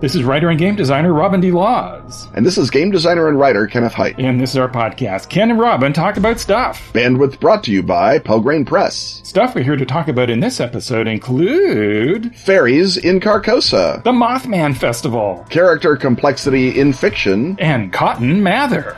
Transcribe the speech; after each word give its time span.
This 0.00 0.14
is 0.14 0.24
writer 0.24 0.48
and 0.48 0.58
game 0.58 0.76
designer 0.76 1.12
Robin 1.12 1.42
D. 1.42 1.50
Laws. 1.50 2.26
And 2.32 2.46
this 2.46 2.56
is 2.56 2.70
game 2.70 2.90
designer 2.90 3.28
and 3.28 3.38
writer 3.38 3.66
Kenneth 3.66 3.92
Hite. 3.92 4.18
And 4.18 4.40
this 4.40 4.52
is 4.52 4.56
our 4.56 4.66
podcast. 4.66 5.28
Ken 5.28 5.50
and 5.50 5.60
Robin 5.60 5.92
talk 5.92 6.16
about 6.16 6.40
stuff. 6.40 6.90
Bandwidth 6.94 7.38
brought 7.38 7.62
to 7.64 7.70
you 7.70 7.82
by 7.82 8.18
Pelgrane 8.18 8.64
Press. 8.64 9.20
Stuff 9.24 9.54
we're 9.54 9.62
here 9.62 9.76
to 9.76 9.84
talk 9.84 10.08
about 10.08 10.30
in 10.30 10.40
this 10.40 10.58
episode 10.58 11.06
include 11.06 12.34
Fairies 12.34 12.96
in 12.96 13.20
Carcosa, 13.20 14.02
the 14.02 14.12
Mothman 14.12 14.74
Festival, 14.74 15.44
character 15.50 15.96
complexity 15.96 16.80
in 16.80 16.94
fiction, 16.94 17.56
and 17.60 17.92
Cotton 17.92 18.42
Mather. 18.42 18.96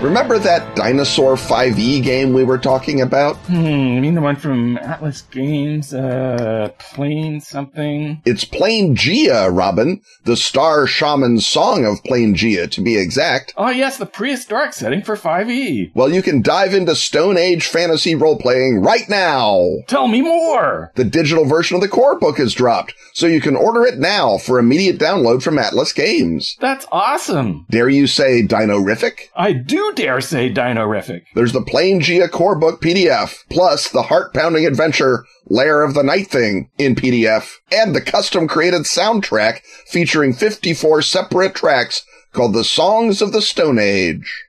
Remember 0.00 0.38
that 0.38 0.74
Dinosaur 0.76 1.34
5e 1.34 2.02
game 2.02 2.32
we 2.32 2.42
were 2.42 2.56
talking 2.56 3.02
about? 3.02 3.36
Hmm, 3.48 3.66
you 3.66 4.00
mean 4.00 4.14
the 4.14 4.22
one 4.22 4.34
from 4.34 4.78
Atlas 4.78 5.20
Games, 5.20 5.92
uh, 5.92 6.70
Plane 6.78 7.38
something? 7.42 8.22
It's 8.24 8.46
Planegea, 8.46 9.54
Robin. 9.54 10.00
The 10.24 10.38
Star 10.38 10.86
Shaman's 10.86 11.46
Song 11.46 11.84
of 11.84 12.02
Planegea, 12.02 12.70
to 12.70 12.80
be 12.80 12.96
exact. 12.96 13.52
Oh 13.58 13.68
yes, 13.68 13.98
the 13.98 14.06
prehistoric 14.06 14.72
setting 14.72 15.02
for 15.02 15.16
5e. 15.16 15.90
Well, 15.94 16.10
you 16.10 16.22
can 16.22 16.40
dive 16.40 16.72
into 16.72 16.96
Stone 16.96 17.36
Age 17.36 17.66
fantasy 17.66 18.14
role-playing 18.14 18.80
right 18.80 19.06
now. 19.06 19.66
Tell 19.86 20.08
me 20.08 20.22
more! 20.22 20.92
The 20.94 21.04
digital 21.04 21.44
version 21.44 21.74
of 21.74 21.82
the 21.82 21.88
core 21.88 22.18
book 22.18 22.38
has 22.38 22.54
dropped, 22.54 22.94
so 23.12 23.26
you 23.26 23.42
can 23.42 23.54
order 23.54 23.84
it 23.84 23.98
now 23.98 24.38
for 24.38 24.58
immediate 24.58 24.98
download 24.98 25.42
from 25.42 25.58
Atlas 25.58 25.92
Games. 25.92 26.56
That's 26.58 26.86
awesome! 26.90 27.66
Dare 27.68 27.90
you 27.90 28.06
say 28.06 28.42
dinorific? 28.42 29.28
I 29.36 29.52
do 29.52 29.89
dare 29.94 30.20
say 30.20 30.52
dinorific. 30.52 31.22
There's 31.34 31.52
the 31.52 31.60
Planegea 31.60 32.30
core 32.30 32.58
book 32.58 32.80
PDF, 32.80 33.36
plus 33.50 33.88
the 33.90 34.02
heart-pounding 34.02 34.66
adventure 34.66 35.24
Lair 35.46 35.82
of 35.82 35.94
the 35.94 36.02
Night 36.02 36.28
Thing 36.28 36.70
in 36.78 36.94
PDF, 36.94 37.54
and 37.72 37.94
the 37.94 38.00
custom 38.00 38.48
created 38.48 38.82
soundtrack 38.82 39.60
featuring 39.86 40.32
54 40.32 41.02
separate 41.02 41.54
tracks 41.54 42.04
called 42.32 42.54
the 42.54 42.64
Songs 42.64 43.20
of 43.20 43.32
the 43.32 43.42
Stone 43.42 43.78
Age. 43.78 44.44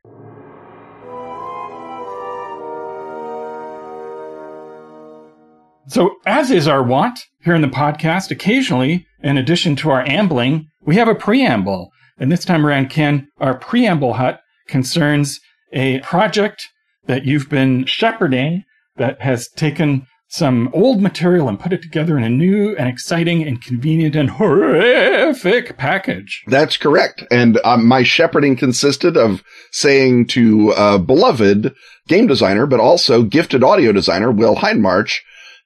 So, 5.88 6.11
as 6.26 6.52
is 6.52 6.67
our 6.67 6.83
wont 6.83 7.20
here 7.44 7.53
in 7.53 7.61
the 7.61 7.67
podcast, 7.67 8.31
occasionally, 8.31 9.05
in 9.22 9.38
addition 9.38 9.76
to 9.78 9.89
our 9.89 10.08
ambling, 10.08 10.70
we 10.81 10.95
have 10.95 11.09
a 11.09 11.16
preamble. 11.16 11.92
And 12.17 12.31
this 12.31 12.45
time 12.45 12.66
around, 12.66 12.89
Ken, 12.89 13.28
our 13.39 13.58
preamble 13.58 14.14
hut 14.14 14.39
concerns 14.72 15.39
a 15.72 16.00
project 16.00 16.69
that 17.05 17.25
you've 17.25 17.50
been 17.50 17.86
shepherding 17.86 18.64
that 18.97 19.22
has 19.22 19.47
taken 19.50 20.08
some 20.31 20.69
old 20.73 21.02
material 21.02 21.50
and 21.50 21.59
put 21.59 21.73
it 21.73 21.81
together 21.81 22.17
in 22.17 22.23
a 22.23 22.30
new 22.30 22.73
and 22.77 22.88
exciting 22.88 23.44
and 23.44 23.61
convenient 23.61 24.16
and 24.16 24.30
horrific 24.30 25.77
package. 25.77 26.42
That's 26.47 26.77
correct. 26.77 27.23
And 27.30 27.59
um, 27.66 27.86
my 27.86 28.03
shepherding 28.03 28.55
consisted 28.55 29.17
of 29.17 29.44
saying 29.72 30.27
to 30.27 30.72
uh, 30.72 30.97
beloved 30.99 31.75
game 32.08 32.27
designer, 32.27 32.66
but 32.66 32.80
also 32.80 33.23
gifted 33.23 33.61
audio 33.61 33.92
designer 33.92 34.31
Will 34.31 34.55
Hindmarch, 34.55 35.19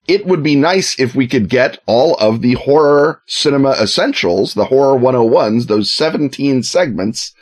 it 0.08 0.26
would 0.26 0.42
be 0.42 0.56
nice 0.56 1.00
if 1.00 1.14
we 1.14 1.28
could 1.28 1.48
get 1.48 1.78
all 1.86 2.16
of 2.16 2.42
the 2.42 2.54
horror 2.54 3.22
cinema 3.28 3.72
essentials, 3.74 4.56
the 4.56 4.66
horror 4.66 4.98
101s, 4.98 5.68
those 5.68 5.92
17 5.92 6.64
segments 6.64 7.35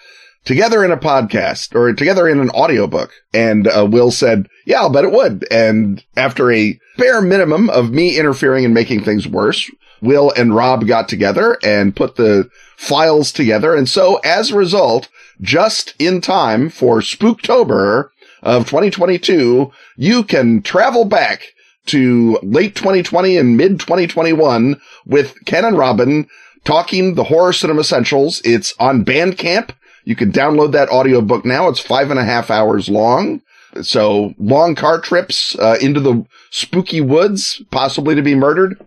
together 0.45 0.83
in 0.83 0.91
a 0.91 0.97
podcast 0.97 1.75
or 1.75 1.93
together 1.93 2.27
in 2.27 2.39
an 2.39 2.49
audiobook. 2.51 3.11
And 3.33 3.67
uh, 3.67 3.87
Will 3.89 4.11
said, 4.11 4.47
yeah, 4.65 4.81
I'll 4.81 4.89
bet 4.89 5.05
it 5.05 5.11
would. 5.11 5.45
And 5.51 6.03
after 6.15 6.51
a 6.51 6.79
bare 6.97 7.21
minimum 7.21 7.69
of 7.69 7.91
me 7.91 8.17
interfering 8.17 8.65
and 8.65 8.73
making 8.73 9.03
things 9.03 9.27
worse, 9.27 9.69
Will 10.01 10.31
and 10.31 10.55
Rob 10.55 10.85
got 10.85 11.07
together 11.07 11.57
and 11.63 11.95
put 11.95 12.17
the 12.17 12.49
files 12.75 13.31
together. 13.31 13.73
And 13.75 13.87
so 13.87 14.17
as 14.17 14.51
a 14.51 14.57
result, 14.57 15.09
just 15.41 15.93
in 15.97 16.21
time 16.21 16.69
for 16.69 16.99
Spooktober 16.99 18.09
of 18.41 18.65
2022, 18.65 19.71
you 19.95 20.23
can 20.23 20.61
travel 20.61 21.05
back 21.05 21.53
to 21.85 22.37
late 22.43 22.75
2020 22.75 23.37
and 23.37 23.57
mid 23.57 23.79
2021 23.79 24.79
with 25.05 25.35
Ken 25.45 25.65
and 25.65 25.77
Robin 25.77 26.27
talking 26.63 27.15
the 27.15 27.25
horror 27.25 27.53
cinema 27.53 27.81
essentials. 27.81 28.41
It's 28.43 28.73
on 28.79 29.05
Bandcamp. 29.05 29.71
You 30.05 30.15
can 30.15 30.31
download 30.31 30.73
that 30.73 30.89
audiobook 30.89 31.45
now. 31.45 31.69
It's 31.69 31.79
five 31.79 32.11
and 32.11 32.19
a 32.19 32.25
half 32.25 32.51
hours 32.51 32.89
long. 32.89 33.41
So 33.81 34.35
long 34.37 34.75
car 34.75 35.01
trips 35.01 35.57
uh, 35.57 35.77
into 35.81 35.99
the 35.99 36.23
spooky 36.51 37.01
woods, 37.01 37.59
possibly 37.71 38.13
to 38.15 38.21
be 38.21 38.35
murdered. 38.35 38.79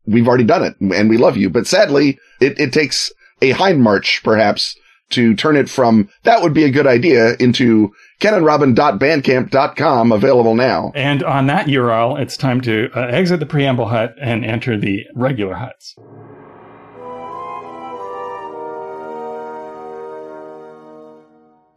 we've 0.07 0.29
already 0.29 0.45
done 0.45 0.63
it 0.63 0.77
and 0.81 1.11
we 1.11 1.17
love 1.17 1.37
you. 1.37 1.51
But 1.51 1.67
sadly, 1.67 2.19
it, 2.41 2.59
it 2.61 2.73
takes 2.73 3.11
a 3.41 3.51
Hindmarch 3.53 4.23
perhaps 4.23 4.77
to 5.13 5.35
turn 5.35 5.57
it 5.57 5.69
from 5.71 6.09
that 6.25 6.43
would 6.43 6.55
be 6.55 6.65
a 6.65 6.71
good 6.71 6.87
idea 6.87 7.35
into 7.39 7.93
kenandrobin.bandcamp.com 8.21 10.13
available 10.13 10.55
now. 10.55 10.93
And 10.95 11.23
on 11.23 11.47
that 11.47 11.67
URL, 11.67 12.21
it's 12.21 12.37
time 12.37 12.61
to 12.63 12.91
uh, 12.95 13.01
exit 13.07 13.41
the 13.41 13.47
preamble 13.47 13.89
hut 13.89 14.15
and 14.21 14.45
enter 14.45 14.79
the 14.79 15.07
regular 15.15 15.55
huts. 15.55 15.95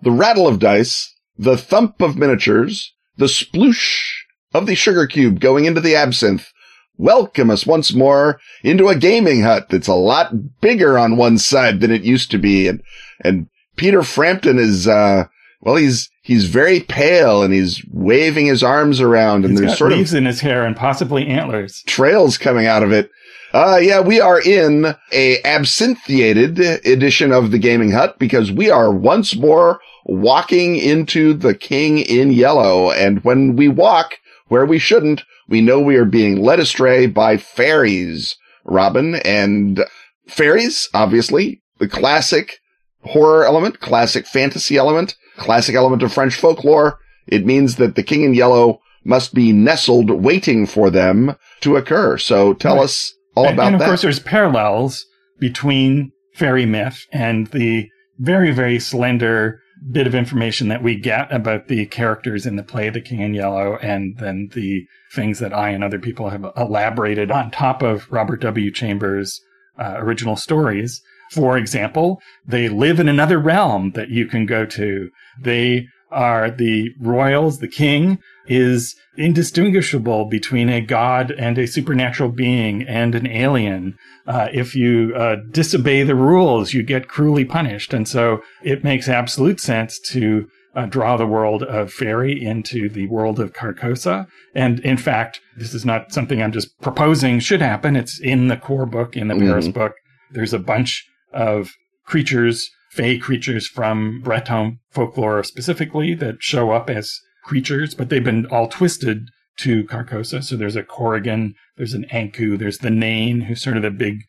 The 0.02 0.12
rattle 0.12 0.48
of 0.48 0.60
dice, 0.60 1.14
the 1.38 1.58
thump 1.58 2.02
of 2.02 2.16
miniatures, 2.16 2.94
the 3.18 3.26
sploosh 3.26 4.14
of 4.54 4.68
the 4.68 4.76
sugar 4.76 5.08
cube 5.08 5.40
going 5.40 5.66
into 5.66 5.82
the 5.82 5.96
absinthe 5.96 6.52
welcome 6.98 7.50
us 7.50 7.66
once 7.66 7.94
more 7.94 8.40
into 8.64 8.88
a 8.88 8.96
gaming 8.96 9.42
hut 9.42 9.68
that's 9.70 9.88
a 9.88 9.94
lot 9.96 10.62
bigger 10.62 10.98
on 10.98 11.18
one 11.18 11.38
side 11.38 11.80
than 11.80 11.92
it 11.92 12.04
used 12.04 12.32
to 12.32 12.38
be. 12.38 12.68
And, 12.68 12.82
and 13.24 13.48
Peter 13.76 14.04
Frampton 14.04 14.58
is, 14.58 14.88
uh, 14.88 15.26
well, 15.62 15.76
he's, 15.76 16.10
he's 16.22 16.46
very 16.46 16.80
pale 16.82 17.44
and 17.44 17.54
he's 17.54 17.84
waving 17.92 18.46
his 18.46 18.64
arms 18.64 19.02
around 19.02 19.46
and 19.46 19.52
He's 19.54 19.62
there's 19.62 19.78
sort 19.78 19.92
of 19.92 19.98
leaves 19.98 20.14
in 20.14 20.26
his 20.26 20.42
hair 20.42 20.66
and 20.66 20.76
possibly 20.76 21.28
antlers. 21.28 21.84
trails 21.88 22.38
coming 22.38 22.68
out 22.68 22.84
of 22.84 22.92
it. 22.92 23.10
Uh, 23.54 23.80
yeah, 23.82 24.02
we 24.02 24.20
are 24.20 24.42
in 24.42 24.96
a 25.14 25.42
absinthiated 25.44 26.60
edition 26.86 27.32
of 27.32 27.52
the 27.52 27.58
gaming 27.58 27.92
hut 27.92 28.20
because 28.20 28.52
we 28.52 28.70
are 28.70 28.92
once 28.92 29.36
more 29.36 29.80
walking 30.06 30.76
into 30.76 31.34
the 31.34 31.56
king 31.56 32.00
in 32.00 32.32
yellow. 32.32 32.92
And 32.92 33.24
when 33.24 33.56
we 33.56 33.70
walk 33.70 34.16
where 34.48 34.66
we 34.66 34.78
shouldn't, 34.78 35.24
we 35.48 35.62
know 35.62 35.80
we 35.80 35.96
are 35.96 36.06
being 36.06 36.42
led 36.42 36.60
astray 36.60 37.08
by 37.08 37.38
fairies, 37.38 38.36
Robin 38.64 39.16
and 39.16 39.86
fairies, 40.28 40.90
obviously 40.94 41.62
the 41.78 41.88
classic 41.88 42.60
horror 43.02 43.46
element, 43.46 43.80
classic 43.80 44.26
fantasy 44.26 44.78
element, 44.78 45.16
classic 45.38 45.76
element 45.76 46.04
of 46.04 46.14
French 46.14 46.36
folklore. 46.36 47.00
It 47.28 47.46
means 47.46 47.76
that 47.76 47.96
the 47.96 48.04
King 48.04 48.24
in 48.24 48.34
Yellow 48.34 48.80
must 49.04 49.34
be 49.34 49.52
nestled 49.52 50.10
waiting 50.10 50.66
for 50.66 50.90
them 50.90 51.36
to 51.62 51.76
occur. 51.76 52.18
So 52.18 52.54
tell 52.54 52.76
right. 52.76 52.86
us 52.86 53.14
all 53.36 53.46
and, 53.46 53.54
about 53.54 53.66
and 53.68 53.76
of 53.76 53.80
that. 53.80 53.88
course, 53.88 54.02
there's 54.02 54.20
parallels 54.20 55.06
between 55.40 56.12
fairy 56.34 56.66
myth 56.66 57.06
and 57.12 57.48
the 57.48 57.90
very, 58.18 58.52
very 58.52 58.80
slender 58.80 59.62
bit 59.92 60.08
of 60.08 60.16
information 60.16 60.68
that 60.70 60.84
we 60.84 60.96
get 60.96 61.32
about 61.32 61.68
the 61.68 61.86
characters 61.86 62.46
in 62.46 62.56
the 62.56 62.64
play 62.64 62.90
The 62.90 63.02
King 63.02 63.22
in 63.22 63.34
Yellow 63.34 63.78
and 63.78 64.18
then 64.18 64.50
the 64.54 64.86
things 65.14 65.40
that 65.40 65.54
I 65.54 65.70
and 65.70 65.84
other 65.84 66.00
people 66.00 66.30
have 66.30 66.46
elaborated 66.58 67.32
on 67.32 67.52
top 67.52 67.82
of 67.82 68.12
Robert 68.12 68.42
W. 68.42 68.72
Chambers' 68.72 69.42
uh, 69.78 69.96
original 69.98 70.36
stories. 70.36 71.02
For 71.32 71.58
example, 71.58 72.22
they 72.46 72.70
live 72.70 73.00
in 73.00 73.10
another 73.10 73.40
realm 73.40 73.92
that 73.92 74.10
you 74.10 74.28
can 74.28 74.46
go 74.46 74.66
to. 74.66 75.10
They 75.40 75.88
are 76.12 76.50
the 76.50 76.92
royals, 77.00 77.60
the 77.60 77.68
king 77.68 78.20
is 78.48 78.96
indistinguishable 79.18 80.26
between 80.26 80.70
a 80.70 80.82
god 80.82 81.32
and 81.32 81.58
a 81.58 81.68
supernatural 81.68 82.30
being 82.30 82.84
and 82.84 83.16
an 83.16 83.28
alien. 83.28 83.98
Uh, 84.28 84.48
if 84.54 84.76
you 84.76 85.14
uh, 85.16 85.38
disobey 85.52 86.04
the 86.04 86.16
rules, 86.16 86.74
you 86.74 86.84
get 86.84 87.08
cruelly 87.08 87.46
punished. 87.46 87.94
And 87.94 88.08
so 88.08 88.42
it 88.64 88.84
makes 88.84 89.08
absolute 89.08 89.60
sense 89.60 90.00
to 90.12 90.48
uh, 90.76 90.86
draw 90.86 91.16
the 91.16 91.28
world 91.28 91.64
of 91.64 91.92
fairy 91.92 92.44
into 92.44 92.90
the 92.90 93.08
world 93.08 93.40
of 93.40 93.54
Carcosa. 93.54 94.28
And 94.54 94.80
in 94.82 94.98
fact, 94.98 95.40
this 95.58 95.74
is 95.74 95.86
not 95.86 96.12
something 96.12 96.42
I'm 96.42 96.52
just 96.52 96.70
proposing 96.82 97.40
should 97.40 97.62
happen. 97.62 97.96
It's 97.96 98.20
in 98.20 98.50
the 98.50 98.58
core 98.58 98.86
book, 98.86 99.16
in 99.16 99.28
the 99.28 99.36
mm-hmm. 99.36 99.48
Paris 99.48 99.68
book. 99.70 99.94
There's 100.32 100.54
a 100.54 100.60
bunch 100.60 101.06
of 101.32 101.72
creatures, 102.06 102.70
fey 102.92 103.18
creatures 103.18 103.68
from 103.68 104.22
Breton 104.22 104.80
folklore 104.92 105.44
specifically 105.44 106.14
that 106.16 106.36
show 106.40 106.72
up 106.72 106.90
as 106.90 107.20
creatures, 107.46 107.94
but 107.94 108.10
they've 108.10 108.24
been 108.24 108.46
all 108.48 108.68
twisted 108.68 109.30
to 109.58 109.86
Carcosa. 109.86 110.44
So 110.44 110.56
there's 110.56 110.76
a 110.76 110.84
Korrigan, 110.84 111.54
there's 111.78 111.94
an 111.94 112.06
Ankou, 112.12 112.58
there's 112.58 112.80
the 112.80 112.90
Nain, 112.90 113.42
who's 113.42 113.62
sort 113.62 113.78
of 113.78 113.84
the 113.84 113.92
big, 113.92 114.20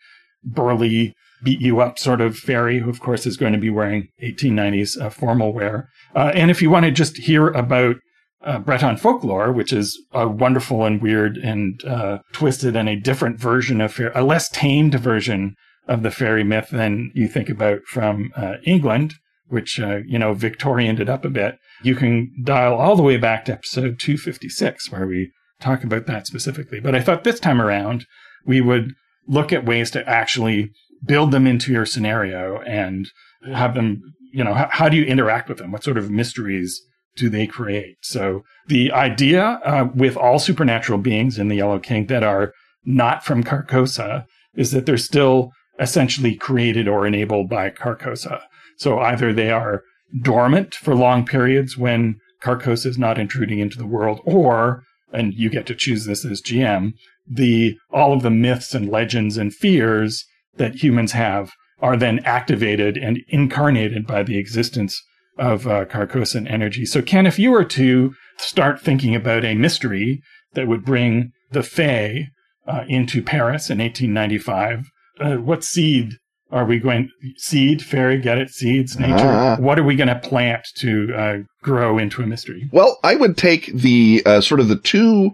burly, 0.44 1.14
beat 1.42 1.60
you 1.60 1.80
up 1.80 1.98
sort 1.98 2.20
of 2.20 2.36
fairy, 2.36 2.78
who 2.80 2.88
of 2.88 3.00
course 3.00 3.26
is 3.26 3.36
going 3.36 3.52
to 3.52 3.58
be 3.58 3.70
wearing 3.70 4.08
1890s 4.22 5.00
uh, 5.00 5.10
formal 5.10 5.52
wear. 5.52 5.88
Uh, 6.14 6.30
and 6.34 6.50
if 6.50 6.62
you 6.62 6.70
want 6.70 6.84
to 6.84 6.90
just 6.90 7.16
hear 7.18 7.48
about 7.48 7.96
uh, 8.44 8.58
Breton 8.58 8.96
folklore, 8.96 9.52
which 9.52 9.72
is 9.72 10.00
a 10.12 10.28
wonderful 10.28 10.84
and 10.84 11.02
weird 11.02 11.36
and 11.36 11.82
uh, 11.84 12.18
twisted 12.32 12.76
and 12.76 12.88
a 12.88 12.96
different 12.96 13.38
version 13.38 13.80
of 13.80 13.92
fair, 13.92 14.12
a 14.14 14.22
less 14.22 14.48
tamed 14.48 14.94
version 14.94 15.56
of 15.88 16.02
the 16.02 16.10
fairy 16.10 16.44
myth 16.44 16.68
than 16.70 17.10
you 17.14 17.28
think 17.28 17.48
about 17.48 17.80
from 17.86 18.30
uh, 18.36 18.54
England, 18.64 19.14
which, 19.48 19.78
uh, 19.80 19.98
you 20.06 20.18
know, 20.18 20.34
Victorianed 20.34 21.00
it 21.00 21.08
up 21.08 21.24
a 21.24 21.30
bit, 21.30 21.58
you 21.82 21.94
can 21.94 22.32
dial 22.42 22.74
all 22.74 22.96
the 22.96 23.02
way 23.02 23.16
back 23.16 23.44
to 23.44 23.52
episode 23.52 23.98
256, 23.98 24.90
where 24.90 25.06
we 25.06 25.30
talk 25.60 25.84
about 25.84 26.06
that 26.06 26.26
specifically. 26.26 26.80
But 26.80 26.94
I 26.94 27.00
thought 27.00 27.24
this 27.24 27.40
time 27.40 27.60
around, 27.60 28.06
we 28.44 28.60
would 28.60 28.92
look 29.26 29.52
at 29.52 29.66
ways 29.66 29.90
to 29.92 30.08
actually 30.08 30.70
build 31.04 31.30
them 31.30 31.46
into 31.46 31.72
your 31.72 31.86
scenario 31.86 32.60
and 32.62 33.08
have 33.52 33.74
them, 33.74 34.02
you 34.32 34.44
know, 34.44 34.54
how, 34.54 34.68
how 34.70 34.88
do 34.88 34.96
you 34.96 35.04
interact 35.04 35.48
with 35.48 35.58
them? 35.58 35.72
What 35.72 35.84
sort 35.84 35.98
of 35.98 36.10
mysteries 36.10 36.80
do 37.16 37.28
they 37.28 37.46
create? 37.46 37.96
So 38.02 38.42
the 38.66 38.92
idea 38.92 39.60
uh, 39.64 39.88
with 39.94 40.16
all 40.16 40.38
supernatural 40.38 40.98
beings 40.98 41.38
in 41.38 41.48
the 41.48 41.56
Yellow 41.56 41.78
King 41.78 42.06
that 42.06 42.22
are 42.22 42.52
not 42.84 43.24
from 43.24 43.42
Carcosa 43.42 44.26
is 44.54 44.70
that 44.72 44.86
they're 44.86 44.96
still 44.96 45.52
essentially 45.78 46.34
created 46.34 46.88
or 46.88 47.06
enabled 47.06 47.48
by 47.48 47.70
Carcosa. 47.70 48.40
So 48.76 48.98
either 48.98 49.32
they 49.32 49.50
are 49.50 49.82
dormant 50.22 50.74
for 50.74 50.94
long 50.94 51.24
periods 51.24 51.76
when 51.76 52.16
Carcosa 52.42 52.86
is 52.86 52.98
not 52.98 53.18
intruding 53.18 53.58
into 53.58 53.78
the 53.78 53.86
world, 53.86 54.20
or, 54.24 54.82
and 55.12 55.34
you 55.34 55.50
get 55.50 55.66
to 55.66 55.74
choose 55.74 56.04
this 56.04 56.24
as 56.24 56.42
GM, 56.42 56.92
the 57.28 57.76
all 57.90 58.12
of 58.12 58.22
the 58.22 58.30
myths 58.30 58.74
and 58.74 58.88
legends 58.88 59.36
and 59.36 59.52
fears 59.52 60.24
that 60.56 60.82
humans 60.82 61.12
have 61.12 61.50
are 61.80 61.96
then 61.96 62.20
activated 62.20 62.96
and 62.96 63.18
incarnated 63.28 64.06
by 64.06 64.22
the 64.22 64.38
existence 64.38 65.02
of 65.38 65.66
uh, 65.66 65.84
Carcosan 65.84 66.50
energy. 66.50 66.86
So, 66.86 67.02
Ken, 67.02 67.26
if 67.26 67.38
you 67.38 67.50
were 67.50 67.64
to 67.64 68.14
start 68.38 68.80
thinking 68.80 69.14
about 69.14 69.44
a 69.44 69.54
mystery 69.54 70.22
that 70.54 70.66
would 70.66 70.84
bring 70.84 71.32
the 71.50 71.62
Fae 71.62 72.28
uh, 72.66 72.84
into 72.88 73.22
Paris 73.22 73.68
in 73.68 73.78
1895, 73.78 74.90
uh, 75.20 75.36
what 75.36 75.64
seed 75.64 76.14
are 76.50 76.64
we 76.64 76.78
going 76.78 77.10
seed 77.36 77.82
fairy 77.82 78.18
get 78.18 78.38
it 78.38 78.50
seeds 78.50 78.98
nature? 78.98 79.14
Uh, 79.14 79.56
what 79.56 79.78
are 79.78 79.84
we 79.84 79.96
going 79.96 80.08
to 80.08 80.18
plant 80.18 80.66
to 80.76 81.12
uh, 81.14 81.36
grow 81.62 81.98
into 81.98 82.22
a 82.22 82.26
mystery? 82.26 82.68
Well 82.72 82.98
i 83.02 83.14
would 83.14 83.36
take 83.36 83.72
the 83.74 84.22
uh, 84.26 84.40
sort 84.40 84.60
of 84.60 84.68
the 84.68 84.78
two 84.78 85.32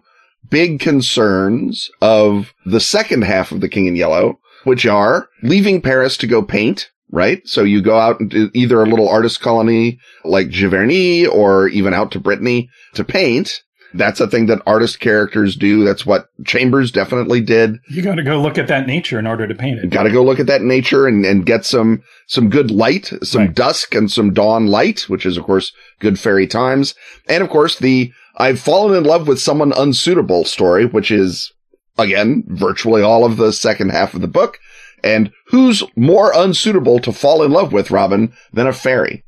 big 0.49 0.81
concerns 0.81 1.91
of 2.01 2.53
the 2.67 2.81
second 2.81 3.23
half 3.23 3.53
of 3.53 3.61
the 3.61 3.69
king 3.69 3.87
in 3.87 3.97
yellow 3.97 4.39
which 4.65 4.87
are 4.87 5.29
leaving 5.43 5.81
paris 5.81 6.17
to 6.19 6.27
go 6.27 6.43
paint 6.43 6.91
right? 7.13 7.47
So 7.47 7.63
you 7.63 7.81
go 7.81 7.99
out 7.99 8.19
into 8.21 8.51
either 8.55 8.83
a 8.83 8.89
little 8.89 9.09
artist 9.09 9.41
colony 9.41 10.01
like 10.25 10.49
giverny 10.49 11.29
or 11.29 11.69
even 11.69 11.95
out 11.95 12.11
to 12.13 12.21
brittany 12.21 12.69
to 12.95 13.05
paint 13.05 13.63
that's 13.95 14.21
a 14.21 14.27
thing 14.27 14.47
that 14.47 14.63
artist 14.67 15.01
characters 15.01 15.57
do. 15.57 15.85
That's 15.85 16.07
what 16.07 16.29
Chambers 16.45 16.91
definitely 16.91 17.41
did. 17.41 17.79
You 17.89 18.03
got 18.03 18.17
to 18.17 18.23
go 18.23 18.41
look 18.41 18.59
at 18.59 18.69
that 18.69 18.87
nature 18.87 19.19
in 19.19 19.27
order 19.27 19.47
to 19.47 19.55
paint 19.55 19.81
it. 19.81 19.91
Got 19.91 20.05
to 20.05 20.11
go 20.11 20.23
look 20.23 20.41
at 20.41 20.47
that 20.47 20.63
nature 20.63 21.07
and, 21.07 21.25
and 21.25 21.47
get 21.47 21.65
some, 21.65 22.03
some 22.27 22.49
good 22.49 22.71
light, 22.71 23.13
some 23.23 23.43
right. 23.43 23.55
dusk 23.55 23.95
and 23.95 24.11
some 24.11 24.33
dawn 24.33 24.67
light, 24.67 25.01
which 25.09 25.27
is 25.27 25.37
of 25.37 25.45
course 25.45 25.73
good 26.01 26.19
fairy 26.19 26.47
times. 26.47 26.95
And 27.29 27.43
of 27.43 27.51
course 27.51 27.79
the 27.79 28.13
I've 28.37 28.61
fallen 28.61 28.97
in 28.97 29.05
love 29.05 29.29
with 29.29 29.41
someone 29.41 29.73
unsuitable 29.73 30.45
story, 30.45 30.87
which 30.87 31.11
is 31.11 31.53
again, 31.99 32.45
virtually 32.49 33.03
all 33.03 33.25
of 33.25 33.37
the 33.37 33.53
second 33.53 33.91
half 33.91 34.15
of 34.15 34.21
the 34.21 34.29
book. 34.29 34.59
And 35.05 35.33
who's 35.47 35.83
more 35.97 36.33
unsuitable 36.35 37.01
to 37.01 37.13
fall 37.13 37.43
in 37.43 37.51
love 37.51 37.73
with, 37.73 37.91
Robin, 37.91 38.33
than 38.53 38.67
a 38.67 38.73
fairy? 38.73 39.25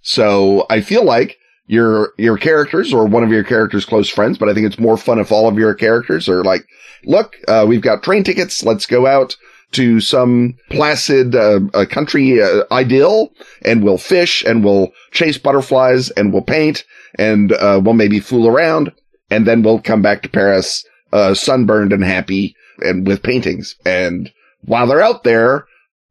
So 0.00 0.66
I 0.70 0.80
feel 0.80 1.04
like 1.04 1.36
your 1.66 2.12
your 2.16 2.38
characters 2.38 2.92
or 2.92 3.06
one 3.06 3.24
of 3.24 3.30
your 3.30 3.44
characters' 3.44 3.84
close 3.84 4.08
friends, 4.08 4.38
but 4.38 4.48
I 4.48 4.54
think 4.54 4.66
it's 4.66 4.78
more 4.78 4.96
fun 4.96 5.18
if 5.18 5.32
all 5.32 5.48
of 5.48 5.58
your 5.58 5.74
characters 5.74 6.28
are 6.28 6.44
like, 6.44 6.64
look, 7.04 7.36
uh, 7.48 7.64
we've 7.68 7.82
got 7.82 8.02
train 8.02 8.24
tickets. 8.24 8.64
Let's 8.64 8.86
go 8.86 9.06
out 9.06 9.36
to 9.72 10.00
some 10.00 10.54
placid 10.70 11.34
uh, 11.34 11.60
country 11.90 12.40
uh, 12.40 12.62
ideal, 12.70 13.30
and 13.62 13.82
we'll 13.82 13.98
fish, 13.98 14.44
and 14.44 14.64
we'll 14.64 14.92
chase 15.10 15.38
butterflies, 15.38 16.10
and 16.10 16.32
we'll 16.32 16.42
paint, 16.42 16.84
and 17.18 17.52
uh, 17.52 17.80
we'll 17.82 17.94
maybe 17.94 18.20
fool 18.20 18.46
around, 18.46 18.92
and 19.30 19.46
then 19.46 19.62
we'll 19.62 19.80
come 19.80 20.02
back 20.02 20.22
to 20.22 20.28
Paris, 20.28 20.84
uh, 21.12 21.34
sunburned 21.34 21.92
and 21.92 22.04
happy, 22.04 22.54
and 22.78 23.06
with 23.06 23.22
paintings. 23.22 23.74
And 23.84 24.30
while 24.62 24.86
they're 24.86 25.02
out 25.02 25.24
there, 25.24 25.66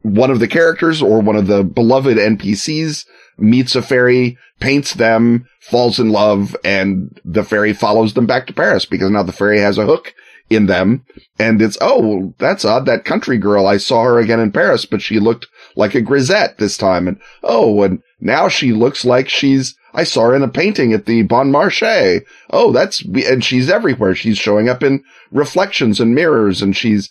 one 0.05 0.29
of 0.29 0.39
the 0.39 0.47
characters 0.47 1.01
or 1.01 1.19
one 1.19 1.35
of 1.35 1.47
the 1.47 1.63
beloved 1.63 2.17
NPCs 2.17 3.07
meets 3.39 3.75
a 3.75 3.81
fairy, 3.81 4.37
paints 4.59 4.93
them, 4.93 5.47
falls 5.59 5.99
in 5.99 6.11
love, 6.11 6.55
and 6.63 7.19
the 7.25 7.43
fairy 7.43 7.73
follows 7.73 8.13
them 8.13 8.27
back 8.27 8.45
to 8.45 8.53
Paris 8.53 8.85
because 8.85 9.09
now 9.09 9.23
the 9.23 9.31
fairy 9.31 9.59
has 9.59 9.79
a 9.79 9.85
hook 9.85 10.13
in 10.47 10.67
them. 10.67 11.03
And 11.39 11.59
it's, 11.59 11.75
oh, 11.81 12.35
that's 12.37 12.63
odd. 12.63 12.85
That 12.85 13.03
country 13.03 13.39
girl, 13.39 13.65
I 13.65 13.77
saw 13.77 14.03
her 14.03 14.19
again 14.19 14.39
in 14.39 14.51
Paris, 14.51 14.85
but 14.85 15.01
she 15.01 15.19
looked 15.19 15.47
like 15.75 15.95
a 15.95 16.01
grisette 16.01 16.59
this 16.59 16.77
time. 16.77 17.07
And 17.07 17.19
oh, 17.41 17.81
and 17.81 18.03
now 18.19 18.47
she 18.47 18.73
looks 18.73 19.05
like 19.05 19.27
she's, 19.27 19.75
I 19.95 20.03
saw 20.03 20.25
her 20.27 20.35
in 20.35 20.43
a 20.43 20.47
painting 20.47 20.93
at 20.93 21.07
the 21.07 21.23
Bon 21.23 21.51
Marché. 21.51 22.21
Oh, 22.51 22.71
that's, 22.71 23.01
and 23.01 23.43
she's 23.43 23.71
everywhere. 23.71 24.13
She's 24.13 24.37
showing 24.37 24.69
up 24.69 24.83
in 24.83 25.03
reflections 25.31 25.99
and 25.99 26.13
mirrors 26.13 26.61
and 26.61 26.77
she's, 26.77 27.09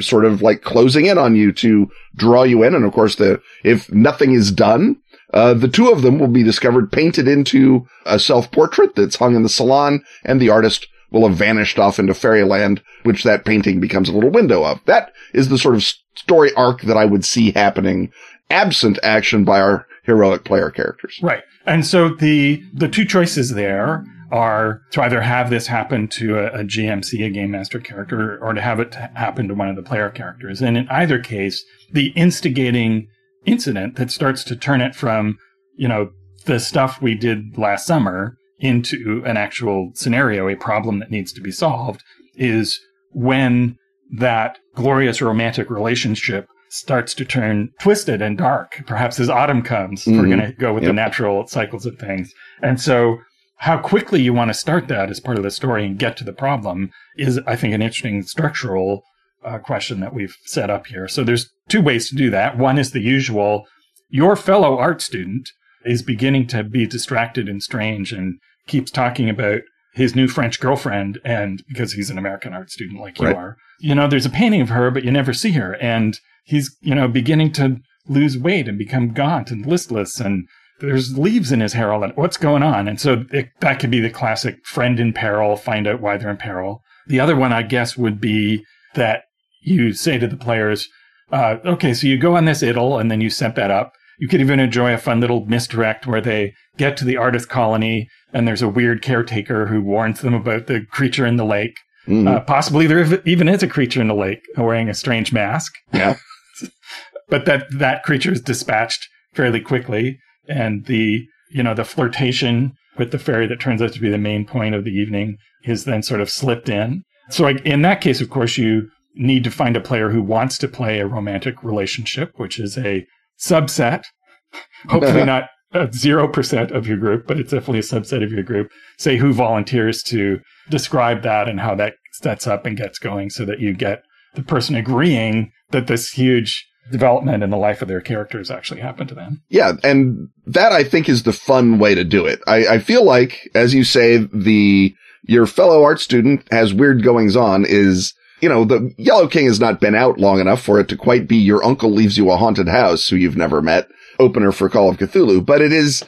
sort 0.00 0.24
of 0.24 0.42
like 0.42 0.62
closing 0.62 1.06
in 1.06 1.18
on 1.18 1.36
you 1.36 1.52
to 1.52 1.90
draw 2.16 2.42
you 2.42 2.62
in. 2.62 2.74
And 2.74 2.84
of 2.84 2.92
course, 2.92 3.16
the, 3.16 3.40
if 3.64 3.92
nothing 3.92 4.32
is 4.32 4.50
done, 4.50 4.96
uh, 5.32 5.54
the 5.54 5.68
two 5.68 5.90
of 5.90 6.02
them 6.02 6.18
will 6.18 6.28
be 6.28 6.42
discovered 6.42 6.92
painted 6.92 7.26
into 7.26 7.86
a 8.04 8.18
self-portrait 8.18 8.94
that's 8.94 9.16
hung 9.16 9.34
in 9.34 9.42
the 9.42 9.48
salon, 9.48 10.04
and 10.24 10.40
the 10.40 10.50
artist 10.50 10.86
will 11.10 11.28
have 11.28 11.36
vanished 11.36 11.78
off 11.78 11.98
into 11.98 12.14
fairyland, 12.14 12.82
which 13.02 13.22
that 13.22 13.44
painting 13.44 13.80
becomes 13.80 14.08
a 14.08 14.12
little 14.12 14.30
window 14.30 14.64
of. 14.64 14.80
That 14.86 15.12
is 15.32 15.48
the 15.48 15.58
sort 15.58 15.74
of 15.74 15.84
story 16.14 16.52
arc 16.54 16.82
that 16.82 16.96
I 16.96 17.04
would 17.04 17.24
see 17.24 17.52
happening 17.52 18.12
absent 18.50 18.98
action 19.02 19.44
by 19.44 19.60
our 19.60 19.86
heroic 20.04 20.44
player 20.44 20.70
characters. 20.70 21.18
Right. 21.22 21.42
And 21.66 21.86
so 21.86 22.10
the 22.10 22.62
the 22.74 22.88
two 22.88 23.04
choices 23.04 23.54
there 23.54 24.04
are 24.32 24.80
to 24.90 25.02
either 25.02 25.20
have 25.20 25.50
this 25.50 25.66
happen 25.66 26.08
to 26.08 26.38
a, 26.38 26.60
a 26.60 26.64
GMC, 26.64 27.24
a 27.24 27.30
game 27.30 27.50
master 27.50 27.78
character, 27.78 28.38
or 28.42 28.54
to 28.54 28.60
have 28.60 28.80
it 28.80 28.94
happen 28.94 29.46
to 29.48 29.54
one 29.54 29.68
of 29.68 29.76
the 29.76 29.82
player 29.82 30.08
characters. 30.08 30.62
And 30.62 30.76
in 30.76 30.88
either 30.88 31.18
case, 31.18 31.62
the 31.92 32.08
instigating 32.16 33.06
incident 33.44 33.96
that 33.96 34.10
starts 34.10 34.42
to 34.44 34.56
turn 34.56 34.80
it 34.80 34.94
from, 34.94 35.38
you 35.76 35.86
know, 35.86 36.10
the 36.46 36.58
stuff 36.58 37.00
we 37.02 37.14
did 37.14 37.58
last 37.58 37.86
summer 37.86 38.36
into 38.58 39.22
an 39.26 39.36
actual 39.36 39.90
scenario, 39.94 40.48
a 40.48 40.56
problem 40.56 40.98
that 41.00 41.10
needs 41.10 41.32
to 41.34 41.40
be 41.40 41.50
solved, 41.52 42.02
is 42.34 42.80
when 43.10 43.76
that 44.16 44.58
glorious 44.74 45.20
romantic 45.20 45.68
relationship 45.68 46.46
starts 46.70 47.12
to 47.12 47.24
turn 47.24 47.68
twisted 47.80 48.22
and 48.22 48.38
dark. 48.38 48.82
Perhaps 48.86 49.20
as 49.20 49.28
autumn 49.28 49.60
comes, 49.60 50.06
Mhm. 50.06 50.16
we're 50.18 50.26
going 50.26 50.40
to 50.40 50.52
go 50.52 50.72
with 50.72 50.84
the 50.84 50.92
natural 50.92 51.46
cycles 51.46 51.84
of 51.84 51.98
things. 51.98 52.32
And 52.62 52.80
so 52.80 53.18
how 53.62 53.78
quickly 53.78 54.20
you 54.20 54.34
want 54.34 54.48
to 54.48 54.54
start 54.54 54.88
that 54.88 55.08
as 55.08 55.20
part 55.20 55.38
of 55.38 55.44
the 55.44 55.50
story 55.50 55.86
and 55.86 55.96
get 55.96 56.16
to 56.16 56.24
the 56.24 56.32
problem 56.32 56.90
is, 57.16 57.38
I 57.46 57.54
think, 57.54 57.72
an 57.72 57.80
interesting 57.80 58.24
structural 58.24 59.04
uh, 59.44 59.58
question 59.58 60.00
that 60.00 60.12
we've 60.12 60.36
set 60.46 60.68
up 60.68 60.88
here. 60.88 61.06
So 61.06 61.22
there's 61.22 61.48
two 61.68 61.80
ways 61.80 62.08
to 62.08 62.16
do 62.16 62.28
that. 62.30 62.58
One 62.58 62.76
is 62.76 62.90
the 62.90 63.00
usual, 63.00 63.66
your 64.08 64.34
fellow 64.34 64.78
art 64.78 65.00
student 65.00 65.48
is 65.84 66.02
beginning 66.02 66.48
to 66.48 66.64
be 66.64 66.88
distracted 66.88 67.48
and 67.48 67.62
strange 67.62 68.12
and 68.12 68.40
keeps 68.66 68.90
talking 68.90 69.30
about 69.30 69.60
his 69.94 70.16
new 70.16 70.26
French 70.26 70.58
girlfriend 70.58 71.20
and 71.24 71.62
because 71.68 71.92
he's 71.92 72.10
an 72.10 72.18
American 72.18 72.52
art 72.52 72.68
student 72.68 73.00
like 73.00 73.20
you 73.20 73.28
are. 73.28 73.56
You 73.78 73.94
know, 73.94 74.08
there's 74.08 74.26
a 74.26 74.30
painting 74.30 74.62
of 74.62 74.70
her, 74.70 74.90
but 74.90 75.04
you 75.04 75.12
never 75.12 75.32
see 75.32 75.52
her. 75.52 75.76
And 75.76 76.18
he's, 76.42 76.76
you 76.80 76.96
know, 76.96 77.06
beginning 77.06 77.52
to 77.52 77.76
lose 78.08 78.36
weight 78.36 78.66
and 78.66 78.76
become 78.76 79.12
gaunt 79.12 79.52
and 79.52 79.64
listless 79.64 80.18
and 80.18 80.48
there's 80.82 81.16
leaves 81.16 81.52
in 81.52 81.60
his 81.60 81.72
hair 81.72 81.92
all 81.92 82.00
that. 82.00 82.16
What's 82.18 82.36
going 82.36 82.62
on? 82.62 82.88
And 82.88 83.00
so 83.00 83.24
it, 83.32 83.48
that 83.60 83.78
could 83.78 83.90
be 83.90 84.00
the 84.00 84.10
classic 84.10 84.64
friend 84.66 85.00
in 85.00 85.12
peril, 85.12 85.56
find 85.56 85.86
out 85.86 86.00
why 86.00 86.16
they're 86.16 86.30
in 86.30 86.36
peril. 86.36 86.82
The 87.06 87.20
other 87.20 87.36
one, 87.36 87.52
I 87.52 87.62
guess, 87.62 87.96
would 87.96 88.20
be 88.20 88.64
that 88.94 89.22
you 89.62 89.92
say 89.92 90.18
to 90.18 90.26
the 90.26 90.36
players, 90.36 90.88
uh, 91.30 91.56
okay, 91.64 91.94
so 91.94 92.06
you 92.06 92.18
go 92.18 92.36
on 92.36 92.44
this 92.44 92.62
idyll 92.62 92.98
and 92.98 93.10
then 93.10 93.20
you 93.20 93.30
set 93.30 93.54
that 93.56 93.70
up. 93.70 93.92
You 94.18 94.28
could 94.28 94.40
even 94.40 94.60
enjoy 94.60 94.92
a 94.92 94.98
fun 94.98 95.20
little 95.20 95.46
misdirect 95.46 96.06
where 96.06 96.20
they 96.20 96.52
get 96.76 96.96
to 96.98 97.04
the 97.04 97.16
artist 97.16 97.48
colony 97.48 98.08
and 98.32 98.46
there's 98.46 98.62
a 98.62 98.68
weird 98.68 99.02
caretaker 99.02 99.66
who 99.66 99.80
warns 99.80 100.20
them 100.20 100.34
about 100.34 100.66
the 100.66 100.84
creature 100.90 101.26
in 101.26 101.36
the 101.36 101.44
lake. 101.44 101.76
Mhm. 102.06 102.28
Uh, 102.28 102.40
possibly 102.40 102.86
there 102.86 103.20
even 103.24 103.48
is 103.48 103.62
a 103.62 103.68
creature 103.68 104.00
in 104.00 104.08
the 104.08 104.14
lake 104.14 104.40
wearing 104.56 104.88
a 104.88 104.94
strange 104.94 105.32
mask, 105.32 105.72
yeah. 105.92 106.16
but 107.28 107.44
that 107.44 107.66
that 107.70 108.02
creature 108.02 108.32
is 108.32 108.40
dispatched 108.40 109.06
fairly 109.34 109.60
quickly, 109.60 110.18
and 110.48 110.86
the 110.86 111.26
you 111.50 111.62
know 111.62 111.74
the 111.74 111.84
flirtation 111.84 112.72
with 112.98 113.10
the 113.10 113.18
fairy 113.18 113.46
that 113.46 113.60
turns 113.60 113.80
out 113.80 113.92
to 113.92 114.00
be 114.00 114.10
the 114.10 114.18
main 114.18 114.44
point 114.44 114.74
of 114.74 114.84
the 114.84 114.90
evening 114.90 115.36
is 115.64 115.84
then 115.84 116.02
sort 116.02 116.20
of 116.20 116.30
slipped 116.30 116.68
in. 116.68 117.02
So 117.30 117.42
like, 117.44 117.64
in 117.64 117.82
that 117.82 118.00
case, 118.00 118.20
of 118.20 118.30
course, 118.30 118.58
you 118.58 118.90
need 119.14 119.44
to 119.44 119.50
find 119.50 119.76
a 119.76 119.80
player 119.80 120.10
who 120.10 120.22
wants 120.22 120.58
to 120.58 120.68
play 120.68 120.98
a 120.98 121.06
romantic 121.06 121.62
relationship, 121.62 122.32
which 122.36 122.58
is 122.58 122.76
a 122.76 123.06
subset. 123.40 124.04
Hopefully 124.88 125.24
not 125.24 125.48
zero 125.94 126.28
percent 126.28 126.70
of 126.70 126.86
your 126.86 126.98
group, 126.98 127.26
but 127.26 127.38
it's 127.38 127.52
definitely 127.52 127.78
a 127.78 127.82
subset 127.82 128.22
of 128.22 128.32
your 128.32 128.42
group. 128.42 128.70
Say 128.98 129.16
who 129.16 129.32
volunteers 129.32 130.02
to 130.04 130.40
describe 130.68 131.22
that 131.22 131.48
and 131.48 131.60
how 131.60 131.74
that 131.76 131.94
sets 132.12 132.46
up 132.46 132.66
and 132.66 132.76
gets 132.76 132.98
going, 132.98 133.30
so 133.30 133.44
that 133.44 133.60
you 133.60 133.72
get 133.72 134.02
the 134.34 134.42
person 134.42 134.74
agreeing 134.74 135.50
that 135.70 135.86
this 135.86 136.10
huge 136.10 136.66
development 136.90 137.42
in 137.42 137.50
the 137.50 137.56
life 137.56 137.82
of 137.82 137.88
their 137.88 138.00
characters 138.00 138.50
actually 138.50 138.80
happened 138.80 139.08
to 139.08 139.14
them. 139.14 139.42
Yeah, 139.48 139.72
and 139.82 140.28
that 140.46 140.72
I 140.72 140.84
think 140.84 141.08
is 141.08 141.22
the 141.22 141.32
fun 141.32 141.78
way 141.78 141.94
to 141.94 142.04
do 142.04 142.26
it. 142.26 142.40
I, 142.46 142.66
I 142.66 142.78
feel 142.78 143.04
like, 143.04 143.50
as 143.54 143.74
you 143.74 143.84
say, 143.84 144.18
the 144.32 144.94
your 145.24 145.46
fellow 145.46 145.84
art 145.84 146.00
student 146.00 146.46
has 146.50 146.74
weird 146.74 147.02
goings 147.02 147.36
on 147.36 147.64
is 147.64 148.14
you 148.40 148.48
know, 148.48 148.64
the 148.64 148.92
Yellow 148.98 149.28
King 149.28 149.46
has 149.46 149.60
not 149.60 149.80
been 149.80 149.94
out 149.94 150.18
long 150.18 150.40
enough 150.40 150.60
for 150.60 150.80
it 150.80 150.88
to 150.88 150.96
quite 150.96 151.28
be 151.28 151.36
your 151.36 151.64
uncle 151.64 151.92
leaves 151.92 152.18
you 152.18 152.28
a 152.30 152.36
haunted 152.36 152.66
house 152.66 153.08
who 153.08 153.14
you've 153.14 153.36
never 153.36 153.62
met 153.62 153.88
opener 154.18 154.50
for 154.50 154.68
Call 154.68 154.90
of 154.90 154.96
Cthulhu, 154.96 155.46
but 155.46 155.62
it 155.62 155.72
is 155.72 156.04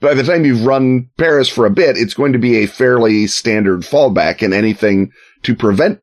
by 0.00 0.14
the 0.14 0.24
time 0.24 0.44
you've 0.44 0.66
run 0.66 1.08
Paris 1.16 1.48
for 1.48 1.66
a 1.66 1.70
bit, 1.70 1.96
it's 1.96 2.14
going 2.14 2.32
to 2.32 2.38
be 2.38 2.56
a 2.56 2.66
fairly 2.66 3.26
standard 3.26 3.82
fallback 3.82 4.42
and 4.42 4.52
anything 4.52 5.12
to 5.42 5.54
prevent 5.54 6.00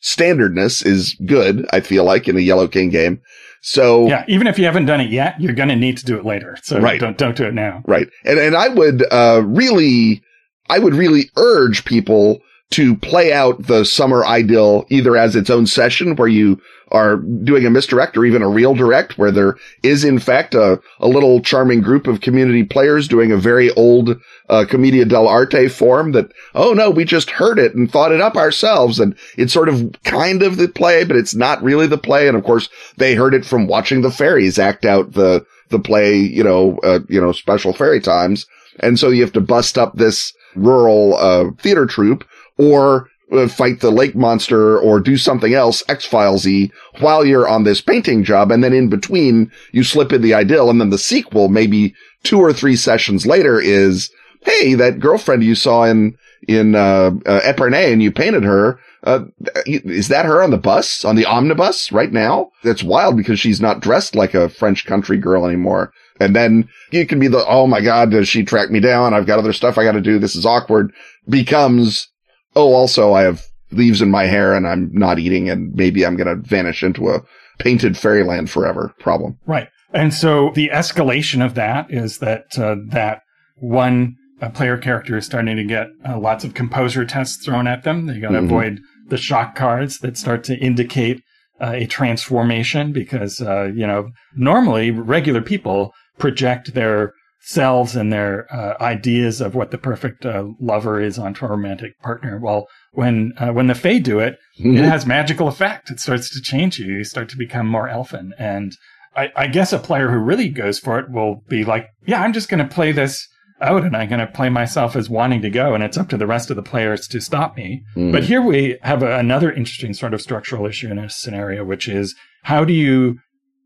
standardness 0.00 0.82
is 0.82 1.14
good, 1.26 1.66
I 1.72 1.80
feel 1.80 2.04
like, 2.04 2.28
in 2.28 2.36
a 2.36 2.40
Yellow 2.40 2.68
King 2.68 2.90
game. 2.90 3.20
So 3.60 4.06
Yeah, 4.06 4.24
even 4.28 4.46
if 4.46 4.58
you 4.58 4.64
haven't 4.64 4.86
done 4.86 5.00
it 5.00 5.10
yet, 5.10 5.40
you're 5.40 5.52
going 5.54 5.68
to 5.68 5.76
need 5.76 5.98
to 5.98 6.04
do 6.04 6.16
it 6.16 6.24
later. 6.24 6.56
So 6.62 6.78
Right. 6.80 7.00
don't 7.00 7.18
don't 7.18 7.36
do 7.36 7.44
it 7.44 7.54
now. 7.54 7.82
Right. 7.86 8.08
And, 8.24 8.38
and 8.38 8.56
I 8.56 8.68
would, 8.68 9.04
uh, 9.10 9.42
really, 9.44 10.22
I 10.68 10.78
would 10.78 10.94
really 10.94 11.30
urge 11.36 11.84
people 11.84 12.40
to 12.70 12.94
play 12.96 13.32
out 13.32 13.66
the 13.66 13.84
summer 13.84 14.24
idyll 14.24 14.84
either 14.90 15.16
as 15.16 15.34
its 15.34 15.48
own 15.48 15.66
session 15.66 16.16
where 16.16 16.28
you 16.28 16.60
are 16.90 17.16
doing 17.16 17.66
a 17.66 17.70
misdirect 17.70 18.16
or 18.16 18.24
even 18.24 18.42
a 18.42 18.48
real 18.48 18.74
direct 18.74 19.18
where 19.18 19.30
there 19.30 19.56
is 19.82 20.04
in 20.04 20.18
fact 20.18 20.54
a, 20.54 20.80
a 21.00 21.08
little 21.08 21.40
charming 21.40 21.80
group 21.80 22.06
of 22.06 22.20
community 22.20 22.64
players 22.64 23.08
doing 23.08 23.30
a 23.32 23.36
very 23.36 23.70
old, 23.72 24.16
uh, 24.48 24.64
Commedia 24.68 25.04
dell'arte 25.04 25.70
form 25.70 26.12
that, 26.12 26.30
oh 26.54 26.72
no, 26.72 26.90
we 26.90 27.04
just 27.04 27.30
heard 27.30 27.58
it 27.58 27.74
and 27.74 27.90
thought 27.90 28.12
it 28.12 28.20
up 28.20 28.36
ourselves. 28.36 29.00
And 29.00 29.16
it's 29.36 29.52
sort 29.52 29.68
of 29.68 29.90
kind 30.04 30.42
of 30.42 30.56
the 30.56 30.68
play, 30.68 31.04
but 31.04 31.16
it's 31.16 31.34
not 31.34 31.62
really 31.62 31.86
the 31.86 31.98
play. 31.98 32.28
And 32.28 32.36
of 32.36 32.44
course 32.44 32.68
they 32.96 33.14
heard 33.14 33.34
it 33.34 33.44
from 33.44 33.66
watching 33.66 34.02
the 34.02 34.10
fairies 34.10 34.58
act 34.58 34.84
out 34.84 35.12
the, 35.12 35.44
the 35.70 35.78
play, 35.78 36.16
you 36.16 36.44
know, 36.44 36.78
uh, 36.82 37.00
you 37.08 37.20
know, 37.20 37.32
special 37.32 37.72
fairy 37.72 38.00
times. 38.00 38.46
And 38.80 38.98
so 38.98 39.08
you 39.08 39.22
have 39.22 39.32
to 39.32 39.40
bust 39.40 39.76
up 39.76 39.94
this 39.94 40.32
rural, 40.54 41.16
uh, 41.16 41.50
theater 41.60 41.86
troupe 41.86 42.24
or 42.58 43.08
uh, 43.32 43.48
fight 43.48 43.80
the 43.80 43.90
lake 43.90 44.14
monster 44.14 44.78
or 44.78 45.00
do 45.00 45.16
something 45.16 45.54
else 45.54 45.82
X-Filesy 45.88 46.70
while 47.00 47.24
you're 47.24 47.48
on 47.48 47.64
this 47.64 47.80
painting 47.80 48.24
job. 48.24 48.50
And 48.50 48.64
then 48.64 48.72
in 48.72 48.88
between 48.88 49.50
you 49.72 49.84
slip 49.84 50.12
in 50.12 50.22
the 50.22 50.34
idyll 50.34 50.70
and 50.70 50.80
then 50.80 50.90
the 50.90 50.98
sequel, 50.98 51.48
maybe 51.48 51.94
two 52.22 52.40
or 52.40 52.52
three 52.52 52.76
sessions 52.76 53.26
later 53.26 53.60
is, 53.60 54.10
Hey, 54.42 54.74
that 54.74 55.00
girlfriend 55.00 55.44
you 55.44 55.54
saw 55.54 55.84
in, 55.84 56.16
in, 56.46 56.74
uh, 56.74 57.10
uh 57.26 57.40
Epernay 57.40 57.92
and 57.92 58.02
you 58.02 58.12
painted 58.12 58.44
her. 58.44 58.78
Uh, 59.04 59.24
is 59.66 60.08
that 60.08 60.24
her 60.24 60.42
on 60.42 60.50
the 60.50 60.56
bus, 60.56 61.04
on 61.04 61.14
the 61.14 61.26
omnibus 61.26 61.92
right 61.92 62.12
now? 62.12 62.50
That's 62.64 62.82
wild 62.82 63.16
because 63.16 63.38
she's 63.38 63.60
not 63.60 63.80
dressed 63.80 64.14
like 64.14 64.34
a 64.34 64.48
French 64.48 64.86
country 64.86 65.18
girl 65.18 65.46
anymore. 65.46 65.92
And 66.20 66.34
then 66.34 66.68
you 66.90 67.06
can 67.06 67.20
be 67.20 67.28
the, 67.28 67.44
oh 67.46 67.66
my 67.66 67.80
God, 67.80 68.10
does 68.10 68.28
she 68.28 68.44
track 68.44 68.70
me 68.70 68.80
down? 68.80 69.14
I've 69.14 69.26
got 69.26 69.38
other 69.38 69.52
stuff 69.52 69.78
I 69.78 69.84
got 69.84 69.92
to 69.92 70.00
do. 70.00 70.18
This 70.18 70.34
is 70.34 70.46
awkward 70.46 70.92
becomes, 71.28 72.08
oh, 72.56 72.72
also 72.74 73.12
I 73.12 73.22
have 73.22 73.42
leaves 73.70 74.00
in 74.00 74.10
my 74.10 74.24
hair 74.24 74.54
and 74.54 74.66
I'm 74.66 74.90
not 74.92 75.18
eating 75.18 75.50
and 75.50 75.74
maybe 75.74 76.04
I'm 76.06 76.16
going 76.16 76.26
to 76.28 76.42
vanish 76.48 76.82
into 76.82 77.10
a 77.10 77.20
painted 77.58 77.96
fairyland 77.96 78.50
forever 78.50 78.94
problem. 78.98 79.38
Right. 79.46 79.68
And 79.92 80.12
so 80.14 80.50
the 80.54 80.70
escalation 80.72 81.44
of 81.44 81.54
that 81.54 81.86
is 81.90 82.18
that 82.18 82.58
uh, 82.58 82.76
that 82.88 83.20
one 83.56 84.16
uh, 84.40 84.48
player 84.50 84.76
character 84.78 85.16
is 85.16 85.26
starting 85.26 85.56
to 85.56 85.64
get 85.64 85.88
uh, 86.08 86.18
lots 86.18 86.44
of 86.44 86.54
Composure 86.54 87.04
tests 87.04 87.44
thrown 87.44 87.66
at 87.66 87.82
them. 87.82 88.06
They 88.06 88.20
got 88.20 88.30
to 88.30 88.38
Mhm. 88.40 88.44
avoid 88.44 88.80
the 89.08 89.16
shock 89.16 89.54
cards 89.56 89.98
that 89.98 90.16
start 90.16 90.44
to 90.44 90.56
indicate 90.58 91.22
uh, 91.60 91.72
a 91.74 91.86
transformation 91.86 92.92
because 92.92 93.40
uh, 93.40 93.64
you 93.74 93.86
know 93.86 94.10
normally 94.36 94.90
regular 94.92 95.40
people 95.40 95.92
project 96.18 96.74
their 96.74 97.12
selves 97.40 97.96
and 97.96 98.12
their 98.12 98.46
uh, 98.54 98.74
ideas 98.82 99.40
of 99.40 99.54
what 99.54 99.70
the 99.70 99.78
perfect 99.78 100.26
uh, 100.26 100.44
lover 100.60 101.00
is 101.00 101.18
onto 101.18 101.46
a 101.46 101.48
romantic 101.48 101.98
partner. 102.00 102.38
Well, 102.38 102.66
when 102.92 103.32
uh, 103.38 103.52
when 103.52 103.68
the 103.68 103.74
Fae 103.74 103.98
do 103.98 104.18
it, 104.18 104.36
it 104.58 104.84
has 104.84 105.06
magical 105.06 105.48
effect. 105.48 105.90
It 105.90 106.00
starts 106.00 106.30
to 106.34 106.40
change 106.40 106.78
you. 106.78 106.86
You 106.86 107.04
start 107.04 107.28
to 107.30 107.36
become 107.36 107.66
more 107.66 107.88
elfin. 107.88 108.32
And 108.38 108.72
I, 109.16 109.30
I 109.36 109.46
guess 109.46 109.72
a 109.72 109.78
player 109.78 110.10
who 110.10 110.18
really 110.18 110.48
goes 110.48 110.78
for 110.78 110.98
it 110.98 111.10
will 111.10 111.42
be 111.48 111.64
like, 111.64 111.88
yeah, 112.06 112.22
I'm 112.22 112.32
just 112.32 112.48
going 112.48 112.66
to 112.66 112.74
play 112.74 112.92
this 112.92 113.26
out 113.60 113.82
and 113.82 113.96
I'm 113.96 114.08
going 114.08 114.20
to 114.20 114.26
play 114.26 114.48
myself 114.48 114.94
as 114.94 115.10
wanting 115.10 115.42
to 115.42 115.50
go. 115.50 115.74
And 115.74 115.82
it's 115.82 115.96
up 115.96 116.08
to 116.10 116.16
the 116.16 116.26
rest 116.26 116.50
of 116.50 116.56
the 116.56 116.62
players 116.62 117.08
to 117.08 117.20
stop 117.20 117.56
me. 117.56 117.82
Mhm. 117.96 118.12
But 118.12 118.24
here 118.24 118.42
we 118.42 118.78
have 118.82 119.02
a, 119.02 119.16
another 119.16 119.50
interesting 119.50 119.94
sort 119.94 120.14
of 120.14 120.20
structural 120.20 120.66
issue 120.66 120.88
in 120.90 120.98
a 120.98 121.10
scenario, 121.10 121.64
which 121.64 121.88
is 121.88 122.14
how 122.44 122.64
do 122.64 122.72
you 122.72 123.18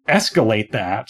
escalate 0.08 0.72
that 0.72 1.08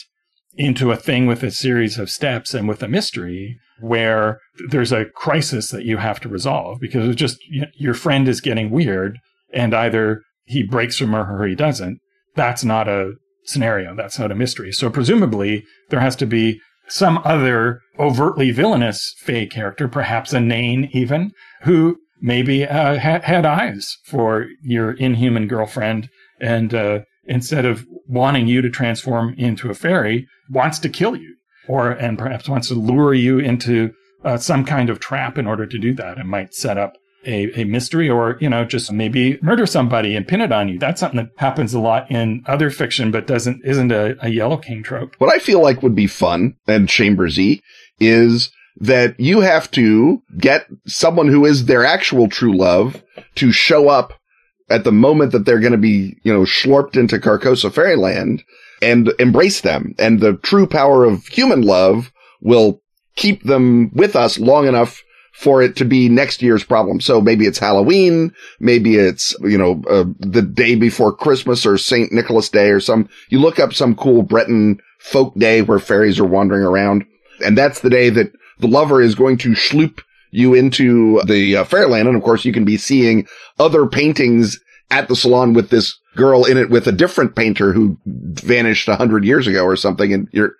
into 0.54 0.90
a 0.92 0.96
thing 0.96 1.26
with 1.26 1.42
a 1.42 1.50
series 1.50 1.98
of 1.98 2.10
steps 2.10 2.54
and 2.54 2.68
with 2.68 2.82
a 2.82 2.88
mystery 2.88 3.58
where 3.80 4.38
there's 4.68 4.92
a 4.92 5.06
crisis 5.06 5.70
that 5.70 5.84
you 5.84 5.96
have 5.96 6.20
to 6.20 6.28
resolve 6.28 6.78
because 6.80 7.08
it's 7.08 7.18
just 7.18 7.38
y- 7.54 7.66
your 7.74 7.94
friend 7.94 8.28
is 8.28 8.40
getting 8.40 8.70
weird 8.70 9.18
and 9.52 9.74
either 9.74 10.22
he 10.44 10.62
breaks 10.62 10.98
from 10.98 11.12
her 11.12 11.42
or 11.42 11.46
he 11.46 11.54
doesn't. 11.54 11.98
That's 12.34 12.64
not 12.64 12.88
a 12.88 13.12
scenario. 13.44 13.94
That's 13.96 14.18
not 14.18 14.30
a 14.30 14.36
mystery. 14.36 14.72
So 14.72 14.90
presumably 14.90 15.64
there 15.90 16.00
has 16.00 16.16
to 16.16 16.26
be 16.26 16.60
some 16.88 17.18
other 17.24 17.80
overtly 17.98 18.50
villainous 18.50 19.14
Fey 19.18 19.46
character, 19.46 19.88
perhaps 19.88 20.32
a 20.32 20.40
Nain 20.40 20.90
even, 20.92 21.32
who 21.62 21.96
maybe 22.20 22.64
uh, 22.64 22.98
ha- 22.98 23.20
had 23.22 23.46
eyes 23.46 23.96
for 24.04 24.46
your 24.62 24.92
inhuman 24.92 25.48
girlfriend 25.48 26.08
and 26.40 26.74
uh, 26.74 27.00
instead 27.24 27.64
of 27.64 27.86
wanting 28.06 28.46
you 28.46 28.62
to 28.62 28.70
transform 28.70 29.34
into 29.38 29.70
a 29.70 29.74
fairy, 29.74 30.26
wants 30.50 30.78
to 30.80 30.88
kill 30.88 31.16
you, 31.16 31.36
or 31.68 31.90
and 31.90 32.18
perhaps 32.18 32.48
wants 32.48 32.68
to 32.68 32.74
lure 32.74 33.14
you 33.14 33.38
into 33.38 33.92
uh, 34.24 34.36
some 34.36 34.64
kind 34.64 34.90
of 34.90 35.00
trap 35.00 35.38
in 35.38 35.46
order 35.46 35.66
to 35.66 35.78
do 35.78 35.94
that, 35.94 36.18
It 36.18 36.26
might 36.26 36.54
set 36.54 36.78
up 36.78 36.94
a, 37.24 37.60
a 37.60 37.64
mystery, 37.64 38.10
or 38.10 38.36
you 38.40 38.48
know, 38.48 38.64
just 38.64 38.92
maybe 38.92 39.38
murder 39.42 39.66
somebody 39.66 40.16
and 40.16 40.26
pin 40.26 40.40
it 40.40 40.52
on 40.52 40.68
you. 40.68 40.78
That's 40.78 41.00
something 41.00 41.18
that 41.18 41.30
happens 41.36 41.72
a 41.72 41.80
lot 41.80 42.10
in 42.10 42.42
other 42.46 42.70
fiction, 42.70 43.10
but 43.10 43.26
doesn't 43.26 43.62
isn't 43.64 43.92
a, 43.92 44.16
a 44.24 44.28
Yellow 44.28 44.56
King 44.56 44.82
trope. 44.82 45.14
What 45.18 45.32
I 45.32 45.38
feel 45.38 45.62
like 45.62 45.82
would 45.82 45.94
be 45.94 46.06
fun 46.06 46.54
and 46.66 46.88
chambersy 46.88 47.62
is 48.00 48.50
that 48.76 49.18
you 49.20 49.40
have 49.40 49.70
to 49.72 50.22
get 50.38 50.66
someone 50.86 51.28
who 51.28 51.44
is 51.44 51.66
their 51.66 51.84
actual 51.84 52.28
true 52.28 52.56
love 52.56 53.02
to 53.36 53.52
show 53.52 53.88
up 53.88 54.14
at 54.72 54.84
the 54.84 54.92
moment 54.92 55.32
that 55.32 55.44
they're 55.44 55.60
going 55.60 55.72
to 55.72 55.78
be, 55.78 56.16
you 56.22 56.32
know, 56.32 56.42
slurped 56.42 56.96
into 56.96 57.18
Carcosa 57.18 57.72
Fairyland. 57.72 58.42
and 58.82 59.12
embrace 59.20 59.60
them. 59.60 59.94
And 59.98 60.20
the 60.20 60.34
true 60.38 60.66
power 60.66 61.04
of 61.04 61.26
human 61.28 61.62
love 61.62 62.12
will 62.40 62.82
keep 63.14 63.44
them 63.44 63.92
with 63.94 64.16
us 64.16 64.38
long 64.38 64.66
enough 64.66 65.02
for 65.32 65.62
it 65.62 65.76
to 65.76 65.84
be 65.84 66.08
next 66.08 66.42
year's 66.42 66.64
problem. 66.64 67.00
So 67.00 67.20
maybe 67.20 67.46
it's 67.46 67.58
Halloween, 67.58 68.34
maybe 68.60 68.96
it's, 68.96 69.34
you 69.40 69.56
know, 69.56 69.82
uh, 69.88 70.04
the 70.18 70.42
day 70.42 70.74
before 70.74 71.14
Christmas 71.14 71.64
or 71.64 71.78
St. 71.78 72.12
Nicholas 72.12 72.48
Day 72.50 72.70
or 72.70 72.80
some, 72.80 73.08
you 73.28 73.38
look 73.40 73.58
up 73.58 73.72
some 73.72 73.94
cool 73.94 74.22
Breton 74.22 74.80
folk 74.98 75.34
day 75.36 75.62
where 75.62 75.78
fairies 75.78 76.20
are 76.20 76.26
wandering 76.26 76.64
around. 76.64 77.04
And 77.44 77.56
that's 77.56 77.80
the 77.80 77.90
day 77.90 78.10
that 78.10 78.32
the 78.58 78.68
lover 78.68 79.00
is 79.00 79.14
going 79.14 79.38
to 79.38 79.50
schloop 79.50 80.00
you 80.32 80.54
into 80.54 81.22
the 81.26 81.58
uh, 81.58 81.64
fairyland. 81.64 82.08
And 82.08 82.16
of 82.16 82.22
course 82.24 82.44
you 82.44 82.52
can 82.52 82.64
be 82.64 82.76
seeing 82.76 83.26
other 83.60 83.86
paintings 83.86 84.58
at 84.90 85.08
the 85.08 85.14
salon 85.14 85.52
with 85.52 85.70
this 85.70 85.98
girl 86.16 86.44
in 86.44 86.58
it 86.58 86.70
with 86.70 86.86
a 86.86 86.92
different 86.92 87.36
painter 87.36 87.72
who 87.72 87.96
vanished 88.04 88.88
a 88.88 88.96
hundred 88.96 89.24
years 89.24 89.46
ago 89.46 89.64
or 89.64 89.76
something. 89.76 90.12
And 90.12 90.28
you're, 90.32 90.56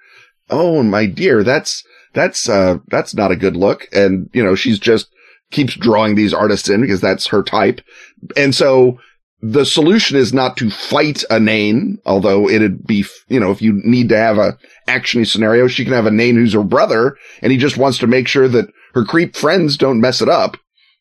oh 0.50 0.83
my 0.83 1.07
dear, 1.07 1.43
that's, 1.43 1.83
that's, 2.12 2.49
uh, 2.49 2.79
that's 2.88 3.14
not 3.14 3.33
a 3.33 3.37
good 3.37 3.57
look. 3.57 3.88
And, 3.93 4.31
you 4.33 4.45
know, 4.45 4.55
she's 4.55 4.79
just 4.79 5.09
keeps 5.50 5.75
drawing 5.75 6.14
these 6.14 6.35
artists 6.35 6.69
in 6.69 6.83
because 6.83 7.00
that's 7.00 7.26
her 7.26 7.43
type. 7.43 7.81
And 8.37 8.55
so 8.55 8.99
the 9.43 9.67
solution 9.67 10.17
is 10.17 10.33
not 10.33 10.57
to 10.59 10.71
fight 10.71 11.25
a 11.29 11.41
Nain, 11.41 11.99
although 12.07 12.49
it'd 12.49 12.87
be, 12.87 13.05
you 13.29 13.41
know, 13.41 13.50
if 13.50 13.61
you 13.61 13.81
need 13.85 14.09
to 14.11 14.17
have 14.17 14.38
a 14.38 14.57
actiony 14.88 15.26
scenario, 15.26 15.67
she 15.67 15.85
can 15.85 15.93
have 15.93 16.07
a 16.07 16.11
Nain 16.11 16.37
who's 16.37 16.55
her 16.55 16.62
brother 16.62 17.17
and 17.43 17.50
he 17.50 17.59
just 17.59 17.76
wants 17.76 17.99
to 17.99 18.07
make 18.07 18.29
sure 18.29 18.49
that 18.49 18.73
her 18.94 19.04
creep 19.04 19.37
friends 19.37 19.76
don't 19.76 20.00
mess 20.00 20.20
it 20.20 20.28
up. 20.28 20.56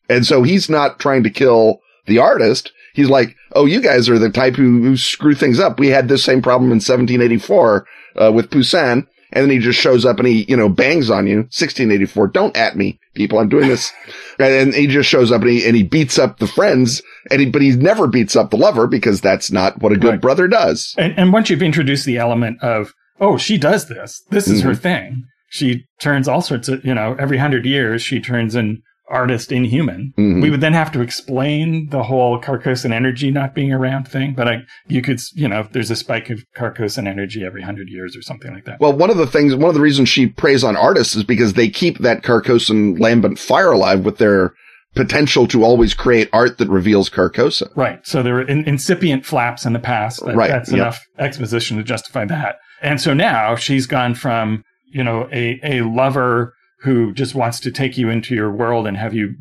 And 0.08 0.26
so 0.26 0.42
he's 0.42 0.68
not 0.68 0.98
trying 0.98 1.22
to 1.22 1.30
kill 1.30 1.80
the 2.06 2.18
artist. 2.18 2.72
He's 2.94 3.08
like, 3.08 3.36
Oh, 3.54 3.66
you 3.66 3.80
guys 3.80 4.08
are 4.08 4.18
the 4.18 4.30
type 4.30 4.56
who, 4.56 4.82
who 4.82 4.96
screw 4.96 5.34
things 5.34 5.60
up. 5.60 5.78
We 5.78 5.88
had 5.88 6.08
this 6.08 6.24
same 6.24 6.42
problem 6.42 6.70
in 6.70 6.76
1784, 6.76 7.86
uh, 8.16 8.32
with 8.32 8.50
Poussin 8.50 9.06
and 9.32 9.44
then 9.44 9.50
he 9.50 9.58
just 9.58 9.78
shows 9.78 10.04
up 10.04 10.18
and 10.18 10.28
he, 10.28 10.44
you 10.44 10.56
know, 10.56 10.68
bangs 10.68 11.10
on 11.10 11.26
you. 11.26 11.38
1684. 11.38 12.28
Don't 12.28 12.56
at 12.56 12.76
me, 12.76 13.00
people. 13.14 13.38
I'm 13.38 13.48
doing 13.48 13.68
this. 13.68 13.90
and 14.38 14.74
he 14.74 14.86
just 14.86 15.08
shows 15.08 15.32
up 15.32 15.40
and 15.40 15.50
he, 15.50 15.66
and 15.66 15.74
he 15.74 15.82
beats 15.82 16.18
up 16.18 16.38
the 16.38 16.46
friends 16.46 17.02
and 17.30 17.40
he, 17.40 17.50
but 17.50 17.62
he 17.62 17.72
never 17.72 18.06
beats 18.06 18.36
up 18.36 18.50
the 18.50 18.58
lover 18.58 18.86
because 18.86 19.20
that's 19.22 19.50
not 19.50 19.80
what 19.80 19.92
a 19.92 19.96
good 19.96 20.10
right. 20.10 20.20
brother 20.20 20.48
does. 20.48 20.94
And, 20.98 21.18
and 21.18 21.32
once 21.32 21.48
you've 21.48 21.62
introduced 21.62 22.04
the 22.04 22.18
element 22.18 22.62
of, 22.62 22.92
oh, 23.20 23.38
she 23.38 23.56
does 23.56 23.88
this. 23.88 24.22
This 24.30 24.48
is 24.48 24.60
mm-hmm. 24.60 24.68
her 24.68 24.74
thing. 24.74 25.24
She 25.52 25.84
turns 26.00 26.28
all 26.28 26.40
sorts 26.40 26.70
of, 26.70 26.82
you 26.82 26.94
know, 26.94 27.14
every 27.18 27.36
hundred 27.36 27.66
years, 27.66 28.02
she 28.02 28.20
turns 28.20 28.54
an 28.54 28.82
artist 29.10 29.52
inhuman. 29.52 30.14
Mm-hmm. 30.16 30.40
We 30.40 30.48
would 30.48 30.62
then 30.62 30.72
have 30.72 30.90
to 30.92 31.02
explain 31.02 31.90
the 31.90 32.04
whole 32.04 32.40
Carcosan 32.40 32.90
energy 32.90 33.30
not 33.30 33.54
being 33.54 33.70
around 33.70 34.08
thing. 34.08 34.32
But 34.34 34.48
I, 34.48 34.62
you 34.86 35.02
could, 35.02 35.20
you 35.34 35.46
know, 35.46 35.68
there's 35.70 35.90
a 35.90 35.96
spike 35.96 36.30
of 36.30 36.42
Carcosan 36.56 37.06
energy 37.06 37.44
every 37.44 37.60
hundred 37.60 37.90
years 37.90 38.16
or 38.16 38.22
something 38.22 38.54
like 38.54 38.64
that. 38.64 38.80
Well, 38.80 38.94
one 38.94 39.10
of 39.10 39.18
the 39.18 39.26
things, 39.26 39.54
one 39.54 39.68
of 39.68 39.74
the 39.74 39.82
reasons 39.82 40.08
she 40.08 40.26
preys 40.26 40.64
on 40.64 40.74
artists 40.74 41.14
is 41.14 41.22
because 41.22 41.52
they 41.52 41.68
keep 41.68 41.98
that 41.98 42.22
Carcosan 42.22 42.98
lambent 42.98 43.38
fire 43.38 43.72
alive 43.72 44.06
with 44.06 44.16
their 44.16 44.54
potential 44.94 45.46
to 45.48 45.64
always 45.64 45.92
create 45.92 46.30
art 46.32 46.56
that 46.56 46.70
reveals 46.70 47.10
Carcosa. 47.10 47.70
Right. 47.76 48.00
So 48.06 48.22
there 48.22 48.34
were 48.34 48.48
in, 48.48 48.64
incipient 48.64 49.26
flaps 49.26 49.66
in 49.66 49.74
the 49.74 49.78
past. 49.78 50.24
That, 50.24 50.34
right. 50.34 50.48
That's 50.48 50.70
yep. 50.70 50.78
enough 50.78 51.06
exposition 51.18 51.76
to 51.76 51.82
justify 51.82 52.24
that. 52.24 52.56
And 52.80 52.98
so 52.98 53.12
now 53.12 53.56
she's 53.56 53.86
gone 53.86 54.14
from, 54.14 54.64
you 54.92 55.02
know, 55.02 55.28
a, 55.32 55.58
a 55.62 55.82
lover 55.82 56.54
who 56.80 57.12
just 57.12 57.34
wants 57.34 57.60
to 57.60 57.70
take 57.70 57.96
you 57.96 58.08
into 58.08 58.34
your 58.34 58.50
world 58.50 58.86
and 58.86 58.96
have 58.96 59.14
you, 59.14 59.34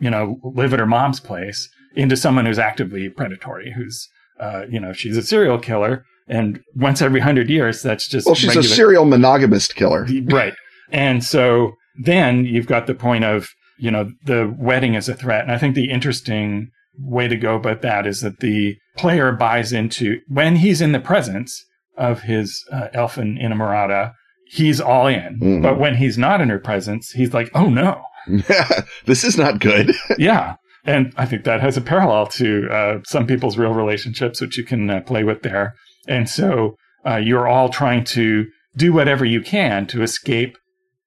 you 0.00 0.10
know, 0.10 0.38
live 0.42 0.72
at 0.72 0.80
her 0.80 0.86
mom's 0.86 1.20
place 1.20 1.68
into 1.94 2.16
someone 2.16 2.46
who's 2.46 2.58
actively 2.58 3.08
predatory, 3.08 3.72
who's, 3.72 4.08
uh, 4.40 4.64
you 4.70 4.80
know, 4.80 4.92
she's 4.92 5.16
a 5.16 5.22
serial 5.22 5.58
killer. 5.58 6.04
And 6.28 6.60
once 6.76 7.00
every 7.00 7.20
hundred 7.20 7.48
years, 7.48 7.82
that's 7.82 8.06
just. 8.06 8.26
Well, 8.26 8.34
she's 8.34 8.48
regular. 8.48 8.66
a 8.66 8.68
serial 8.68 9.04
monogamist 9.04 9.74
killer. 9.74 10.06
Right. 10.24 10.54
And 10.90 11.22
so 11.22 11.72
then 12.02 12.44
you've 12.44 12.66
got 12.66 12.86
the 12.86 12.94
point 12.94 13.24
of, 13.24 13.48
you 13.78 13.90
know, 13.90 14.10
the 14.24 14.54
wedding 14.58 14.94
is 14.94 15.08
a 15.08 15.14
threat. 15.14 15.42
And 15.42 15.52
I 15.52 15.58
think 15.58 15.74
the 15.74 15.90
interesting 15.90 16.70
way 16.98 17.28
to 17.28 17.36
go 17.36 17.56
about 17.56 17.82
that 17.82 18.06
is 18.06 18.20
that 18.22 18.40
the 18.40 18.76
player 18.96 19.32
buys 19.32 19.72
into 19.72 20.20
when 20.28 20.56
he's 20.56 20.80
in 20.80 20.92
the 20.92 21.00
presence 21.00 21.64
of 21.96 22.22
his 22.22 22.64
uh, 22.72 22.88
elfin 22.92 23.38
inamorata, 23.38 24.12
he's 24.48 24.80
all 24.80 25.06
in. 25.06 25.38
Mm-hmm. 25.40 25.62
But 25.62 25.78
when 25.78 25.96
he's 25.96 26.18
not 26.18 26.40
in 26.40 26.48
her 26.48 26.58
presence, 26.58 27.10
he's 27.10 27.34
like, 27.34 27.50
oh 27.54 27.68
no. 27.68 28.02
this 29.06 29.24
is 29.24 29.38
not 29.38 29.60
good. 29.60 29.92
yeah. 30.18 30.56
And 30.84 31.12
I 31.16 31.26
think 31.26 31.44
that 31.44 31.60
has 31.60 31.76
a 31.76 31.82
parallel 31.82 32.26
to 32.28 32.68
uh, 32.70 32.98
some 33.04 33.26
people's 33.26 33.58
real 33.58 33.74
relationships, 33.74 34.40
which 34.40 34.56
you 34.56 34.64
can 34.64 34.88
uh, 34.88 35.00
play 35.00 35.24
with 35.24 35.42
there. 35.42 35.74
And 36.06 36.28
so 36.28 36.76
uh, 37.06 37.16
you're 37.16 37.48
all 37.48 37.68
trying 37.68 38.04
to 38.04 38.46
do 38.76 38.92
whatever 38.92 39.24
you 39.24 39.42
can 39.42 39.86
to 39.88 40.02
escape 40.02 40.56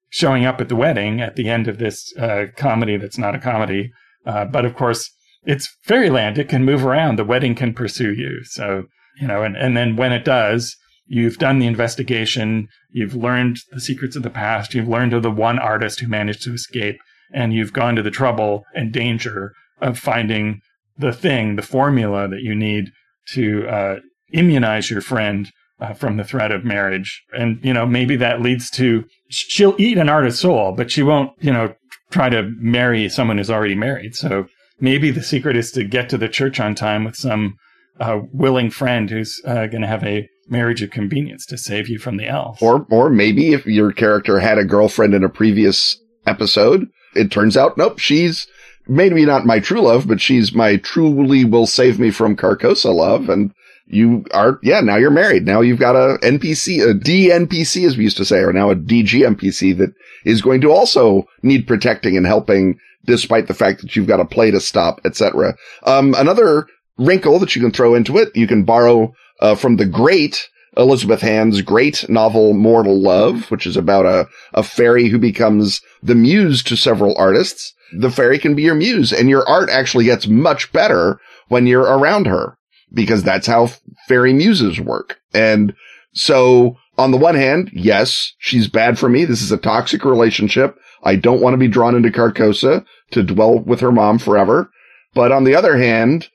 showing 0.10 0.46
up 0.46 0.60
at 0.60 0.70
the 0.70 0.76
wedding 0.76 1.22
at 1.22 1.36
the 1.36 1.50
end 1.50 1.68
of 1.68 1.78
this 1.80 2.14
uh, 2.18 2.46
comedy 2.58 2.98
that's 2.98 3.18
not 3.18 3.34
a 3.34 3.40
comedy. 3.40 3.92
Uh, 4.26 4.46
but 4.46 4.66
of 4.66 4.76
course, 4.76 5.10
it's 5.44 5.76
fairyland. 5.84 6.38
It 6.38 6.50
can 6.50 6.66
move 6.66 6.86
around. 6.86 7.18
The 7.18 7.26
wedding 7.26 7.56
can 7.56 7.74
pursue 7.74 8.14
you. 8.14 8.44
So, 8.44 8.84
you 9.20 9.28
know, 9.28 9.42
and, 9.42 9.56
and 9.56 9.76
then 9.76 9.96
when 9.96 10.12
it 10.12 10.26
does, 10.26 10.76
You've 11.14 11.40
done 11.40 11.60
the 11.60 11.68
investigation. 11.68 12.70
You've 12.90 13.16
learned 13.16 13.58
the 13.72 13.82
secrets 13.82 14.16
of 14.16 14.24
the 14.24 14.30
past. 14.30 14.74
You've 14.74 14.88
learned 14.88 15.12
of 15.12 15.24
the 15.24 15.30
one 15.30 15.60
artist 15.60 16.00
who 16.00 16.08
managed 16.08 16.42
to 16.44 16.54
escape 16.54 17.02
and 17.34 17.54
you've 17.54 17.74
gone 17.74 17.98
to 17.98 18.02
the 18.02 18.12
trouble 18.12 18.64
and 18.74 18.94
danger 18.94 19.52
of 19.82 20.00
finding 20.00 20.62
the 20.98 21.12
thing, 21.12 21.58
the 21.58 21.62
formula 21.62 22.30
that 22.30 22.44
you 22.44 22.56
need 22.56 22.92
to 23.34 23.68
uh, 23.68 23.96
immunize 24.32 24.90
your 24.90 25.02
friend 25.02 25.52
uh, 25.82 25.92
from 25.92 26.16
the 26.16 26.24
threat 26.24 26.54
of 26.54 26.64
marriage. 26.64 27.22
And, 27.34 27.60
you 27.62 27.74
know, 27.74 27.86
maybe 27.86 28.16
that 28.16 28.42
leads 28.42 28.70
to 28.72 29.04
she'll 29.28 29.76
eat 29.78 29.98
an 29.98 30.08
artist's 30.08 30.42
soul, 30.42 30.72
but 30.72 30.92
she 30.92 31.04
won't, 31.04 31.32
you 31.44 31.52
know, 31.52 31.76
try 32.10 32.30
to 32.30 32.54
marry 32.58 33.10
someone 33.10 33.38
who's 33.38 33.52
already 33.52 33.76
married. 33.76 34.16
So 34.16 34.46
maybe 34.80 35.12
the 35.12 35.24
secret 35.24 35.58
is 35.58 35.74
to 35.74 35.84
get 35.84 36.08
to 36.10 36.18
the 36.18 36.30
church 36.30 36.62
on 36.62 36.74
time 36.74 37.04
with 37.04 37.18
some 37.18 37.58
uh, 38.00 38.22
willing 38.32 38.70
friend 38.70 39.10
who's 39.10 39.42
uh, 39.46 39.68
going 39.68 39.82
to 39.82 39.88
have 39.88 40.06
a 40.06 40.30
marriage 40.48 40.82
of 40.82 40.92
convenience 40.92 41.46
to 41.48 41.58
save 41.58 41.88
you 41.88 42.00
from 42.00 42.18
the 42.18 42.28
elves. 42.28 42.62
Or, 42.62 42.86
or 42.90 43.10
maybe 43.10 43.54
if 43.54 43.66
your 43.66 43.92
character 43.92 44.40
had 44.40 44.58
a 44.58 44.66
girlfriend 44.66 45.14
in 45.14 45.24
a 45.24 45.30
previous 45.30 46.00
episode, 46.26 46.88
it 47.16 47.32
turns 47.32 47.58
out, 47.58 47.78
nope, 47.78 48.00
she's 48.00 48.48
maybe 48.88 49.26
not 49.26 49.46
my 49.46 49.60
true 49.60 49.82
love, 49.82 50.08
but 50.08 50.22
she's 50.22 50.54
my 50.54 50.78
truly 50.78 51.46
will 51.46 51.68
save 51.68 52.00
me 52.00 52.12
from 52.12 52.36
Carcosa 52.36 52.94
love. 52.94 53.30
And 53.30 53.54
you 53.88 54.26
are, 54.34 54.60
yeah, 54.64 54.80
now 54.82 54.96
you're 54.96 55.12
married. 55.12 55.46
Now 55.46 55.62
you've 55.62 55.80
got 55.80 55.96
a 55.96 56.18
NPC, 56.20 56.90
a 56.90 56.94
DNPC 56.94 57.86
as 57.86 57.98
we 57.98 58.04
used 58.04 58.18
to 58.18 58.26
say, 58.26 58.40
or 58.40 58.54
now 58.54 58.72
a 58.72 58.76
DG 58.76 59.12
NPC 59.12 59.78
that 59.78 59.94
is 60.26 60.42
going 60.42 60.62
to 60.62 60.72
also 60.72 61.28
need 61.44 61.68
protecting 61.68 62.16
and 62.18 62.26
helping 62.26 62.78
despite 63.06 63.48
the 63.48 63.54
fact 63.54 63.82
that 63.82 63.96
you've 63.96 64.08
got 64.08 64.20
a 64.20 64.26
play 64.26 64.52
to 64.52 64.60
stop, 64.60 65.02
etc. 65.06 65.56
Um, 65.84 66.14
another 66.18 66.68
wrinkle 66.98 67.40
that 67.40 67.56
you 67.56 67.62
can 67.62 67.72
throw 67.72 67.96
into 67.96 68.18
it, 68.18 68.36
you 68.36 68.48
can 68.48 68.64
borrow 68.64 69.14
uh, 69.42 69.56
from 69.56 69.78
the 69.78 69.86
great 69.86 70.48
Elizabeth 70.78 71.22
Hand's 71.22 71.62
great 71.62 72.08
novel 72.10 72.54
Mortal 72.54 73.00
Love, 73.00 73.52
which 73.52 73.66
is 73.66 73.76
about 73.76 74.06
a, 74.06 74.28
a 74.54 74.64
fairy 74.64 75.10
who 75.10 75.20
becomes 75.20 75.82
the 76.02 76.16
muse 76.16 76.64
to 76.64 76.78
several 76.78 77.16
artists. 77.18 77.74
The 77.94 78.12
fairy 78.12 78.40
can 78.40 78.56
be 78.56 78.62
your 78.62 78.76
muse 78.76 79.12
and 79.12 79.30
your 79.30 79.48
art 79.48 79.70
actually 79.70 80.06
gets 80.06 80.28
much 80.28 80.72
better 80.72 81.20
when 81.50 81.68
you're 81.68 81.82
around 81.82 82.28
her 82.28 82.58
because 82.94 83.24
that's 83.24 83.48
how 83.48 83.68
fairy 84.08 84.32
muses 84.32 84.80
work. 84.80 85.20
And 85.34 85.76
so 86.14 86.78
on 86.98 87.12
the 87.12 87.18
one 87.18 87.36
hand, 87.36 87.70
yes, 87.74 88.34
she's 88.40 88.68
bad 88.70 88.98
for 88.98 89.10
me. 89.10 89.26
This 89.26 89.42
is 89.42 89.52
a 89.52 89.58
toxic 89.58 90.06
relationship. 90.06 90.78
I 91.04 91.16
don't 91.16 91.42
want 91.42 91.54
to 91.54 91.58
be 91.58 91.68
drawn 91.68 91.96
into 91.96 92.10
Carcosa 92.10 92.86
to 93.12 93.24
dwell 93.24 93.60
with 93.60 93.82
her 93.82 93.92
mom 93.92 94.20
forever. 94.20 94.70
But 95.14 95.34
on 95.34 95.44
the 95.44 95.56
other 95.56 95.78
hand, 95.78 96.30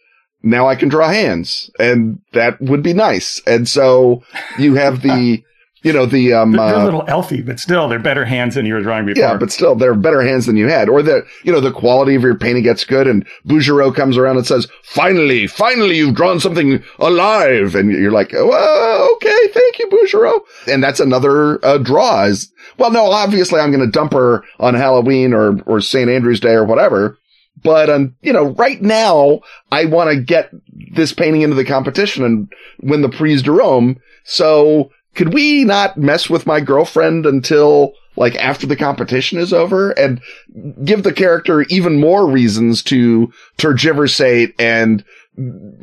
now 0.46 0.68
I 0.68 0.76
can 0.76 0.88
draw 0.88 1.08
hands 1.08 1.70
and 1.78 2.20
that 2.32 2.60
would 2.60 2.82
be 2.82 2.94
nice. 2.94 3.42
And 3.46 3.68
so 3.68 4.22
you 4.58 4.74
have 4.76 5.02
the, 5.02 5.42
you 5.82 5.92
know, 5.92 6.06
the, 6.06 6.32
um, 6.32 6.52
they're, 6.52 6.66
they're 6.66 6.76
uh, 6.76 6.82
a 6.82 6.84
little 6.84 7.02
elfy, 7.02 7.44
but 7.44 7.58
still 7.58 7.88
they're 7.88 7.98
better 7.98 8.24
hands 8.24 8.54
than 8.54 8.64
you 8.64 8.74
were 8.74 8.80
drawing 8.80 9.06
before. 9.06 9.22
Yeah, 9.22 9.36
but 9.36 9.50
still 9.50 9.74
they're 9.74 9.94
better 9.94 10.22
hands 10.22 10.46
than 10.46 10.56
you 10.56 10.68
had. 10.68 10.88
Or 10.88 11.02
the, 11.02 11.26
you 11.42 11.52
know, 11.52 11.60
the 11.60 11.72
quality 11.72 12.14
of 12.14 12.22
your 12.22 12.36
painting 12.36 12.62
gets 12.62 12.84
good 12.84 13.08
and 13.08 13.26
Bouguereau 13.44 13.94
comes 13.94 14.16
around 14.16 14.36
and 14.36 14.46
says, 14.46 14.68
finally, 14.84 15.48
finally 15.48 15.96
you've 15.96 16.14
drawn 16.14 16.38
something 16.38 16.82
alive. 17.00 17.74
And 17.74 17.90
you're 17.90 18.12
like, 18.12 18.32
oh, 18.34 19.16
okay, 19.16 19.48
thank 19.52 19.78
you, 19.80 19.88
Bouguereau. 19.88 20.40
And 20.68 20.82
that's 20.82 21.00
another 21.00 21.64
uh, 21.64 21.78
draw 21.78 22.24
is, 22.24 22.52
well, 22.78 22.92
no, 22.92 23.10
obviously 23.10 23.58
I'm 23.60 23.72
going 23.72 23.84
to 23.84 23.90
dump 23.90 24.12
her 24.12 24.44
on 24.60 24.74
Halloween 24.74 25.32
or, 25.32 25.60
or 25.62 25.80
St. 25.80 26.08
Andrew's 26.08 26.40
Day 26.40 26.52
or 26.52 26.64
whatever. 26.64 27.18
But, 27.66 27.90
um, 27.90 28.14
you 28.22 28.32
know, 28.32 28.44
right 28.50 28.80
now 28.80 29.40
I 29.72 29.86
want 29.86 30.08
to 30.10 30.20
get 30.20 30.52
this 30.94 31.12
painting 31.12 31.42
into 31.42 31.56
the 31.56 31.64
competition 31.64 32.24
and 32.24 32.52
win 32.80 33.02
the 33.02 33.08
Prix 33.08 33.42
de 33.42 33.50
Rome. 33.50 33.98
So 34.22 34.92
could 35.16 35.34
we 35.34 35.64
not 35.64 35.96
mess 35.96 36.30
with 36.30 36.46
my 36.46 36.60
girlfriend 36.60 37.26
until 37.26 37.94
like 38.14 38.36
after 38.36 38.68
the 38.68 38.76
competition 38.76 39.40
is 39.40 39.52
over 39.52 39.90
and 39.90 40.20
give 40.84 41.02
the 41.02 41.12
character 41.12 41.62
even 41.62 41.98
more 41.98 42.30
reasons 42.30 42.84
to 42.84 43.32
tergiversate 43.58 44.54
and 44.60 45.04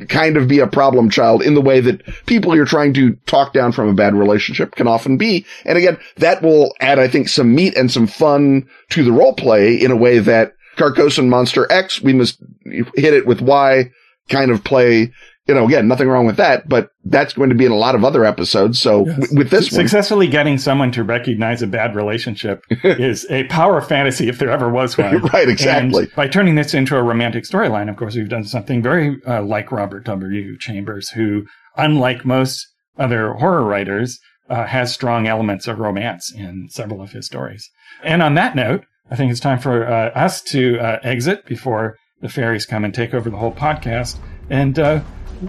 kind 0.08 0.38
of 0.38 0.48
be 0.48 0.60
a 0.60 0.66
problem 0.66 1.10
child 1.10 1.42
in 1.42 1.52
the 1.52 1.60
way 1.60 1.80
that 1.80 2.02
people 2.24 2.56
you're 2.56 2.64
trying 2.64 2.94
to 2.94 3.12
talk 3.26 3.52
down 3.52 3.72
from 3.72 3.90
a 3.90 3.94
bad 3.94 4.14
relationship 4.14 4.74
can 4.74 4.88
often 4.88 5.18
be. 5.18 5.44
And 5.66 5.76
again, 5.76 5.98
that 6.16 6.40
will 6.40 6.74
add, 6.80 6.98
I 6.98 7.08
think, 7.08 7.28
some 7.28 7.54
meat 7.54 7.76
and 7.76 7.92
some 7.92 8.06
fun 8.06 8.66
to 8.88 9.04
the 9.04 9.12
role 9.12 9.34
play 9.34 9.74
in 9.74 9.90
a 9.90 9.96
way 9.96 10.18
that 10.20 10.54
Carcosan 10.76 11.28
Monster 11.28 11.70
X, 11.70 12.00
we 12.00 12.12
must 12.12 12.42
hit 12.64 13.14
it 13.14 13.26
with 13.26 13.40
Y 13.40 13.90
kind 14.28 14.50
of 14.50 14.64
play 14.64 15.12
you 15.46 15.54
know, 15.54 15.66
again, 15.66 15.86
nothing 15.86 16.08
wrong 16.08 16.24
with 16.24 16.36
that, 16.36 16.68
but 16.68 16.88
that's 17.04 17.34
going 17.34 17.50
to 17.50 17.54
be 17.54 17.66
in 17.66 17.72
a 17.72 17.76
lot 17.76 17.94
of 17.94 18.02
other 18.02 18.24
episodes. 18.24 18.78
So 18.78 19.04
yes. 19.06 19.18
w- 19.18 19.38
with 19.38 19.50
this 19.50 19.68
successfully 19.68 20.26
one, 20.26 20.32
getting 20.32 20.58
someone 20.58 20.90
to 20.92 21.04
recognize 21.04 21.60
a 21.60 21.66
bad 21.66 21.94
relationship 21.94 22.64
is 22.82 23.26
a 23.28 23.44
power 23.44 23.82
fantasy 23.82 24.28
if 24.28 24.38
there 24.38 24.50
ever 24.50 24.70
was 24.70 24.96
one. 24.98 25.18
right, 25.18 25.48
exactly. 25.48 26.04
And 26.04 26.14
by 26.14 26.28
turning 26.28 26.54
this 26.54 26.72
into 26.72 26.96
a 26.96 27.02
romantic 27.02 27.44
storyline, 27.44 27.90
of 27.90 27.96
course, 27.96 28.16
we've 28.16 28.28
done 28.28 28.44
something 28.44 28.82
very 28.82 29.20
uh, 29.26 29.42
like 29.42 29.70
Robert 29.70 30.04
W. 30.04 30.56
Chambers, 30.58 31.10
who, 31.10 31.44
unlike 31.76 32.24
most 32.24 32.66
other 32.98 33.34
horror 33.34 33.64
writers, 33.64 34.18
uh, 34.48 34.64
has 34.64 34.94
strong 34.94 35.26
elements 35.26 35.66
of 35.68 35.78
romance 35.78 36.32
in 36.32 36.68
several 36.70 37.02
of 37.02 37.12
his 37.12 37.26
stories. 37.26 37.68
And 38.02 38.22
on 38.22 38.34
that 38.34 38.56
note, 38.56 38.84
I 39.10 39.16
think 39.16 39.30
it's 39.30 39.40
time 39.40 39.58
for 39.58 39.86
uh, 39.86 40.08
us 40.14 40.40
to 40.44 40.78
uh, 40.78 40.98
exit 41.02 41.44
before 41.44 41.98
the 42.22 42.28
fairies 42.30 42.64
come 42.64 42.86
and 42.86 42.94
take 42.94 43.12
over 43.12 43.28
the 43.28 43.36
whole 43.36 43.52
podcast. 43.52 44.16
And 44.48 44.78
uh, 44.78 45.00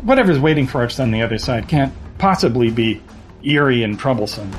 whatever's 0.03 0.39
waiting 0.39 0.67
for 0.67 0.83
us 0.83 0.99
on 0.99 1.11
the 1.11 1.21
other 1.21 1.37
side 1.37 1.69
can't 1.69 1.93
possibly 2.17 2.69
be 2.69 3.01
eerie 3.43 3.83
and 3.83 3.97
troublesome. 3.97 4.51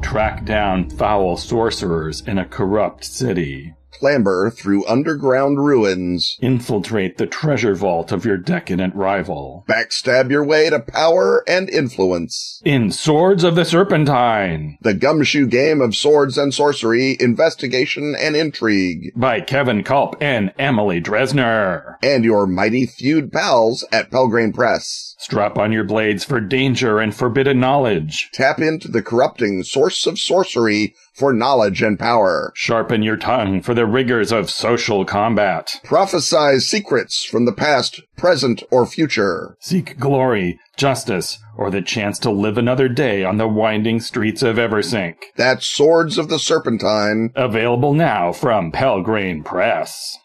Track 0.00 0.44
down 0.44 0.90
foul 0.90 1.36
sorcerers 1.36 2.20
in 2.20 2.38
a 2.38 2.46
corrupt 2.46 3.04
city 3.04 3.74
clamber 3.98 4.50
through 4.50 4.86
underground 4.86 5.64
ruins, 5.64 6.36
infiltrate 6.40 7.18
the 7.18 7.26
treasure 7.26 7.74
vault 7.74 8.12
of 8.12 8.24
your 8.24 8.36
decadent 8.36 8.94
rival, 8.94 9.64
backstab 9.68 10.30
your 10.30 10.44
way 10.44 10.70
to 10.70 10.80
power 10.80 11.42
and 11.48 11.68
influence. 11.70 12.60
In 12.64 12.90
Swords 12.90 13.44
of 13.44 13.54
the 13.54 13.64
Serpentine, 13.64 14.78
the 14.80 14.94
gumshoe 14.94 15.46
game 15.46 15.80
of 15.80 15.94
swords 15.96 16.38
and 16.38 16.52
sorcery, 16.52 17.16
investigation 17.20 18.14
and 18.18 18.36
intrigue. 18.36 19.12
By 19.16 19.40
Kevin 19.40 19.82
Kulp 19.82 20.16
and 20.20 20.52
Emily 20.58 21.00
Dresner. 21.00 21.96
And 22.02 22.24
your 22.24 22.46
mighty 22.46 22.86
feud 22.86 23.32
pals 23.32 23.84
at 23.92 24.10
Pelgrane 24.10 24.52
Press. 24.52 25.14
Strap 25.18 25.58
on 25.58 25.72
your 25.72 25.84
blades 25.84 26.24
for 26.24 26.40
danger 26.40 26.98
and 26.98 27.14
forbidden 27.14 27.58
knowledge. 27.58 28.30
Tap 28.32 28.60
into 28.60 28.88
the 28.88 29.02
corrupting 29.02 29.62
source 29.62 30.06
of 30.06 30.18
sorcery 30.18 30.94
for 31.16 31.32
knowledge 31.32 31.82
and 31.82 31.98
power. 31.98 32.52
Sharpen 32.54 33.02
your 33.02 33.16
tongue 33.16 33.62
for 33.62 33.74
the 33.74 33.86
rigors 33.86 34.30
of 34.30 34.50
social 34.50 35.04
combat. 35.04 35.80
Prophesy 35.82 36.60
secrets 36.60 37.24
from 37.24 37.46
the 37.46 37.52
past, 37.52 38.02
present, 38.16 38.62
or 38.70 38.86
future. 38.86 39.56
Seek 39.60 39.98
glory, 39.98 40.60
justice, 40.76 41.38
or 41.56 41.70
the 41.70 41.82
chance 41.82 42.18
to 42.18 42.30
live 42.30 42.58
another 42.58 42.88
day 42.88 43.24
on 43.24 43.38
the 43.38 43.48
winding 43.48 44.00
streets 44.00 44.42
of 44.42 44.56
Eversink. 44.56 45.16
That's 45.36 45.66
Swords 45.66 46.18
of 46.18 46.28
the 46.28 46.38
Serpentine. 46.38 47.30
Available 47.34 47.94
now 47.94 48.32
from 48.32 48.70
Pelgrane 48.70 49.42
Press. 49.42 50.18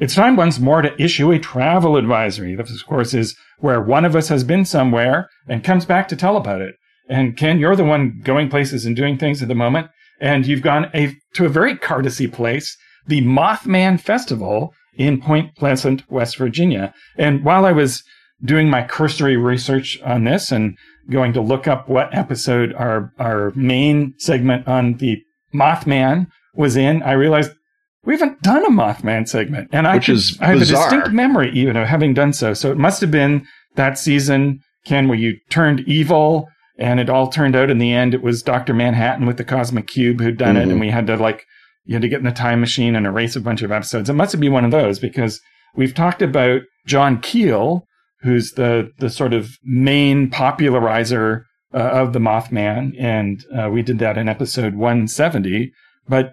It's 0.00 0.14
time 0.14 0.34
once 0.34 0.58
more 0.58 0.80
to 0.80 1.00
issue 1.00 1.30
a 1.30 1.38
travel 1.38 1.98
advisory. 1.98 2.54
This, 2.54 2.70
of 2.70 2.86
course, 2.86 3.12
is 3.12 3.36
where 3.58 3.82
one 3.82 4.06
of 4.06 4.16
us 4.16 4.28
has 4.28 4.44
been 4.44 4.64
somewhere 4.64 5.28
and 5.46 5.62
comes 5.62 5.84
back 5.84 6.08
to 6.08 6.16
tell 6.16 6.38
about 6.38 6.62
it. 6.62 6.76
And 7.10 7.36
Ken, 7.36 7.58
you're 7.58 7.76
the 7.76 7.84
one 7.84 8.22
going 8.24 8.48
places 8.48 8.86
and 8.86 8.96
doing 8.96 9.18
things 9.18 9.42
at 9.42 9.48
the 9.48 9.54
moment. 9.54 9.88
And 10.18 10.46
you've 10.46 10.62
gone 10.62 10.90
a, 10.94 11.14
to 11.34 11.44
a 11.44 11.50
very 11.50 11.76
courtesy 11.76 12.26
place, 12.26 12.78
the 13.06 13.20
Mothman 13.20 14.00
Festival 14.00 14.72
in 14.94 15.20
Point 15.20 15.54
Pleasant, 15.54 16.10
West 16.10 16.38
Virginia. 16.38 16.94
And 17.18 17.44
while 17.44 17.66
I 17.66 17.72
was 17.72 18.02
doing 18.42 18.70
my 18.70 18.82
cursory 18.82 19.36
research 19.36 20.00
on 20.02 20.24
this 20.24 20.50
and 20.50 20.78
going 21.10 21.34
to 21.34 21.42
look 21.42 21.68
up 21.68 21.90
what 21.90 22.14
episode 22.16 22.72
our, 22.72 23.12
our 23.18 23.52
main 23.54 24.14
segment 24.16 24.66
on 24.66 24.94
the 24.94 25.22
Mothman 25.54 26.28
was 26.54 26.74
in, 26.74 27.02
I 27.02 27.12
realized 27.12 27.52
we 28.04 28.14
haven't 28.14 28.40
done 28.42 28.64
a 28.64 28.70
Mothman 28.70 29.28
segment, 29.28 29.68
and 29.72 29.86
I, 29.86 29.96
is 29.98 30.38
I 30.40 30.46
have 30.46 30.62
a 30.62 30.64
distinct 30.64 31.10
memory 31.10 31.50
even 31.52 31.76
of 31.76 31.86
having 31.86 32.14
done 32.14 32.32
so. 32.32 32.54
So 32.54 32.70
it 32.70 32.78
must 32.78 33.00
have 33.00 33.10
been 33.10 33.46
that 33.76 33.98
season, 33.98 34.60
Ken, 34.86 35.08
where 35.08 35.18
you 35.18 35.36
turned 35.50 35.80
evil, 35.80 36.48
and 36.78 36.98
it 36.98 37.10
all 37.10 37.28
turned 37.28 37.54
out 37.54 37.70
in 37.70 37.78
the 37.78 37.92
end 37.92 38.14
it 38.14 38.22
was 38.22 38.42
Doctor 38.42 38.72
Manhattan 38.72 39.26
with 39.26 39.36
the 39.36 39.44
cosmic 39.44 39.86
cube 39.86 40.20
who'd 40.20 40.38
done 40.38 40.56
mm-hmm. 40.56 40.70
it, 40.70 40.72
and 40.72 40.80
we 40.80 40.90
had 40.90 41.06
to 41.08 41.16
like 41.16 41.44
you 41.84 41.94
had 41.94 42.02
to 42.02 42.08
get 42.08 42.20
in 42.20 42.24
the 42.24 42.32
time 42.32 42.60
machine 42.60 42.94
and 42.94 43.06
erase 43.06 43.36
a 43.36 43.40
bunch 43.40 43.62
of 43.62 43.72
episodes. 43.72 44.08
It 44.08 44.14
must 44.14 44.32
have 44.32 44.40
been 44.40 44.52
one 44.52 44.64
of 44.64 44.70
those 44.70 44.98
because 44.98 45.40
we've 45.74 45.94
talked 45.94 46.22
about 46.22 46.62
John 46.86 47.20
Keel, 47.20 47.86
who's 48.22 48.52
the 48.52 48.90
the 48.98 49.10
sort 49.10 49.34
of 49.34 49.50
main 49.62 50.30
popularizer 50.30 51.44
uh, 51.74 51.78
of 51.78 52.12
the 52.14 52.18
Mothman, 52.18 52.92
and 52.98 53.44
uh, 53.56 53.68
we 53.70 53.82
did 53.82 53.98
that 53.98 54.16
in 54.16 54.28
episode 54.28 54.74
170. 54.74 55.72
But 56.08 56.32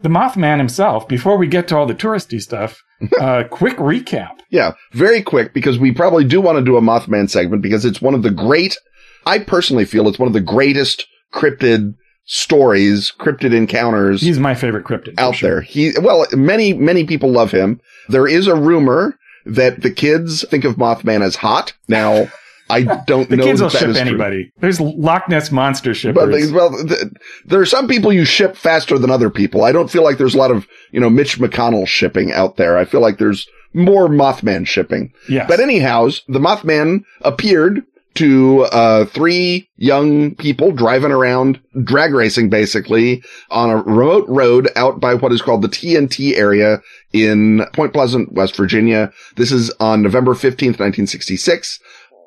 the 0.00 0.08
Mothman 0.08 0.58
himself, 0.58 1.08
before 1.08 1.36
we 1.36 1.46
get 1.46 1.68
to 1.68 1.76
all 1.76 1.86
the 1.86 1.94
touristy 1.94 2.40
stuff, 2.40 2.82
uh, 3.20 3.44
quick 3.50 3.76
recap. 3.76 4.38
Yeah, 4.50 4.72
very 4.92 5.22
quick 5.22 5.52
because 5.52 5.78
we 5.78 5.92
probably 5.92 6.24
do 6.24 6.40
want 6.40 6.58
to 6.58 6.64
do 6.64 6.76
a 6.76 6.80
Mothman 6.80 7.28
segment 7.30 7.62
because 7.62 7.84
it's 7.84 8.00
one 8.00 8.14
of 8.14 8.22
the 8.22 8.30
great, 8.30 8.76
I 9.24 9.38
personally 9.38 9.84
feel 9.84 10.08
it's 10.08 10.18
one 10.18 10.28
of 10.28 10.32
the 10.32 10.40
greatest 10.40 11.06
cryptid 11.32 11.94
stories, 12.24 13.12
cryptid 13.18 13.54
encounters. 13.54 14.20
He's 14.20 14.38
my 14.38 14.54
favorite 14.54 14.84
cryptid 14.84 15.14
out 15.18 15.36
sure. 15.36 15.50
there. 15.50 15.60
He, 15.62 15.92
well, 16.00 16.26
many, 16.32 16.72
many 16.72 17.04
people 17.04 17.30
love 17.30 17.52
him. 17.52 17.80
There 18.08 18.26
is 18.26 18.46
a 18.46 18.56
rumor 18.56 19.18
that 19.44 19.82
the 19.82 19.90
kids 19.90 20.46
think 20.48 20.64
of 20.64 20.76
Mothman 20.76 21.22
as 21.22 21.36
hot. 21.36 21.72
Now, 21.88 22.28
I 22.68 22.82
don't 22.82 23.28
the 23.30 23.36
know. 23.36 23.44
The 23.44 23.48
kids 23.48 23.62
will 23.62 23.68
ship 23.70 23.96
anybody. 23.96 24.44
True. 24.44 24.52
There's 24.58 24.80
Loch 24.80 25.28
Ness 25.28 25.50
monster 25.50 25.94
shippers. 25.94 26.50
But, 26.50 26.54
well, 26.54 26.70
the, 26.70 27.10
there 27.44 27.60
are 27.60 27.66
some 27.66 27.88
people 27.88 28.12
you 28.12 28.24
ship 28.24 28.56
faster 28.56 28.98
than 28.98 29.10
other 29.10 29.30
people. 29.30 29.64
I 29.64 29.72
don't 29.72 29.90
feel 29.90 30.02
like 30.02 30.18
there's 30.18 30.34
a 30.34 30.38
lot 30.38 30.50
of, 30.50 30.66
you 30.92 31.00
know, 31.00 31.10
Mitch 31.10 31.38
McConnell 31.38 31.86
shipping 31.86 32.32
out 32.32 32.56
there. 32.56 32.76
I 32.76 32.84
feel 32.84 33.00
like 33.00 33.18
there's 33.18 33.46
more 33.72 34.08
Mothman 34.08 34.66
shipping. 34.66 35.12
Yeah. 35.28 35.46
But 35.46 35.60
anyhow, 35.60 36.08
the 36.28 36.38
Mothman 36.38 37.04
appeared 37.22 37.82
to 38.16 38.62
uh, 38.72 39.04
three 39.04 39.68
young 39.76 40.34
people 40.34 40.72
driving 40.72 41.12
around 41.12 41.60
drag 41.84 42.14
racing 42.14 42.48
basically 42.48 43.22
on 43.50 43.70
a 43.70 43.76
remote 43.76 44.26
road 44.26 44.70
out 44.74 45.00
by 45.00 45.14
what 45.14 45.32
is 45.32 45.42
called 45.42 45.60
the 45.62 45.68
TNT 45.68 46.34
area 46.36 46.80
in 47.12 47.64
Point 47.74 47.92
Pleasant, 47.92 48.32
West 48.32 48.56
Virginia. 48.56 49.12
This 49.36 49.52
is 49.52 49.70
on 49.80 50.02
November 50.02 50.32
15th, 50.32 50.78
1966. 50.78 51.78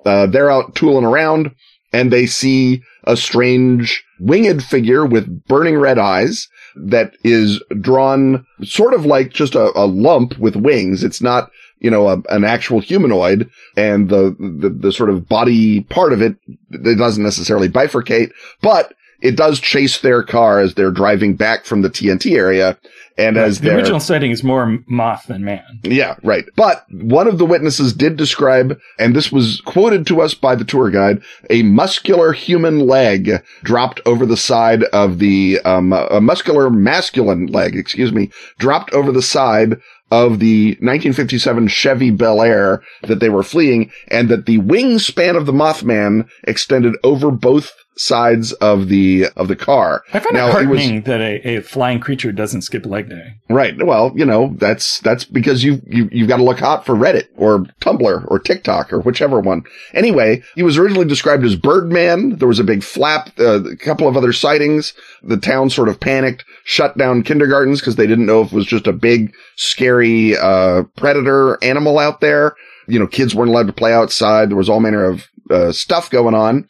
Uh, 0.06 0.26
they're 0.28 0.52
out 0.52 0.76
tooling 0.76 1.06
around 1.06 1.52
and 1.92 2.12
they 2.12 2.26
see 2.26 2.82
a 3.04 3.18
strange 3.18 4.04
winged 4.20 4.64
figure 4.64 5.06
with 5.06 5.48
burning 5.48 5.78
red 5.78 5.98
eyes 5.98 6.48
that 6.76 7.14
is 7.24 7.62
drawn 7.82 8.46
sort 8.64 8.94
of 8.94 9.06
like 9.06 9.32
just 9.32 9.56
a, 9.56 9.72
a 9.78 9.86
lump 9.86 10.38
with 10.38 10.56
wings. 10.56 11.04
It's 11.04 11.22
not, 11.22 11.50
you 11.80 11.90
know, 11.90 12.08
a, 12.08 12.22
an 12.30 12.44
actual 12.44 12.80
humanoid 12.80 13.50
and 13.76 14.10
the, 14.10 14.36
the, 14.40 14.70
the 14.70 14.92
sort 14.92 15.10
of 15.10 15.28
body 15.28 15.82
part 15.82 16.14
of 16.14 16.22
it, 16.22 16.36
it 16.70 16.98
doesn't 16.98 17.24
necessarily 17.24 17.70
bifurcate, 17.70 18.32
but 18.62 18.94
it 19.22 19.36
does 19.36 19.60
chase 19.60 20.00
their 20.00 20.24
car 20.24 20.60
as 20.60 20.74
they're 20.74 20.92
driving 20.92 21.36
back 21.36 21.66
from 21.66 21.82
the 21.82 21.90
TNT 21.90 22.36
area. 22.36 22.78
And 23.18 23.36
right. 23.36 23.46
as 23.46 23.60
the 23.60 23.76
original 23.76 24.00
setting 24.00 24.32
is 24.32 24.46
more 24.46 24.80
moth 24.88 25.26
than 25.28 25.44
man. 25.44 25.64
Yeah, 25.84 26.16
right. 26.24 26.46
But 26.56 26.86
one 26.90 27.28
of 27.28 27.38
the 27.38 27.46
witnesses 27.46 27.92
did 27.92 28.16
describe, 28.16 28.80
and 28.98 29.14
this 29.14 29.30
was 29.30 29.60
quoted 29.62 30.08
to 30.08 30.22
us 30.22 30.34
by 30.34 30.56
the 30.56 30.64
tour 30.64 30.90
guide, 30.90 31.22
a 31.50 31.64
muscular 31.64 32.32
human 32.32 32.88
leg 32.88 33.44
dropped 33.64 34.00
over 34.06 34.26
the 34.26 34.38
side 34.38 34.84
of 34.86 35.20
the, 35.20 35.60
um, 35.66 35.92
a 35.92 36.22
muscular 36.22 36.70
masculine 36.70 37.48
leg, 37.48 37.76
excuse 37.76 38.14
me, 38.14 38.30
dropped 38.58 38.94
over 38.94 39.12
the 39.12 39.22
side 39.22 39.82
of 40.12 40.40
the 40.40 40.70
1957 40.80 41.68
Chevy 41.68 42.12
Bel 42.12 42.42
Air 42.42 42.82
that 43.04 43.20
they 43.20 43.30
were 43.30 43.44
fleeing 43.44 43.92
and 44.08 44.30
that 44.30 44.46
the 44.46 44.60
wingspan 44.60 45.36
of 45.36 45.46
the 45.46 45.52
Mothman 45.52 46.28
extended 46.46 46.96
over 47.04 47.32
both 47.32 47.74
sides 48.00 48.54
of 48.54 48.88
the 48.88 49.26
of 49.36 49.48
the 49.48 49.56
car. 49.56 50.04
I 50.14 50.20
find 50.20 50.34
Now, 50.36 50.48
it 50.58 50.64
it 50.64 50.68
was- 50.70 50.80
heartening 50.80 51.02
that 51.04 51.20
a, 51.22 51.58
a 51.58 51.62
flying 51.62 52.00
creature 52.00 52.32
doesn't 52.32 52.62
skip 52.62 52.86
leg 52.86 53.10
day. 53.10 53.34
Right. 53.50 53.76
Well, 53.84 54.14
you 54.16 54.26
know, 54.26 54.54
that's, 54.58 55.00
that's 55.00 55.26
because 55.26 55.64
you, 55.64 55.82
you, 55.88 56.08
you've 56.12 56.28
got 56.28 56.38
to 56.38 56.44
look 56.44 56.60
hot 56.60 56.86
for 56.86 56.94
Reddit 56.96 57.28
or 57.36 57.60
Tumblr 57.82 58.26
or 58.32 58.40
TikTok 58.40 58.94
or 58.94 59.02
whichever 59.02 59.40
one. 59.40 59.64
Anyway, 59.94 60.44
he 60.56 60.64
was 60.64 60.78
originally 60.78 61.08
described 61.08 61.44
as 61.44 61.56
Birdman. 61.56 62.38
There 62.38 62.48
was 62.48 62.60
a 62.60 62.64
big 62.64 62.84
flap, 62.84 63.32
uh, 63.40 63.64
a 63.64 63.76
couple 63.76 64.08
of 64.08 64.16
other 64.16 64.32
sightings. 64.34 64.94
The 65.24 65.38
town 65.38 65.70
sort 65.72 65.90
of 65.90 66.00
panicked, 66.00 66.46
shut 66.64 66.98
down 66.98 67.24
kindergartens 67.24 67.80
because 67.82 67.96
they 67.96 68.08
didn't 68.08 68.28
know 68.28 68.42
if 68.42 68.52
it 68.52 68.56
was 68.56 68.66
just 68.68 68.88
a 68.88 68.94
big, 68.94 69.34
scary, 69.56 70.38
uh, 70.38 70.84
predator 70.96 71.58
animal 71.64 72.00
out 72.00 72.22
there. 72.22 72.56
You 72.88 73.00
know, 73.00 73.08
kids 73.08 73.36
weren't 73.36 73.50
allowed 73.52 73.68
to 73.68 73.74
play 73.74 73.94
outside. 73.94 74.50
There 74.50 74.58
was 74.58 74.70
all 74.70 74.80
manner 74.80 75.04
of, 75.06 75.28
uh, 75.52 75.72
stuff 75.72 76.10
going 76.10 76.36
on. 76.36 76.68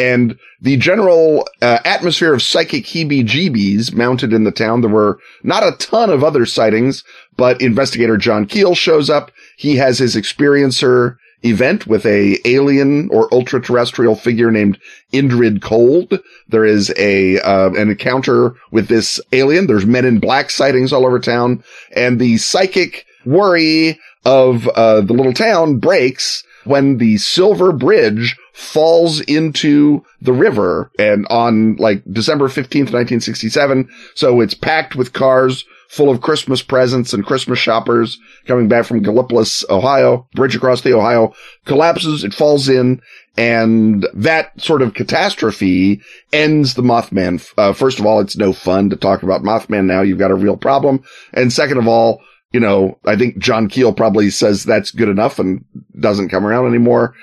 And 0.00 0.38
the 0.62 0.76
general 0.78 1.46
uh, 1.60 1.78
atmosphere 1.84 2.32
of 2.32 2.42
psychic 2.42 2.84
heebie-jeebies 2.86 3.92
mounted 3.92 4.32
in 4.32 4.44
the 4.44 4.50
town. 4.50 4.80
There 4.80 4.90
were 4.90 5.18
not 5.42 5.62
a 5.62 5.76
ton 5.76 6.08
of 6.08 6.24
other 6.24 6.46
sightings, 6.46 7.04
but 7.36 7.60
investigator 7.60 8.16
John 8.16 8.46
Keel 8.46 8.74
shows 8.74 9.10
up. 9.10 9.30
He 9.58 9.76
has 9.76 9.98
his 9.98 10.16
experiencer 10.16 11.16
event 11.42 11.86
with 11.86 12.04
a 12.06 12.38
alien 12.44 13.08
or 13.10 13.32
ultra-terrestrial 13.32 14.14
figure 14.14 14.50
named 14.50 14.78
Indrid 15.12 15.60
Cold. 15.60 16.18
There 16.48 16.64
is 16.64 16.92
a 16.96 17.38
uh, 17.40 17.70
an 17.70 17.90
encounter 17.90 18.54
with 18.70 18.88
this 18.88 19.20
alien. 19.32 19.66
There's 19.66 19.86
men 19.86 20.04
in 20.04 20.18
black 20.18 20.50
sightings 20.50 20.92
all 20.92 21.06
over 21.06 21.20
town, 21.20 21.62
and 21.94 22.18
the 22.18 22.38
psychic 22.38 23.06
worry 23.24 23.98
of 24.24 24.66
uh, 24.68 25.00
the 25.00 25.12
little 25.12 25.32
town 25.34 25.78
breaks 25.78 26.44
when 26.64 26.98
the 26.98 27.16
Silver 27.18 27.72
Bridge 27.72 28.36
falls 28.52 29.20
into 29.20 30.04
the 30.20 30.32
river 30.32 30.90
and 30.98 31.26
on 31.28 31.76
like 31.76 32.02
December 32.10 32.48
15th, 32.48 32.92
1967. 32.92 33.88
So 34.14 34.40
it's 34.40 34.54
packed 34.54 34.96
with 34.96 35.12
cars 35.12 35.64
full 35.88 36.10
of 36.10 36.20
Christmas 36.20 36.62
presents 36.62 37.12
and 37.12 37.26
Christmas 37.26 37.58
shoppers 37.58 38.18
coming 38.46 38.68
back 38.68 38.86
from 38.86 39.02
Gallipolis, 39.02 39.68
Ohio. 39.68 40.28
Bridge 40.34 40.54
across 40.54 40.82
the 40.82 40.94
Ohio 40.94 41.34
collapses. 41.64 42.22
It 42.22 42.32
falls 42.32 42.68
in 42.68 43.00
and 43.36 44.06
that 44.14 44.60
sort 44.60 44.82
of 44.82 44.94
catastrophe 44.94 46.00
ends 46.32 46.74
the 46.74 46.82
Mothman. 46.82 47.44
Uh, 47.56 47.72
first 47.72 47.98
of 47.98 48.06
all, 48.06 48.20
it's 48.20 48.36
no 48.36 48.52
fun 48.52 48.90
to 48.90 48.96
talk 48.96 49.22
about 49.22 49.42
Mothman 49.42 49.86
now. 49.86 50.02
You've 50.02 50.18
got 50.18 50.30
a 50.30 50.36
real 50.36 50.56
problem. 50.56 51.02
And 51.32 51.52
second 51.52 51.78
of 51.78 51.88
all, 51.88 52.20
you 52.52 52.60
know, 52.60 52.98
I 53.06 53.16
think 53.16 53.38
John 53.38 53.68
Keel 53.68 53.92
probably 53.92 54.30
says 54.30 54.64
that's 54.64 54.90
good 54.90 55.08
enough 55.08 55.38
and 55.38 55.64
doesn't 55.98 56.30
come 56.30 56.44
around 56.44 56.66
anymore. 56.66 57.14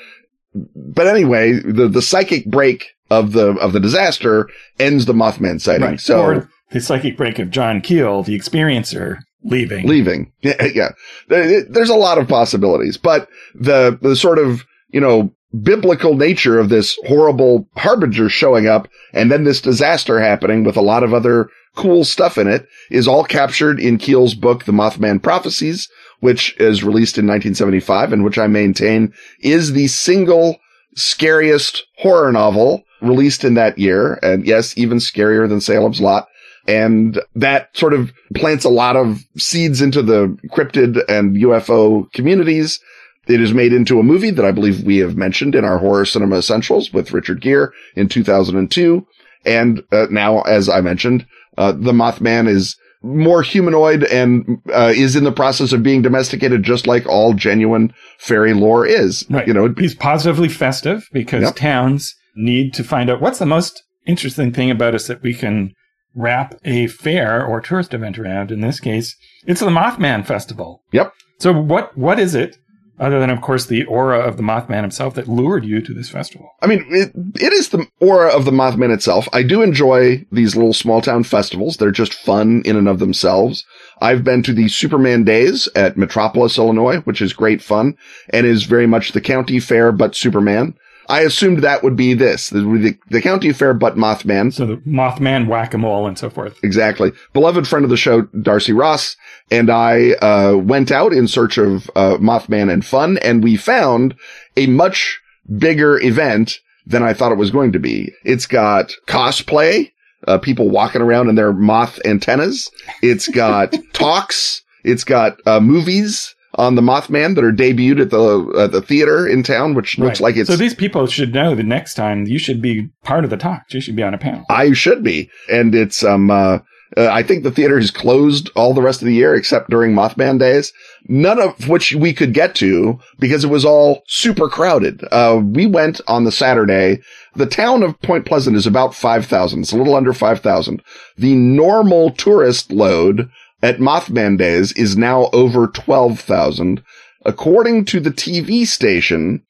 But 0.75 1.07
anyway, 1.07 1.53
the, 1.53 1.87
the 1.87 2.01
psychic 2.01 2.45
break 2.45 2.85
of 3.09 3.31
the, 3.31 3.51
of 3.59 3.73
the 3.73 3.79
disaster 3.79 4.49
ends 4.79 5.05
the 5.05 5.13
Mothman 5.13 5.61
sighting. 5.61 5.97
So 5.97 6.21
or 6.21 6.49
the 6.71 6.81
psychic 6.81 7.17
break 7.17 7.39
of 7.39 7.49
John 7.49 7.81
Keel, 7.81 8.23
the 8.23 8.37
experiencer, 8.37 9.19
leaving. 9.43 9.87
leaving. 9.87 10.31
Yeah. 10.41 10.67
yeah. 10.73 10.89
There's 11.27 11.89
a 11.89 11.95
lot 11.95 12.17
of 12.17 12.27
possibilities, 12.27 12.97
but 12.97 13.29
the, 13.55 13.97
the 14.01 14.15
sort 14.15 14.39
of, 14.39 14.65
you 14.89 15.01
know, 15.01 15.33
biblical 15.61 16.15
nature 16.15 16.59
of 16.59 16.69
this 16.69 16.97
horrible 17.07 17.67
harbinger 17.77 18.29
showing 18.29 18.67
up 18.67 18.87
and 19.13 19.31
then 19.31 19.45
this 19.45 19.61
disaster 19.61 20.19
happening 20.19 20.63
with 20.63 20.75
a 20.75 20.81
lot 20.81 21.03
of 21.03 21.13
other 21.13 21.49
cool 21.75 22.03
stuff 22.03 22.37
in 22.37 22.47
it 22.47 22.67
is 22.89 23.07
all 23.07 23.23
captured 23.23 23.79
in 23.79 23.97
Keel's 23.97 24.33
book, 24.33 24.65
The 24.65 24.71
Mothman 24.71 25.21
Prophecies, 25.21 25.87
which 26.19 26.55
is 26.59 26.83
released 26.83 27.17
in 27.17 27.27
1975 27.27 28.13
and 28.13 28.23
which 28.23 28.37
I 28.37 28.47
maintain 28.47 29.13
is 29.41 29.73
the 29.73 29.87
single 29.87 30.57
scariest 30.95 31.85
horror 31.97 32.31
novel 32.31 32.83
released 33.01 33.43
in 33.43 33.53
that 33.53 33.77
year. 33.77 34.19
And 34.23 34.45
yes, 34.45 34.77
even 34.77 34.97
scarier 34.97 35.47
than 35.47 35.61
Salem's 35.61 36.01
Lot. 36.01 36.27
And 36.67 37.21
that 37.35 37.75
sort 37.77 37.93
of 37.93 38.11
plants 38.35 38.65
a 38.65 38.69
lot 38.69 38.95
of 38.95 39.23
seeds 39.37 39.81
into 39.81 40.01
the 40.01 40.37
cryptid 40.51 41.01
and 41.07 41.37
UFO 41.37 42.11
communities. 42.11 42.81
It 43.27 43.41
is 43.41 43.53
made 43.53 43.73
into 43.73 43.99
a 43.99 44.03
movie 44.03 44.31
that 44.31 44.45
I 44.45 44.51
believe 44.51 44.83
we 44.83 44.97
have 44.97 45.15
mentioned 45.15 45.55
in 45.55 45.63
our 45.63 45.77
horror 45.77 46.05
cinema 46.05 46.37
essentials 46.37 46.91
with 46.91 47.13
Richard 47.13 47.41
Gere 47.41 47.69
in 47.95 48.09
2002. 48.09 49.05
And 49.45 49.83
uh, 49.91 50.07
now, 50.09 50.41
as 50.41 50.67
I 50.67 50.81
mentioned, 50.81 51.25
uh, 51.57 51.71
the 51.71 51.93
Mothman 51.93 52.47
is 52.47 52.77
more 53.03 53.41
humanoid 53.41 54.03
and 54.05 54.61
uh, 54.73 54.93
is 54.95 55.15
in 55.15 55.23
the 55.23 55.31
process 55.31 55.71
of 55.71 55.83
being 55.83 56.01
domesticated, 56.01 56.63
just 56.63 56.87
like 56.87 57.05
all 57.07 57.33
genuine 57.33 57.93
fairy 58.17 58.53
lore 58.53 58.85
is. 58.85 59.25
Right. 59.29 59.47
You 59.47 59.53
know, 59.53 59.73
He's 59.77 59.95
positively 59.95 60.49
festive 60.49 61.07
because 61.13 61.43
Yep. 61.43 61.55
towns 61.55 62.15
need 62.35 62.73
to 62.75 62.83
find 62.83 63.09
out 63.09 63.21
what's 63.21 63.39
the 63.39 63.45
most 63.45 63.83
interesting 64.05 64.51
thing 64.53 64.71
about 64.71 64.95
us 64.95 65.07
that 65.07 65.21
we 65.21 65.33
can 65.33 65.73
wrap 66.15 66.55
a 66.65 66.87
fair 66.87 67.45
or 67.45 67.61
tourist 67.61 67.93
event 67.93 68.17
around. 68.17 68.51
In 68.51 68.61
this 68.61 68.79
case, 68.79 69.15
it's 69.45 69.59
the 69.59 69.67
Mothman 69.67 70.25
Festival. 70.25 70.81
Yep. 70.91 71.13
So 71.39 71.53
what 71.53 71.95
what 71.97 72.17
is 72.19 72.33
it, 72.33 72.57
other 72.99 73.19
than 73.19 73.29
of 73.29 73.41
course 73.41 73.65
the 73.65 73.83
aura 73.85 74.19
of 74.19 74.37
the 74.37 74.43
Mothman 74.43 74.81
himself, 74.81 75.15
that 75.15 75.27
lured 75.27 75.65
you 75.65 75.81
to 75.81 75.93
this 75.93 76.09
festival? 76.09 76.55
I 76.61 76.67
mean, 76.67 76.85
it, 76.89 77.11
it 77.35 77.53
is 77.53 77.69
the 77.69 77.85
aura 77.99 78.29
of 78.35 78.45
the 78.45 78.51
Mothman 78.51 78.93
itself. 78.93 79.27
I 79.33 79.43
do 79.43 79.61
enjoy 79.61 80.25
these 80.31 80.55
little 80.55 80.73
small 80.73 81.01
town 81.01 81.23
festivals. 81.23 81.77
They're 81.77 81.91
just 81.91 82.13
fun 82.13 82.61
in 82.65 82.75
and 82.75 82.87
of 82.87 82.99
themselves. 82.99 83.65
I've 84.01 84.23
been 84.23 84.43
to 84.43 84.53
the 84.53 84.67
Superman 84.67 85.23
Days 85.23 85.67
at 85.75 85.97
Metropolis, 85.97 86.57
Illinois, 86.57 86.97
which 86.99 87.21
is 87.21 87.33
great 87.33 87.61
fun 87.61 87.97
and 88.29 88.45
is 88.45 88.63
very 88.63 88.87
much 88.87 89.11
the 89.11 89.21
county 89.21 89.59
fair, 89.59 89.91
but 89.91 90.15
Superman. 90.15 90.75
I 91.09 91.21
assumed 91.21 91.59
that 91.59 91.83
would 91.83 91.95
be 91.95 92.13
this, 92.13 92.49
the, 92.49 92.97
the, 93.09 93.21
county 93.21 93.53
fair, 93.53 93.73
but 93.73 93.95
Mothman. 93.95 94.53
So 94.53 94.65
the 94.65 94.77
Mothman 94.77 95.47
whack 95.47 95.73
a 95.73 95.77
mole 95.77 96.05
and 96.05 96.17
so 96.17 96.29
forth. 96.29 96.59
Exactly. 96.63 97.13
Beloved 97.33 97.67
friend 97.67 97.85
of 97.85 97.89
the 97.89 97.97
show, 97.97 98.23
Darcy 98.41 98.73
Ross, 98.73 99.15
and 99.49 99.69
I 99.69 100.11
uh, 100.13 100.57
went 100.57 100.91
out 100.91 101.13
in 101.13 101.27
search 101.27 101.57
of 101.57 101.89
uh, 101.95 102.17
Mothman 102.17 102.71
and 102.71 102.85
fun, 102.85 103.17
and 103.19 103.43
we 103.43 103.55
found 103.55 104.15
a 104.57 104.67
much 104.67 105.21
bigger 105.57 105.99
event 105.99 106.59
than 106.85 107.03
I 107.03 107.13
thought 107.13 107.31
it 107.31 107.37
was 107.37 107.51
going 107.51 107.71
to 107.73 107.79
be. 107.79 108.13
It's 108.23 108.45
got 108.45 108.93
cosplay, 109.07 109.91
uh, 110.27 110.37
people 110.39 110.69
walking 110.69 111.01
around 111.01 111.29
in 111.29 111.35
their 111.35 111.53
moth 111.53 111.99
antennas. 112.05 112.69
It's 113.01 113.27
got 113.27 113.75
talks. 113.93 114.63
It's 114.83 115.03
got 115.03 115.39
uh, 115.45 115.59
movies 115.59 116.35
on 116.57 116.75
the 116.75 116.81
Mothman 116.81 117.35
that 117.35 117.43
are 117.43 117.51
debuted 117.51 118.01
at 118.01 118.09
the 118.09 118.59
at 118.59 118.71
the 118.71 118.81
theater 118.81 119.27
in 119.27 119.43
town, 119.43 119.73
which 119.75 119.97
looks 119.97 120.19
Right. 120.19 120.29
like 120.29 120.37
it's 120.37 120.49
so 120.49 120.55
these 120.55 120.73
people 120.73 121.05
should 121.07 121.33
know 121.33 121.55
the 121.55 121.63
next 121.63 121.93
time 121.93 122.25
you 122.25 122.39
should 122.39 122.61
be 122.61 122.89
part 123.03 123.23
of 123.23 123.29
the 123.29 123.37
talk. 123.37 123.63
You 123.69 123.79
should 123.81 123.95
be 123.95 124.03
on 124.03 124.13
a 124.13 124.17
panel. 124.17 124.45
I 124.49 124.73
should 124.73 125.03
be. 125.03 125.29
And 125.51 125.73
it's, 125.75 126.03
um, 126.03 126.31
uh, 126.31 126.59
uh, 126.95 127.09
I 127.11 127.21
think 127.21 127.43
the 127.43 127.51
theater 127.51 127.77
is 127.77 127.91
closed 127.91 128.49
all 128.55 128.73
the 128.73 128.81
rest 128.81 129.01
of 129.01 129.07
the 129.07 129.13
year 129.13 129.35
except 129.35 129.69
during 129.69 129.93
Mothman 129.93 130.39
days. 130.39 130.71
None 131.09 131.39
of 131.39 131.67
which 131.67 131.93
we 131.93 132.13
could 132.13 132.33
get 132.33 132.55
to 132.55 132.97
because 133.19 133.43
it 133.43 133.49
was 133.49 133.65
all 133.65 134.03
super 134.07 134.47
crowded. 134.47 135.03
Uh, 135.11 135.41
we 135.43 135.65
went 135.67 135.99
on 136.07 136.23
the 136.23 136.31
Saturday. 136.31 136.99
The 137.35 137.45
town 137.45 137.83
of 137.83 138.01
Point 138.01 138.25
Pleasant 138.25 138.55
is 138.55 138.65
about 138.65 138.95
5,000. 138.95 139.59
It's 139.59 139.73
a 139.73 139.77
little 139.77 139.95
under 139.95 140.13
5,000. 140.13 140.81
The 141.17 141.35
normal 141.35 142.11
tourist 142.11 142.71
load 142.71 143.29
at 143.61 143.79
Mothman 143.79 144.37
days 144.37 144.71
is 144.73 144.97
now 144.97 145.29
over 145.33 145.67
12,000. 145.67 146.83
According 147.25 147.85
to 147.85 147.99
the 147.99 148.11
TV 148.11 148.65
station, 148.65 149.43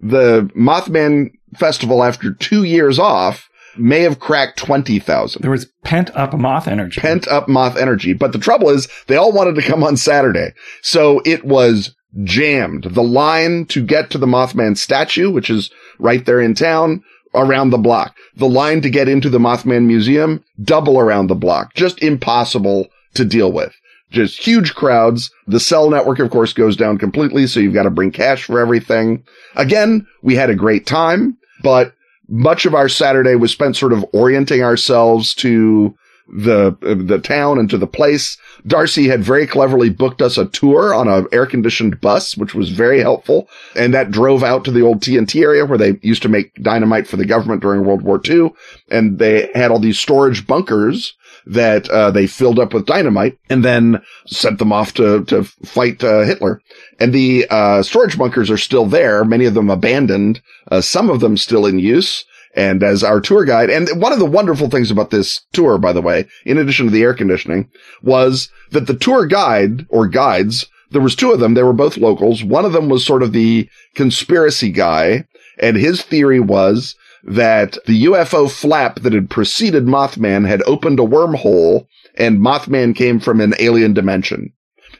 the 0.00 0.50
Mothman 0.56 1.30
festival 1.56 2.02
after 2.02 2.32
two 2.32 2.64
years 2.64 2.98
off 2.98 3.48
may 3.76 4.00
have 4.00 4.18
cracked 4.18 4.58
20,000. 4.58 5.42
There 5.42 5.50
was 5.50 5.66
pent 5.84 6.14
up 6.16 6.34
moth 6.34 6.68
energy. 6.68 7.00
Pent 7.00 7.28
up 7.28 7.48
moth 7.48 7.76
energy. 7.76 8.12
But 8.12 8.32
the 8.32 8.38
trouble 8.38 8.68
is 8.68 8.88
they 9.06 9.16
all 9.16 9.32
wanted 9.32 9.54
to 9.56 9.62
come 9.62 9.82
on 9.82 9.96
Saturday. 9.96 10.52
So 10.82 11.20
it 11.24 11.44
was 11.44 11.94
jammed. 12.24 12.84
The 12.84 13.02
line 13.02 13.66
to 13.66 13.84
get 13.84 14.10
to 14.10 14.18
the 14.18 14.26
Mothman 14.26 14.76
statue, 14.76 15.30
which 15.30 15.48
is 15.48 15.70
right 15.98 16.24
there 16.24 16.40
in 16.40 16.54
town, 16.54 17.02
around 17.34 17.70
the 17.70 17.78
block. 17.78 18.16
The 18.36 18.48
line 18.48 18.82
to 18.82 18.90
get 18.90 19.08
into 19.08 19.30
the 19.30 19.38
Mothman 19.38 19.86
museum, 19.86 20.44
double 20.62 20.98
around 20.98 21.28
the 21.28 21.34
block. 21.34 21.74
Just 21.74 22.02
impossible 22.02 22.88
to 23.14 23.24
deal 23.24 23.52
with. 23.52 23.74
Just 24.10 24.46
huge 24.46 24.74
crowds. 24.74 25.30
The 25.46 25.60
cell 25.60 25.88
network, 25.88 26.18
of 26.18 26.30
course, 26.30 26.52
goes 26.52 26.76
down 26.76 26.98
completely. 26.98 27.46
So 27.46 27.60
you've 27.60 27.74
got 27.74 27.84
to 27.84 27.90
bring 27.90 28.10
cash 28.10 28.44
for 28.44 28.60
everything. 28.60 29.24
Again, 29.56 30.06
we 30.22 30.34
had 30.34 30.50
a 30.50 30.54
great 30.54 30.86
time, 30.86 31.38
but 31.62 31.94
much 32.28 32.66
of 32.66 32.74
our 32.74 32.88
Saturday 32.88 33.34
was 33.34 33.50
spent 33.50 33.76
sort 33.76 33.92
of 33.92 34.04
orienting 34.12 34.62
ourselves 34.62 35.34
to 35.36 35.94
the 36.28 36.76
the 36.80 37.18
town 37.18 37.58
and 37.58 37.68
to 37.70 37.78
the 37.78 37.86
place. 37.86 38.38
Darcy 38.66 39.08
had 39.08 39.22
very 39.22 39.46
cleverly 39.46 39.90
booked 39.90 40.22
us 40.22 40.38
a 40.38 40.46
tour 40.46 40.94
on 40.94 41.08
a 41.08 41.24
air 41.32 41.46
conditioned 41.46 42.00
bus, 42.00 42.36
which 42.36 42.54
was 42.54 42.70
very 42.70 43.00
helpful, 43.00 43.48
and 43.76 43.92
that 43.92 44.10
drove 44.10 44.42
out 44.42 44.64
to 44.64 44.70
the 44.70 44.82
old 44.82 45.00
TNT 45.00 45.42
area 45.42 45.66
where 45.66 45.78
they 45.78 45.98
used 46.02 46.22
to 46.22 46.28
make 46.28 46.54
dynamite 46.62 47.06
for 47.06 47.16
the 47.16 47.26
government 47.26 47.60
during 47.60 47.84
World 47.84 48.02
War 48.02 48.20
II, 48.24 48.52
and 48.90 49.18
they 49.18 49.50
had 49.54 49.70
all 49.70 49.78
these 49.78 49.98
storage 49.98 50.46
bunkers 50.46 51.14
that 51.46 51.88
uh, 51.88 52.10
they 52.10 52.26
filled 52.26 52.58
up 52.58 52.72
with 52.72 52.86
dynamite 52.86 53.38
and 53.48 53.64
then 53.64 54.02
sent 54.26 54.58
them 54.58 54.72
off 54.72 54.94
to 54.94 55.24
to 55.24 55.44
fight 55.44 56.02
uh, 56.04 56.20
Hitler. 56.22 56.60
And 57.00 57.12
the 57.12 57.46
uh, 57.50 57.82
storage 57.82 58.18
bunkers 58.18 58.50
are 58.50 58.58
still 58.58 58.86
there, 58.86 59.24
many 59.24 59.44
of 59.46 59.54
them 59.54 59.70
abandoned, 59.70 60.40
uh, 60.70 60.80
some 60.80 61.10
of 61.10 61.20
them 61.20 61.36
still 61.36 61.66
in 61.66 61.78
use. 61.78 62.24
And 62.54 62.82
as 62.82 63.02
our 63.02 63.20
tour 63.20 63.46
guide, 63.46 63.70
and 63.70 63.88
one 64.00 64.12
of 64.12 64.18
the 64.18 64.26
wonderful 64.26 64.68
things 64.68 64.90
about 64.90 65.10
this 65.10 65.40
tour, 65.54 65.78
by 65.78 65.94
the 65.94 66.02
way, 66.02 66.26
in 66.44 66.58
addition 66.58 66.84
to 66.86 66.92
the 66.92 67.02
air 67.02 67.14
conditioning, 67.14 67.70
was 68.02 68.50
that 68.72 68.86
the 68.86 68.94
tour 68.94 69.24
guide 69.24 69.86
or 69.88 70.06
guides, 70.06 70.66
there 70.90 71.00
was 71.00 71.16
two 71.16 71.32
of 71.32 71.40
them. 71.40 71.54
They 71.54 71.62
were 71.62 71.72
both 71.72 71.96
locals. 71.96 72.44
One 72.44 72.66
of 72.66 72.74
them 72.74 72.90
was 72.90 73.06
sort 73.06 73.22
of 73.22 73.32
the 73.32 73.70
conspiracy 73.94 74.70
guy. 74.70 75.26
And 75.58 75.76
his 75.76 76.02
theory 76.02 76.40
was 76.40 76.94
that 77.24 77.78
the 77.86 78.04
UFO 78.04 78.50
flap 78.50 79.00
that 79.00 79.12
had 79.12 79.30
preceded 79.30 79.84
Mothman 79.84 80.46
had 80.46 80.62
opened 80.62 80.98
a 80.98 81.04
wormhole 81.04 81.86
and 82.16 82.40
Mothman 82.40 82.94
came 82.94 83.20
from 83.20 83.40
an 83.40 83.54
alien 83.58 83.94
dimension 83.94 84.52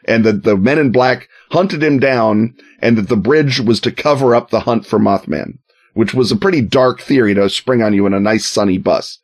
and 0.06 0.24
that 0.24 0.44
the 0.44 0.56
men 0.56 0.78
in 0.78 0.92
black 0.92 1.28
hunted 1.50 1.82
him 1.82 1.98
down 1.98 2.54
and 2.80 2.96
that 2.96 3.08
the 3.08 3.16
bridge 3.16 3.60
was 3.60 3.80
to 3.80 3.92
cover 3.92 4.34
up 4.34 4.50
the 4.50 4.60
hunt 4.60 4.86
for 4.86 4.98
Mothman, 4.98 5.58
which 5.94 6.14
was 6.14 6.32
a 6.32 6.36
pretty 6.36 6.60
dark 6.60 7.00
theory 7.00 7.34
to 7.34 7.48
spring 7.50 7.82
on 7.82 7.92
you 7.92 8.06
in 8.06 8.14
a 8.14 8.20
nice 8.20 8.48
sunny 8.48 8.78
bus. 8.78 9.18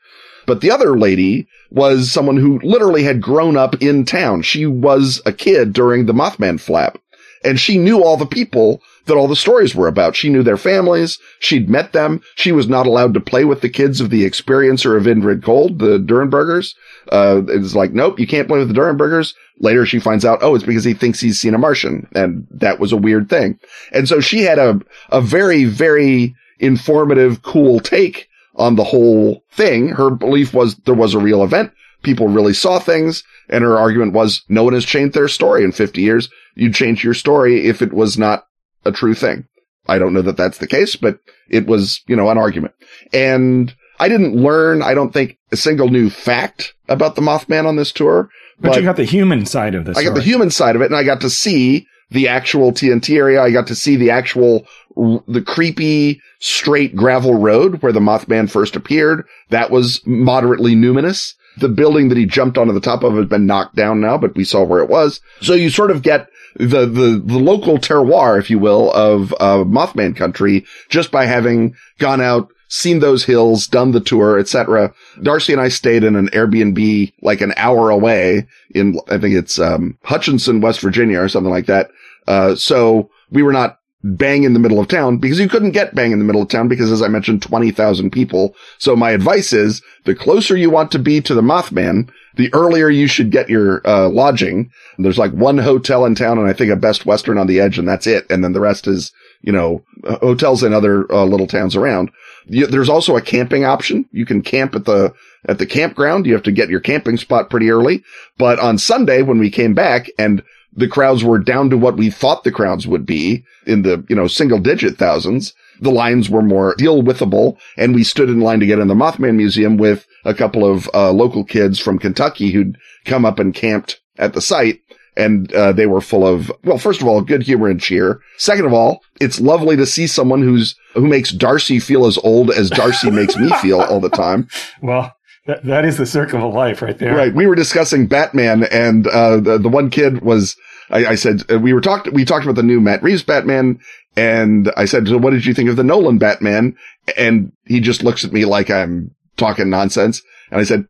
But 0.46 0.60
the 0.60 0.70
other 0.70 0.98
lady 0.98 1.46
was 1.70 2.10
someone 2.10 2.36
who 2.36 2.60
literally 2.62 3.02
had 3.02 3.20
grown 3.20 3.56
up 3.56 3.82
in 3.82 4.04
town. 4.04 4.42
She 4.42 4.66
was 4.66 5.20
a 5.26 5.32
kid 5.32 5.72
during 5.72 6.06
the 6.06 6.14
Mothman 6.14 6.60
flap 6.60 6.98
and 7.44 7.58
she 7.58 7.78
knew 7.78 8.02
all 8.02 8.16
the 8.16 8.26
people 8.26 8.82
that 9.08 9.16
all 9.16 9.28
the 9.28 9.36
stories 9.36 9.74
were 9.74 9.88
about. 9.88 10.16
She 10.16 10.28
knew 10.28 10.42
their 10.42 10.56
families. 10.56 11.18
She'd 11.40 11.68
met 11.68 11.92
them. 11.92 12.22
She 12.36 12.52
was 12.52 12.68
not 12.68 12.86
allowed 12.86 13.14
to 13.14 13.20
play 13.20 13.44
with 13.44 13.60
the 13.60 13.68
kids 13.68 14.00
of 14.00 14.10
the 14.10 14.24
experiencer 14.24 14.96
of 14.96 15.04
Indrid 15.04 15.42
Cold, 15.42 15.80
the 15.80 15.98
Durenbergers. 15.98 16.74
Uh, 17.10 17.42
it's 17.48 17.74
like, 17.74 17.92
nope, 17.92 18.18
you 18.18 18.26
can't 18.26 18.48
play 18.48 18.58
with 18.58 18.68
the 18.68 18.80
Durenbergers. 18.80 19.34
Later 19.60 19.84
she 19.84 19.98
finds 19.98 20.24
out, 20.24 20.38
oh, 20.42 20.54
it's 20.54 20.64
because 20.64 20.84
he 20.84 20.94
thinks 20.94 21.20
he's 21.20 21.40
seen 21.40 21.54
a 21.54 21.58
Martian. 21.58 22.06
And 22.14 22.46
that 22.50 22.78
was 22.78 22.92
a 22.92 22.96
weird 22.96 23.28
thing. 23.28 23.58
And 23.92 24.08
so 24.08 24.20
she 24.20 24.42
had 24.42 24.58
a, 24.58 24.80
a 25.10 25.20
very, 25.20 25.64
very 25.64 26.34
informative, 26.60 27.42
cool 27.42 27.80
take 27.80 28.28
on 28.56 28.76
the 28.76 28.84
whole 28.84 29.42
thing. 29.52 29.88
Her 29.88 30.10
belief 30.10 30.52
was 30.52 30.76
there 30.76 30.94
was 30.94 31.14
a 31.14 31.18
real 31.18 31.42
event. 31.42 31.72
People 32.02 32.28
really 32.28 32.54
saw 32.54 32.78
things. 32.78 33.24
And 33.48 33.64
her 33.64 33.78
argument 33.78 34.12
was 34.12 34.42
no 34.48 34.64
one 34.64 34.74
has 34.74 34.84
changed 34.84 35.14
their 35.14 35.28
story 35.28 35.64
in 35.64 35.72
50 35.72 36.02
years. 36.02 36.28
You'd 36.54 36.74
change 36.74 37.02
your 37.02 37.14
story 37.14 37.66
if 37.66 37.80
it 37.80 37.92
was 37.92 38.18
not 38.18 38.47
a 38.88 38.92
true 38.92 39.14
thing. 39.14 39.46
I 39.86 39.98
don't 39.98 40.12
know 40.12 40.22
that 40.22 40.36
that's 40.36 40.58
the 40.58 40.66
case, 40.66 40.96
but 40.96 41.18
it 41.48 41.66
was, 41.66 42.02
you 42.06 42.16
know, 42.16 42.28
an 42.28 42.38
argument. 42.38 42.74
And 43.12 43.74
I 43.98 44.08
didn't 44.08 44.36
learn, 44.36 44.82
I 44.82 44.94
don't 44.94 45.12
think, 45.12 45.38
a 45.50 45.56
single 45.56 45.88
new 45.88 46.10
fact 46.10 46.74
about 46.88 47.14
the 47.14 47.22
Mothman 47.22 47.66
on 47.66 47.76
this 47.76 47.92
tour. 47.92 48.28
But, 48.60 48.70
but 48.70 48.76
you 48.76 48.82
got 48.82 48.96
the 48.96 49.04
human 49.04 49.46
side 49.46 49.74
of 49.74 49.84
this. 49.84 49.96
I 49.96 50.04
got 50.04 50.14
the 50.14 50.22
human 50.22 50.50
side 50.50 50.76
of 50.76 50.82
it, 50.82 50.86
and 50.86 50.96
I 50.96 51.04
got 51.04 51.20
to 51.22 51.30
see 51.30 51.86
the 52.10 52.28
actual 52.28 52.72
TNT 52.72 53.16
area. 53.16 53.42
I 53.42 53.50
got 53.50 53.66
to 53.68 53.74
see 53.74 53.96
the 53.96 54.10
actual, 54.10 54.66
the 54.96 55.42
creepy, 55.46 56.20
straight 56.38 56.94
gravel 56.94 57.34
road 57.34 57.82
where 57.82 57.92
the 57.92 58.00
Mothman 58.00 58.50
first 58.50 58.76
appeared. 58.76 59.26
That 59.50 59.70
was 59.70 60.00
moderately 60.06 60.74
numinous. 60.74 61.34
The 61.58 61.68
building 61.68 62.08
that 62.08 62.18
he 62.18 62.26
jumped 62.26 62.56
onto 62.56 62.72
the 62.72 62.80
top 62.80 63.02
of 63.02 63.14
has 63.14 63.26
been 63.26 63.46
knocked 63.46 63.74
down 63.74 64.00
now, 64.00 64.16
but 64.16 64.36
we 64.36 64.44
saw 64.44 64.62
where 64.64 64.82
it 64.82 64.88
was. 64.88 65.20
So 65.40 65.54
you 65.54 65.70
sort 65.70 65.90
of 65.90 66.02
get 66.02 66.28
the, 66.58 66.86
the, 66.86 67.22
the 67.24 67.38
local 67.38 67.78
terroir, 67.78 68.38
if 68.38 68.50
you 68.50 68.58
will, 68.58 68.92
of, 68.92 69.32
uh, 69.40 69.64
Mothman 69.64 70.14
country 70.16 70.66
just 70.88 71.10
by 71.10 71.24
having 71.24 71.74
gone 71.98 72.20
out, 72.20 72.48
seen 72.68 72.98
those 72.98 73.24
hills, 73.24 73.66
done 73.66 73.92
the 73.92 74.00
tour, 74.00 74.38
etc. 74.38 74.92
Darcy 75.22 75.52
and 75.52 75.62
I 75.62 75.68
stayed 75.68 76.04
in 76.04 76.16
an 76.16 76.28
Airbnb 76.28 77.12
like 77.22 77.40
an 77.40 77.54
hour 77.56 77.90
away 77.90 78.46
in, 78.74 78.98
I 79.08 79.18
think 79.18 79.34
it's, 79.34 79.58
um, 79.58 79.96
Hutchinson, 80.02 80.60
West 80.60 80.80
Virginia 80.80 81.20
or 81.20 81.28
something 81.28 81.52
like 81.52 81.66
that. 81.66 81.90
Uh, 82.26 82.54
so 82.54 83.10
we 83.30 83.42
were 83.42 83.52
not 83.52 83.78
bang 84.04 84.44
in 84.44 84.52
the 84.52 84.58
middle 84.58 84.78
of 84.78 84.88
town 84.88 85.18
because 85.18 85.40
you 85.40 85.48
couldn't 85.48 85.72
get 85.72 85.94
bang 85.94 86.12
in 86.12 86.18
the 86.18 86.24
middle 86.24 86.42
of 86.42 86.48
town 86.48 86.68
because 86.68 86.92
as 86.92 87.02
I 87.02 87.08
mentioned, 87.08 87.42
20,000 87.42 88.10
people. 88.10 88.54
So 88.78 88.94
my 88.94 89.10
advice 89.10 89.52
is 89.52 89.82
the 90.04 90.14
closer 90.14 90.56
you 90.56 90.70
want 90.70 90.92
to 90.92 90.98
be 90.98 91.20
to 91.22 91.34
the 91.34 91.42
Mothman, 91.42 92.10
the 92.38 92.54
earlier 92.54 92.88
you 92.88 93.08
should 93.08 93.32
get 93.32 93.50
your 93.50 93.86
uh, 93.86 94.08
lodging. 94.08 94.70
There's 94.96 95.18
like 95.18 95.32
one 95.32 95.58
hotel 95.58 96.06
in 96.06 96.14
town 96.14 96.38
and 96.38 96.46
I 96.48 96.52
think 96.52 96.70
a 96.70 96.76
Best 96.76 97.04
Western 97.04 97.36
on 97.36 97.48
the 97.48 97.58
edge 97.58 97.78
and 97.78 97.86
that's 97.86 98.06
it. 98.06 98.30
And 98.30 98.44
then 98.44 98.52
the 98.52 98.60
rest 98.60 98.86
is, 98.86 99.12
you 99.42 99.50
know, 99.50 99.84
hotels 100.04 100.62
in 100.62 100.72
other 100.72 101.10
uh, 101.12 101.24
little 101.24 101.48
towns 101.48 101.74
around. 101.74 102.12
There's 102.46 102.88
also 102.88 103.16
a 103.16 103.20
camping 103.20 103.64
option. 103.64 104.08
You 104.12 104.24
can 104.24 104.42
camp 104.42 104.76
at 104.76 104.84
the, 104.84 105.12
at 105.46 105.58
the 105.58 105.66
campground. 105.66 106.26
You 106.26 106.32
have 106.34 106.44
to 106.44 106.52
get 106.52 106.70
your 106.70 106.78
camping 106.78 107.16
spot 107.16 107.50
pretty 107.50 107.70
early. 107.70 108.04
But 108.38 108.60
on 108.60 108.78
Sunday 108.78 109.22
when 109.22 109.40
we 109.40 109.50
came 109.50 109.74
back 109.74 110.08
and 110.16 110.42
the 110.72 110.88
crowds 110.88 111.24
were 111.24 111.40
down 111.40 111.70
to 111.70 111.76
what 111.76 111.96
we 111.96 112.08
thought 112.08 112.44
the 112.44 112.52
crowds 112.52 112.86
would 112.86 113.04
be 113.04 113.44
in 113.66 113.82
the, 113.82 114.04
you 114.08 114.14
know, 114.14 114.28
single 114.28 114.60
digit 114.60 114.96
thousands. 114.96 115.54
The 115.80 115.90
lines 115.90 116.28
were 116.28 116.42
more 116.42 116.74
deal 116.76 117.02
withable 117.02 117.58
and 117.76 117.94
we 117.94 118.04
stood 118.04 118.28
in 118.28 118.40
line 118.40 118.60
to 118.60 118.66
get 118.66 118.78
in 118.78 118.88
the 118.88 118.94
Mothman 118.94 119.36
Museum 119.36 119.76
with 119.76 120.06
a 120.24 120.34
couple 120.34 120.64
of 120.70 120.88
uh, 120.94 121.12
local 121.12 121.44
kids 121.44 121.78
from 121.78 121.98
Kentucky 121.98 122.50
who'd 122.50 122.76
come 123.04 123.24
up 123.24 123.38
and 123.38 123.54
camped 123.54 124.00
at 124.18 124.34
the 124.34 124.40
site. 124.40 124.80
And 125.16 125.52
uh, 125.52 125.72
they 125.72 125.86
were 125.86 126.00
full 126.00 126.24
of, 126.24 126.52
well, 126.62 126.78
first 126.78 127.00
of 127.00 127.08
all, 127.08 127.20
good 127.22 127.42
humor 127.42 127.68
and 127.68 127.80
cheer. 127.80 128.20
Second 128.36 128.66
of 128.66 128.72
all, 128.72 129.00
it's 129.20 129.40
lovely 129.40 129.76
to 129.76 129.84
see 129.84 130.06
someone 130.06 130.42
who's 130.42 130.76
who 130.94 131.08
makes 131.08 131.32
Darcy 131.32 131.80
feel 131.80 132.06
as 132.06 132.18
old 132.18 132.52
as 132.52 132.70
Darcy 132.70 133.10
makes 133.10 133.36
me 133.36 133.50
feel 133.60 133.80
all 133.80 134.00
the 134.00 134.10
time. 134.10 134.48
Well, 134.80 135.12
that, 135.46 135.64
that 135.64 135.84
is 135.84 135.96
the 135.96 136.06
circle 136.06 136.46
of 136.46 136.54
life 136.54 136.82
right 136.82 136.96
there. 136.98 137.16
Right. 137.16 137.34
We 137.34 137.46
were 137.46 137.54
discussing 137.54 138.06
Batman 138.06 138.64
and, 138.64 139.06
uh, 139.08 139.38
the, 139.40 139.58
the 139.58 139.68
one 139.68 139.90
kid 139.90 140.20
was, 140.20 140.56
I, 140.90 141.06
I 141.06 141.14
said, 141.14 141.42
uh, 141.50 141.58
we 141.58 141.72
were 141.72 141.80
talked, 141.80 142.12
we 142.12 142.24
talked 142.24 142.44
about 142.44 142.54
the 142.54 142.62
new 142.62 142.80
Matt 142.80 143.02
Reeves 143.02 143.22
Batman 143.22 143.80
and 144.18 144.72
I 144.76 144.84
said, 144.86 145.06
so 145.06 145.16
what 145.16 145.30
did 145.30 145.46
you 145.46 145.54
think 145.54 145.70
of 145.70 145.76
the 145.76 145.84
Nolan 145.84 146.18
Batman? 146.18 146.76
And 147.16 147.52
he 147.66 147.78
just 147.78 148.02
looks 148.02 148.24
at 148.24 148.32
me 148.32 148.44
like 148.44 148.68
I'm 148.68 149.14
talking 149.36 149.70
nonsense. 149.70 150.22
And 150.50 150.60
I 150.60 150.64
said, 150.64 150.86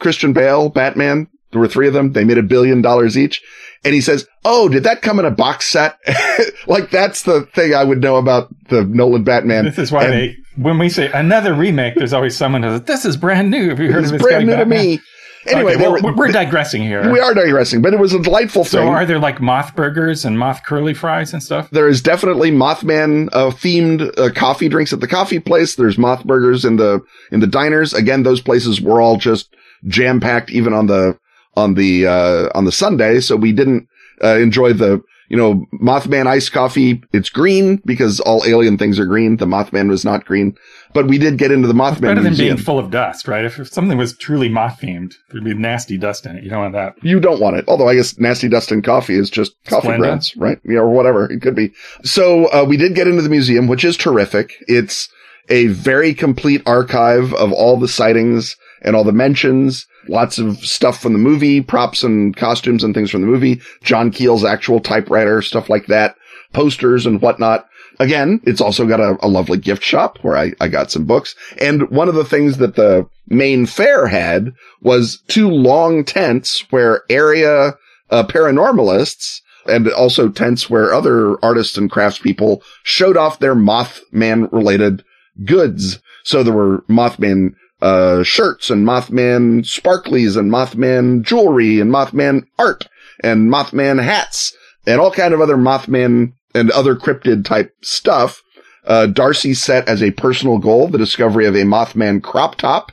Christian 0.00 0.32
Bale, 0.32 0.68
Batman, 0.68 1.28
there 1.52 1.60
were 1.60 1.68
three 1.68 1.86
of 1.86 1.94
them. 1.94 2.12
They 2.12 2.24
made 2.24 2.38
a 2.38 2.42
billion 2.42 2.82
dollars 2.82 3.16
each. 3.16 3.40
And 3.84 3.94
he 3.94 4.00
says, 4.00 4.26
Oh, 4.44 4.68
did 4.68 4.82
that 4.82 5.00
come 5.00 5.20
in 5.20 5.24
a 5.24 5.30
box 5.30 5.68
set? 5.68 5.96
like 6.66 6.90
that's 6.90 7.22
the 7.22 7.42
thing 7.54 7.72
I 7.72 7.84
would 7.84 8.00
know 8.00 8.16
about 8.16 8.48
the 8.68 8.82
Nolan 8.82 9.22
Batman. 9.22 9.64
This 9.64 9.78
is 9.78 9.92
why 9.92 10.06
and, 10.06 10.12
they, 10.12 10.36
when 10.56 10.78
we 10.78 10.88
say 10.88 11.08
another 11.12 11.54
remake, 11.54 11.94
there's 11.94 12.12
always 12.12 12.36
someone 12.36 12.64
who 12.64 12.70
says, 12.70 12.82
this 12.82 13.04
is 13.04 13.16
brand 13.16 13.48
new. 13.52 13.68
Have 13.68 13.78
you 13.78 13.92
heard 13.92 14.04
of 14.04 14.10
this 14.10 14.20
brand 14.20 14.46
new 14.46 14.56
Batman? 14.56 14.78
to 14.78 14.84
me. 14.84 15.00
Anyway, 15.48 15.74
okay, 15.74 15.82
well, 15.82 16.02
were, 16.02 16.14
we're 16.14 16.32
digressing 16.32 16.82
here. 16.82 17.10
We 17.10 17.20
are 17.20 17.34
digressing, 17.34 17.82
but 17.82 17.92
it 17.92 18.00
was 18.00 18.12
a 18.12 18.20
delightful 18.20 18.64
so 18.64 18.78
thing. 18.78 18.88
So, 18.88 18.92
are 18.92 19.06
there 19.06 19.18
like 19.18 19.40
moth 19.40 19.74
burgers 19.76 20.24
and 20.24 20.38
moth 20.38 20.62
curly 20.64 20.94
fries 20.94 21.32
and 21.32 21.42
stuff? 21.42 21.70
There 21.70 21.88
is 21.88 22.02
definitely 22.02 22.50
Mothman 22.50 23.28
uh, 23.32 23.50
themed 23.50 24.18
uh, 24.18 24.32
coffee 24.32 24.68
drinks 24.68 24.92
at 24.92 25.00
the 25.00 25.08
coffee 25.08 25.38
place. 25.38 25.76
There's 25.76 25.98
moth 25.98 26.24
burgers 26.24 26.64
in 26.64 26.76
the 26.76 27.00
in 27.30 27.40
the 27.40 27.46
diners. 27.46 27.94
Again, 27.94 28.22
those 28.22 28.40
places 28.40 28.80
were 28.80 29.00
all 29.00 29.16
just 29.16 29.54
jam 29.86 30.20
packed, 30.20 30.50
even 30.50 30.72
on 30.72 30.86
the 30.86 31.18
on 31.54 31.74
the 31.74 32.06
uh, 32.06 32.48
on 32.54 32.64
the 32.64 32.72
Sunday. 32.72 33.20
So 33.20 33.36
we 33.36 33.52
didn't 33.52 33.88
uh, 34.22 34.36
enjoy 34.36 34.72
the 34.72 35.02
you 35.28 35.36
know, 35.36 35.66
Mothman 35.74 36.26
iced 36.26 36.52
coffee. 36.52 37.02
It's 37.12 37.28
green 37.28 37.82
because 37.84 38.20
all 38.20 38.44
alien 38.46 38.78
things 38.78 38.98
are 38.98 39.06
green. 39.06 39.36
The 39.36 39.46
Mothman 39.46 39.88
was 39.88 40.04
not 40.04 40.24
green, 40.24 40.56
but 40.96 41.08
we 41.08 41.18
did 41.18 41.36
get 41.36 41.52
into 41.52 41.68
the 41.68 41.74
Mothman. 41.74 41.92
It's 41.92 42.00
better 42.00 42.22
museum. 42.22 42.48
than 42.48 42.56
being 42.56 42.64
full 42.64 42.78
of 42.78 42.90
dust, 42.90 43.28
right? 43.28 43.44
If, 43.44 43.58
if 43.58 43.68
something 43.68 43.98
was 43.98 44.16
truly 44.16 44.48
moth 44.48 44.80
themed, 44.80 45.12
there'd 45.30 45.44
be 45.44 45.52
nasty 45.52 45.98
dust 45.98 46.24
in 46.24 46.36
it. 46.36 46.42
You 46.42 46.48
don't 46.48 46.60
want 46.60 46.72
that. 46.72 46.94
You 47.02 47.20
don't 47.20 47.38
want 47.38 47.56
it. 47.56 47.66
Although 47.68 47.86
I 47.86 47.94
guess 47.94 48.18
nasty 48.18 48.48
dust 48.48 48.72
in 48.72 48.80
coffee 48.80 49.14
is 49.14 49.28
just 49.28 49.52
coffee 49.66 49.88
Splenda. 49.88 49.98
grounds, 49.98 50.34
right? 50.38 50.58
Yeah, 50.64 50.78
or 50.78 50.88
whatever 50.88 51.30
it 51.30 51.42
could 51.42 51.54
be. 51.54 51.72
So 52.02 52.46
uh, 52.46 52.64
we 52.66 52.78
did 52.78 52.94
get 52.94 53.08
into 53.08 53.20
the 53.20 53.28
museum, 53.28 53.66
which 53.66 53.84
is 53.84 53.98
terrific. 53.98 54.54
It's 54.68 55.10
a 55.50 55.66
very 55.66 56.14
complete 56.14 56.62
archive 56.64 57.34
of 57.34 57.52
all 57.52 57.76
the 57.76 57.88
sightings 57.88 58.56
and 58.80 58.96
all 58.96 59.04
the 59.04 59.12
mentions 59.12 59.86
lots 60.08 60.38
of 60.38 60.58
stuff 60.58 61.00
from 61.00 61.12
the 61.12 61.18
movie, 61.18 61.60
props 61.60 62.02
and 62.02 62.36
costumes 62.36 62.84
and 62.84 62.94
things 62.94 63.10
from 63.10 63.22
the 63.22 63.26
movie, 63.26 63.60
John 63.82 64.10
Keel's 64.10 64.44
actual 64.44 64.80
typewriter, 64.80 65.42
stuff 65.42 65.68
like 65.68 65.86
that, 65.86 66.16
posters 66.52 67.06
and 67.06 67.20
whatnot. 67.20 67.66
Again, 67.98 68.40
it's 68.44 68.60
also 68.60 68.86
got 68.86 69.00
a, 69.00 69.16
a 69.22 69.28
lovely 69.28 69.58
gift 69.58 69.82
shop 69.82 70.18
where 70.22 70.36
I, 70.36 70.52
I 70.60 70.68
got 70.68 70.90
some 70.90 71.04
books. 71.04 71.34
And 71.58 71.88
one 71.90 72.08
of 72.08 72.14
the 72.14 72.24
things 72.24 72.58
that 72.58 72.76
the 72.76 73.08
main 73.28 73.66
fair 73.66 74.06
had 74.06 74.52
was 74.82 75.22
two 75.28 75.48
long 75.48 76.04
tents 76.04 76.66
where 76.70 77.02
area 77.08 77.74
uh, 78.10 78.24
paranormalists 78.24 79.40
and 79.66 79.88
also 79.88 80.28
tents 80.28 80.70
where 80.70 80.94
other 80.94 81.42
artists 81.44 81.76
and 81.76 81.90
craftspeople 81.90 82.62
showed 82.82 83.16
off 83.16 83.38
their 83.38 83.54
Mothman 83.54 84.52
related 84.52 85.04
goods. 85.44 85.98
So 86.22 86.42
there 86.42 86.54
were 86.54 86.82
Mothman 86.88 87.54
uh, 87.82 88.22
shirts 88.22 88.70
and 88.70 88.86
Mothman 88.86 89.62
sparklies 89.62 90.36
and 90.36 90.50
Mothman 90.50 91.22
jewelry 91.22 91.80
and 91.80 91.90
Mothman 91.90 92.46
art 92.58 92.88
and 93.22 93.50
Mothman 93.50 94.02
hats 94.02 94.56
and 94.86 95.00
all 95.00 95.10
kind 95.10 95.34
of 95.34 95.40
other 95.40 95.56
Mothman 95.56 96.32
and 96.56 96.70
other 96.70 96.96
cryptid 96.96 97.44
type 97.44 97.74
stuff. 97.82 98.42
Uh, 98.86 99.06
Darcy 99.06 99.52
set 99.54 99.88
as 99.88 100.02
a 100.02 100.12
personal 100.12 100.58
goal 100.58 100.88
the 100.88 100.98
discovery 100.98 101.46
of 101.46 101.54
a 101.54 101.64
Mothman 101.64 102.22
crop 102.22 102.56
top 102.56 102.92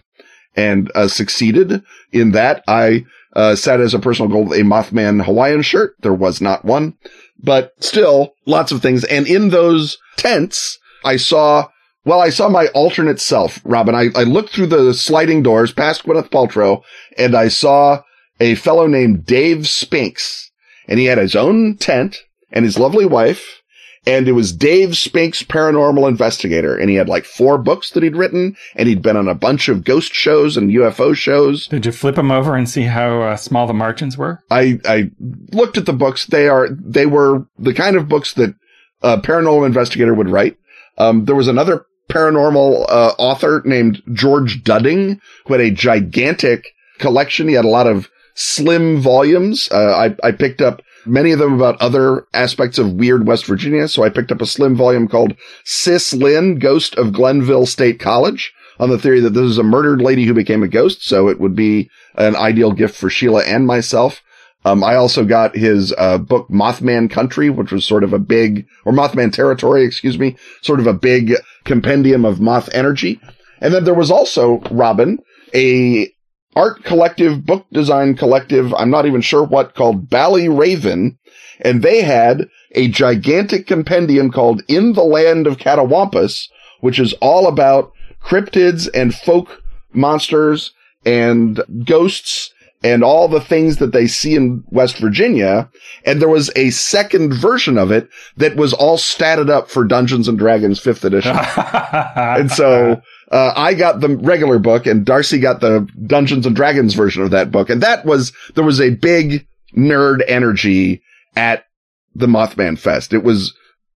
and 0.56 0.92
uh, 0.96 1.08
succeeded 1.08 1.84
in 2.12 2.32
that. 2.32 2.64
I 2.68 3.06
uh, 3.36 3.56
set 3.56 3.80
as 3.80 3.94
a 3.94 4.00
personal 4.00 4.30
goal 4.30 4.54
a 4.54 4.60
Mothman 4.60 5.24
Hawaiian 5.26 5.62
shirt. 5.62 5.96
There 6.02 6.14
was 6.14 6.42
not 6.42 6.66
one, 6.66 6.96
but 7.40 7.74
still 7.80 8.34
lots 8.46 8.72
of 8.72 8.82
things. 8.82 9.04
And 9.04 9.28
in 9.28 9.50
those 9.50 9.98
tents, 10.18 10.80
I 11.04 11.18
saw 11.18 11.70
Well, 12.06 12.20
I 12.22 12.30
saw 12.30 12.50
my 12.50 12.68
alternate 12.68 13.20
self, 13.20 13.62
Robin. 13.64 13.96
I, 13.96 14.10
I 14.16 14.24
looked 14.24 14.54
through 14.54 14.68
the 14.68 14.94
sliding 14.94 15.42
doors 15.42 15.72
past 15.74 16.04
Gwyneth 16.04 16.30
Paltrow 16.30 16.82
and 17.18 17.36
I 17.36 17.48
saw 17.48 18.02
a 18.40 18.56
fellow 18.56 18.88
named 18.88 19.26
Dave 19.26 19.68
Spinks 19.70 20.52
and 20.88 21.00
he 21.00 21.06
had 21.06 21.18
his 21.18 21.36
own 21.36 21.78
tent 21.78 22.18
and 22.54 22.64
his 22.64 22.80
lovely 22.80 23.06
wife 23.06 23.64
and 24.06 24.28
it 24.28 24.34
was 24.34 24.52
Dave 24.52 24.98
Spinks, 24.98 25.44
paranormal 25.44 26.10
investigator. 26.10 26.76
And 26.78 26.90
he 26.90 26.98
had 26.98 27.08
like 27.08 27.26
four 27.26 27.58
books 27.58 27.92
that 27.92 28.04
he'd 28.04 28.16
written 28.16 28.56
and 28.76 28.90
he'd 28.90 29.02
been 29.02 29.16
on 29.16 29.30
a 29.30 29.36
bunch 29.36 29.70
of 29.70 29.86
ghost 29.86 30.14
shows 30.14 30.58
and 30.58 30.70
UFO 30.70 31.16
shows. 31.16 31.68
Did 31.68 31.86
you 31.86 31.92
flip 31.92 32.16
them 32.16 32.32
over 32.32 32.56
and 32.56 32.70
see 32.70 32.84
how 32.84 33.22
uh, 33.22 33.38
small 33.38 33.66
the 33.66 33.74
margins 33.74 34.18
were? 34.18 34.40
I, 34.52 34.80
I 34.86 35.12
looked 35.52 35.78
at 35.78 35.86
the 35.86 35.94
books. 35.94 36.26
They 36.26 36.50
are, 36.50 36.68
they 36.70 37.06
were 37.06 37.46
the 37.58 37.74
kind 37.74 37.96
of 37.96 38.10
books 38.10 38.34
that 38.34 38.54
a 39.02 39.18
paranormal 39.20 39.66
investigator 39.66 40.14
would 40.14 40.30
write. 40.30 40.58
Um, 40.98 41.26
there 41.26 41.36
was 41.36 41.48
another 41.48 41.86
paranormal 42.10 42.86
uh, 42.90 43.14
author 43.18 43.62
named 43.66 44.02
George 44.12 44.64
Dudding 44.64 45.20
who 45.46 45.54
had 45.54 45.62
a 45.62 45.72
gigantic 45.72 46.66
collection. 47.00 47.48
He 47.48 47.54
had 47.54 47.66
a 47.66 47.70
lot 47.70 47.88
of 47.88 48.10
slim 48.36 49.00
volumes. 49.00 49.70
Uh, 49.72 50.10
I, 50.24 50.28
I 50.28 50.32
picked 50.34 50.62
up 50.62 50.82
many 51.06 51.32
of 51.32 51.40
them 51.40 51.54
about 51.54 51.82
other 51.82 52.26
aspects 52.34 52.78
of 52.78 52.94
weird 52.94 53.28
West 53.28 53.46
Virginia. 53.46 53.88
So 53.88 54.04
I 54.04 54.10
picked 54.10 54.32
up 54.32 54.42
a 54.42 54.46
slim 54.46 54.76
volume 54.76 55.08
called 55.08 55.36
Sis 55.64 56.14
Linn, 56.14 56.60
Ghost 56.60 56.96
of 56.96 57.14
Glenville 57.14 57.66
State 57.66 58.00
College 58.00 58.54
on 58.80 58.90
the 58.90 58.98
theory 58.98 59.20
that 59.20 59.32
this 59.32 59.44
is 59.44 59.58
a 59.58 59.64
murdered 59.64 60.02
lady 60.02 60.26
who 60.26 60.34
became 60.34 60.64
a 60.64 60.68
ghost. 60.68 61.06
So 61.06 61.28
it 61.28 61.40
would 61.40 61.56
be 61.56 61.90
an 62.16 62.36
ideal 62.36 62.72
gift 62.72 62.96
for 62.96 63.10
Sheila 63.10 63.44
and 63.44 63.68
myself. 63.68 64.22
Um, 64.66 64.84
I 64.84 64.96
also 64.96 65.26
got 65.26 65.56
his 65.56 65.94
uh, 65.98 66.18
book 66.18 66.48
Mothman 66.50 67.10
Country, 67.10 67.50
which 67.50 67.72
was 67.72 67.86
sort 67.86 68.04
of 68.04 68.14
a 68.14 68.20
big, 68.20 68.66
or 68.86 68.94
Mothman 68.94 69.34
Territory, 69.34 69.84
excuse 69.84 70.18
me, 70.18 70.38
sort 70.62 70.80
of 70.80 70.88
a 70.88 70.94
big 70.94 71.34
compendium 71.66 72.24
of 72.24 72.40
moth 72.40 72.70
energy. 72.74 73.20
And 73.60 73.74
then 73.74 73.84
there 73.84 73.94
was 73.94 74.10
also 74.10 74.60
Robin, 74.72 75.20
a 75.54 76.10
art 76.56 76.84
collective, 76.84 77.46
book 77.46 77.66
design 77.72 78.16
collective. 78.16 78.74
I'm 78.74 78.90
not 78.90 79.06
even 79.06 79.22
sure 79.22 79.44
what 79.44 79.76
called 79.76 80.10
Bally 80.10 80.50
Raven, 80.50 81.18
And 81.60 81.82
they 81.82 82.02
had 82.02 82.50
a 82.72 82.88
gigantic 82.88 83.68
compendium 83.68 84.32
called 84.32 84.64
In 84.68 84.94
the 84.94 85.04
Land 85.04 85.48
of 85.48 85.58
Catawampus, 85.58 86.50
which 86.82 87.00
is 87.00 87.14
all 87.22 87.48
about 87.48 87.92
cryptids 88.22 88.90
and 88.94 89.14
folk 89.14 89.62
monsters 89.94 90.74
and 91.06 91.62
ghosts 91.86 92.53
and 92.84 93.04
all 93.04 93.30
the 93.30 93.40
things 93.40 93.78
that 93.78 93.94
they 93.94 94.08
see 94.08 94.36
in 94.36 94.64
West 94.70 94.98
Virginia. 94.98 95.70
And 96.06 96.22
there 96.22 96.30
was 96.30 96.52
a 96.56 96.70
second 96.72 97.34
version 97.34 97.78
of 97.78 97.92
it 97.92 98.10
that 98.38 98.58
was 98.58 98.74
all 98.74 98.98
statted 98.98 99.50
up 99.50 99.70
for 99.70 99.86
Dungeons 99.86 100.28
and 100.28 100.38
Dragons 100.38 100.80
fifth 100.80 101.06
edition. 101.06 101.36
and 102.16 102.52
so, 102.52 103.02
uh, 103.32 103.54
I 103.56 103.74
got 103.74 104.02
the 104.02 104.18
regular 104.18 104.60
book 104.60 104.86
and 104.86 105.06
Darcy 105.06 105.40
got 105.40 105.62
the 105.62 105.88
Dungeons 106.06 106.46
and 106.46 106.56
Dragons 106.56 106.94
version 106.94 107.24
of 107.24 107.32
that 107.32 107.52
book. 107.52 107.70
And 107.70 107.82
that 107.82 108.06
was, 108.06 108.34
there 108.56 108.66
was 108.66 108.82
a 108.82 108.92
big 108.92 109.48
nerd 109.76 110.22
energy 110.28 111.02
at 111.36 111.66
the 112.14 112.28
Mothman 112.28 112.78
Fest. 112.78 113.14
It 113.14 113.24
was, 113.24 113.54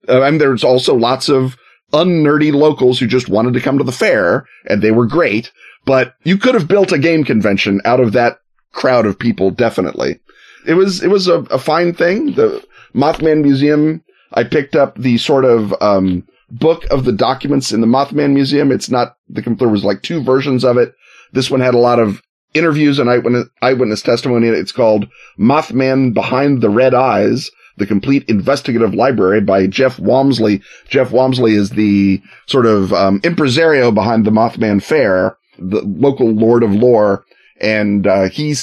uh, 0.07 0.21
I 0.21 0.31
mean, 0.31 0.39
there's 0.39 0.63
also 0.63 0.95
lots 0.95 1.29
of 1.29 1.57
unnerdy 1.93 2.51
locals 2.51 2.99
who 2.99 3.07
just 3.07 3.29
wanted 3.29 3.53
to 3.53 3.61
come 3.61 3.77
to 3.77 3.83
the 3.83 3.91
fair 3.91 4.47
and 4.65 4.81
they 4.81 4.91
were 4.91 5.05
great, 5.05 5.51
but 5.85 6.15
you 6.23 6.37
could 6.37 6.55
have 6.55 6.67
built 6.67 6.91
a 6.91 6.97
game 6.97 7.23
convention 7.23 7.79
out 7.85 7.99
of 7.99 8.13
that 8.13 8.39
crowd 8.77 9.05
of 9.05 9.19
people, 9.19 9.51
definitely. 9.51 10.19
It 10.65 10.75
was, 10.75 11.03
it 11.03 11.09
was 11.09 11.27
a, 11.27 11.39
a 11.49 11.59
fine 11.59 11.93
thing. 11.93 12.33
The 12.35 12.63
Mothman 12.93 13.41
Museum, 13.41 14.03
I 14.33 14.43
picked 14.43 14.75
up 14.75 14.97
the 14.97 15.17
sort 15.17 15.43
of, 15.43 15.73
um, 15.81 16.25
book 16.49 16.85
of 16.91 17.03
the 17.03 17.11
documents 17.11 17.73
in 17.73 17.81
the 17.81 17.87
Mothman 17.87 18.33
Museum. 18.33 18.71
It's 18.71 18.89
not 18.89 19.17
the, 19.27 19.41
there 19.41 19.67
was 19.67 19.83
like 19.83 20.01
two 20.01 20.23
versions 20.23 20.63
of 20.63 20.77
it. 20.77 20.93
This 21.33 21.51
one 21.51 21.59
had 21.59 21.73
a 21.73 21.79
lot 21.79 21.99
of 21.99 22.21
interviews 22.53 22.99
and 22.99 23.09
eyewitness, 23.09 23.47
eyewitness 23.61 24.01
testimony. 24.01 24.47
It's 24.47 24.71
called 24.71 25.07
Mothman 25.37 26.13
Behind 26.13 26.61
the 26.61 26.69
Red 26.69 26.93
Eyes, 26.93 27.51
the 27.77 27.85
complete 27.85 28.23
investigative 28.29 28.93
library 28.93 29.41
by 29.41 29.67
Jeff 29.67 29.97
Wamsley. 29.97 30.61
Jeff 30.87 31.09
Wamsley 31.09 31.53
is 31.53 31.71
the 31.71 32.21
sort 32.45 32.65
of, 32.65 32.93
um, 32.93 33.19
impresario 33.23 33.91
behind 33.91 34.25
the 34.25 34.31
Mothman 34.31 34.81
Fair, 34.81 35.37
the 35.59 35.81
local 35.81 36.29
lord 36.31 36.63
of 36.63 36.71
lore 36.71 37.25
and 37.61 38.07
uh, 38.07 38.29
he 38.29 38.55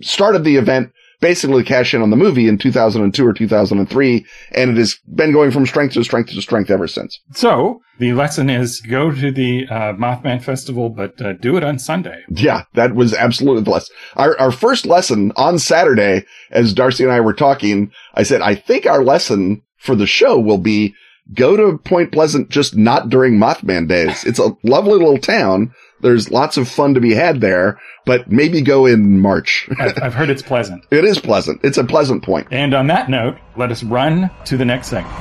started 0.00 0.44
the 0.44 0.56
event 0.56 0.92
basically 1.20 1.62
to 1.62 1.68
cash 1.68 1.94
in 1.94 2.02
on 2.02 2.10
the 2.10 2.16
movie 2.16 2.48
in 2.48 2.58
2002 2.58 3.26
or 3.26 3.32
2003, 3.32 4.26
and 4.52 4.70
it 4.70 4.76
has 4.76 4.98
been 5.14 5.32
going 5.32 5.50
from 5.50 5.64
strength 5.64 5.94
to 5.94 6.04
strength 6.04 6.30
to 6.30 6.42
strength 6.42 6.70
ever 6.70 6.86
since. 6.86 7.18
So 7.32 7.80
the 7.98 8.12
lesson 8.12 8.50
is 8.50 8.82
go 8.82 9.10
to 9.10 9.30
the 9.30 9.66
uh, 9.68 9.92
Mothman 9.94 10.42
Festival, 10.42 10.90
but 10.90 11.20
uh, 11.22 11.32
do 11.32 11.56
it 11.56 11.64
on 11.64 11.78
Sunday. 11.78 12.22
Yeah, 12.28 12.64
that 12.74 12.94
was 12.94 13.14
absolutely 13.14 13.62
the 13.62 13.70
lesson. 13.70 13.96
Our, 14.16 14.38
our 14.38 14.52
first 14.52 14.84
lesson 14.84 15.32
on 15.36 15.58
Saturday, 15.58 16.26
as 16.50 16.74
Darcy 16.74 17.04
and 17.04 17.12
I 17.12 17.20
were 17.20 17.32
talking, 17.32 17.90
I 18.14 18.22
said, 18.22 18.42
I 18.42 18.54
think 18.54 18.84
our 18.84 19.02
lesson 19.02 19.62
for 19.78 19.94
the 19.94 20.06
show 20.06 20.38
will 20.38 20.58
be 20.58 20.94
go 21.32 21.56
to 21.56 21.78
Point 21.78 22.12
Pleasant 22.12 22.50
just 22.50 22.76
not 22.76 23.08
during 23.08 23.38
Mothman 23.38 23.88
days. 23.88 24.24
It's 24.24 24.38
a 24.38 24.54
lovely 24.62 24.92
little 24.92 25.18
town. 25.18 25.72
There's 26.04 26.30
lots 26.30 26.58
of 26.58 26.68
fun 26.68 26.92
to 26.94 27.00
be 27.00 27.14
had 27.14 27.40
there, 27.40 27.80
but 28.04 28.30
maybe 28.30 28.60
go 28.60 28.84
in 28.84 29.20
March. 29.20 29.66
I've 29.80 30.12
heard 30.12 30.28
it's 30.28 30.42
pleasant. 30.42 30.84
it 30.90 31.02
is 31.02 31.18
pleasant. 31.18 31.62
It's 31.64 31.78
a 31.78 31.84
pleasant 31.84 32.22
point. 32.22 32.48
And 32.50 32.74
on 32.74 32.88
that 32.88 33.08
note, 33.08 33.38
let 33.56 33.72
us 33.72 33.82
run 33.82 34.30
to 34.44 34.58
the 34.58 34.66
next 34.66 34.88
segment. 34.88 35.14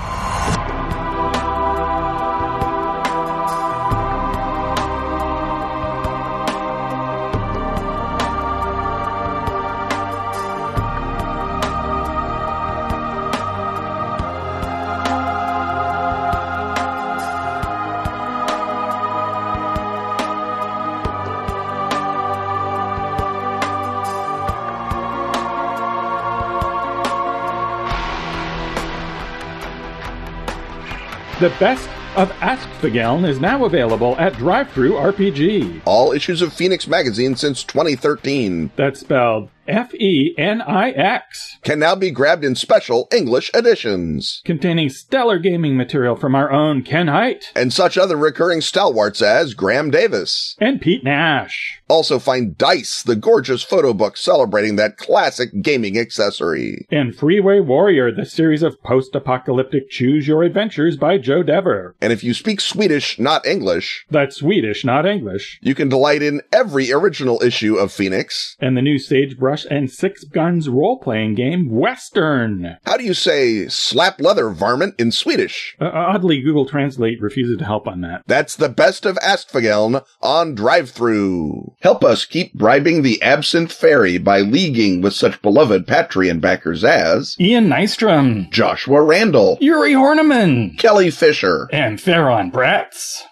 The 31.43 31.49
best 31.59 31.89
of 32.15 32.31
Ask 32.39 32.65
Askfageln 32.69 33.27
is 33.27 33.37
now 33.37 33.65
available 33.65 34.15
at 34.17 34.31
DriveThru 34.35 35.13
RPG. 35.13 35.81
All 35.83 36.13
issues 36.13 36.41
of 36.41 36.53
Fenix 36.53 36.87
Magazine 36.87 37.35
since 37.35 37.65
2013. 37.65 38.71
That's 38.77 39.01
spelled 39.01 39.49
F 39.67 39.93
E 39.95 40.35
N 40.37 40.61
I 40.61 40.91
X. 40.91 41.57
Can 41.63 41.79
now 41.79 41.95
be 41.95 42.11
grabbed 42.11 42.45
in 42.45 42.55
special 42.55 43.09
English 43.13 43.51
editions. 43.53 44.41
Containing 44.45 44.89
stellar 44.89 45.37
gaming 45.37 45.75
material 45.75 46.15
from 46.15 46.33
our 46.33 46.51
own 46.51 46.81
Ken 46.81 47.07
Hite. 47.07 47.51
And 47.55 47.73
such 47.73 47.97
other 47.97 48.15
recurring 48.15 48.61
stalwarts 48.61 49.21
as 49.21 49.53
Graeme 49.53 49.91
Davis. 49.91 50.55
And 50.59 50.79
Pete 50.79 51.03
Nash. 51.03 51.81
Also 51.93 52.17
find 52.17 52.57
Dice, 52.57 53.03
the 53.03 53.15
gorgeous 53.15 53.61
photo 53.61 53.93
book 53.93 54.17
celebrating 54.17 54.77
that 54.77 54.97
classic 54.97 55.49
gaming 55.61 55.95
accessory. 55.95 56.87
And 56.89 57.15
Freeway 57.15 57.59
Warrior, 57.59 58.11
the 58.11 58.25
series 58.25 58.63
of 58.63 58.81
post 58.81 59.13
apocalyptic 59.13 59.91
choose 59.91 60.27
your 60.27 60.41
adventures 60.41 60.97
by 60.97 61.19
Joe 61.19 61.43
Dever. 61.43 61.95
And 62.01 62.11
if 62.11 62.23
you 62.23 62.33
speak 62.33 62.61
Swedish, 62.61 63.19
not 63.19 63.45
English, 63.45 64.07
that's 64.09 64.37
Swedish, 64.37 64.83
not 64.83 65.05
English, 65.05 65.59
you 65.61 65.75
can 65.75 65.87
delight 65.87 66.23
in 66.23 66.41
every 66.51 66.91
original 66.91 67.39
issue 67.43 67.75
of 67.75 67.91
Fenix. 67.91 68.57
And 68.59 68.75
the 68.75 68.81
new 68.81 68.97
Sagebrush 68.97 69.67
and 69.69 69.91
Six 69.91 70.23
Guns 70.23 70.67
role 70.67 70.97
playing 70.97 71.35
game, 71.35 71.69
Western. 71.69 72.77
How 72.87 72.97
do 72.97 73.03
you 73.03 73.13
say 73.13 73.67
slap 73.67 74.19
leather 74.19 74.49
varmint 74.49 74.95
in 74.97 75.11
Swedish? 75.11 75.77
Uh, 75.79 75.91
oddly, 75.93 76.41
Google 76.41 76.65
Translate 76.65 77.21
refuses 77.21 77.59
to 77.59 77.65
help 77.65 77.87
on 77.87 78.01
that. 78.01 78.23
That's 78.25 78.55
the 78.55 78.69
best 78.69 79.05
of 79.05 79.17
Askfageln 79.17 80.03
on 80.23 80.55
DriveThru. 80.55 81.75
Help 81.83 82.01
us 82.01 82.23
keep 82.23 82.53
bribing 82.53 83.01
the 83.01 83.21
Absinthe 83.21 83.73
Fairy 83.73 84.17
by 84.17 84.39
leaguing 84.39 85.01
with 85.01 85.13
such 85.13 85.41
beloved 85.41 85.85
Patreon 85.85 86.39
backers 86.39 86.81
as 86.81 87.35
Ian 87.41 87.67
Nystrom, 87.67 88.49
Joshua 88.51 89.01
Randall, 89.01 89.57
Yuri 89.59 89.91
Horneman, 89.91 90.79
Kelly 90.79 91.11
Fisher, 91.11 91.67
and 91.73 91.99
Theron 91.99 92.51
Bratz. 92.51 93.23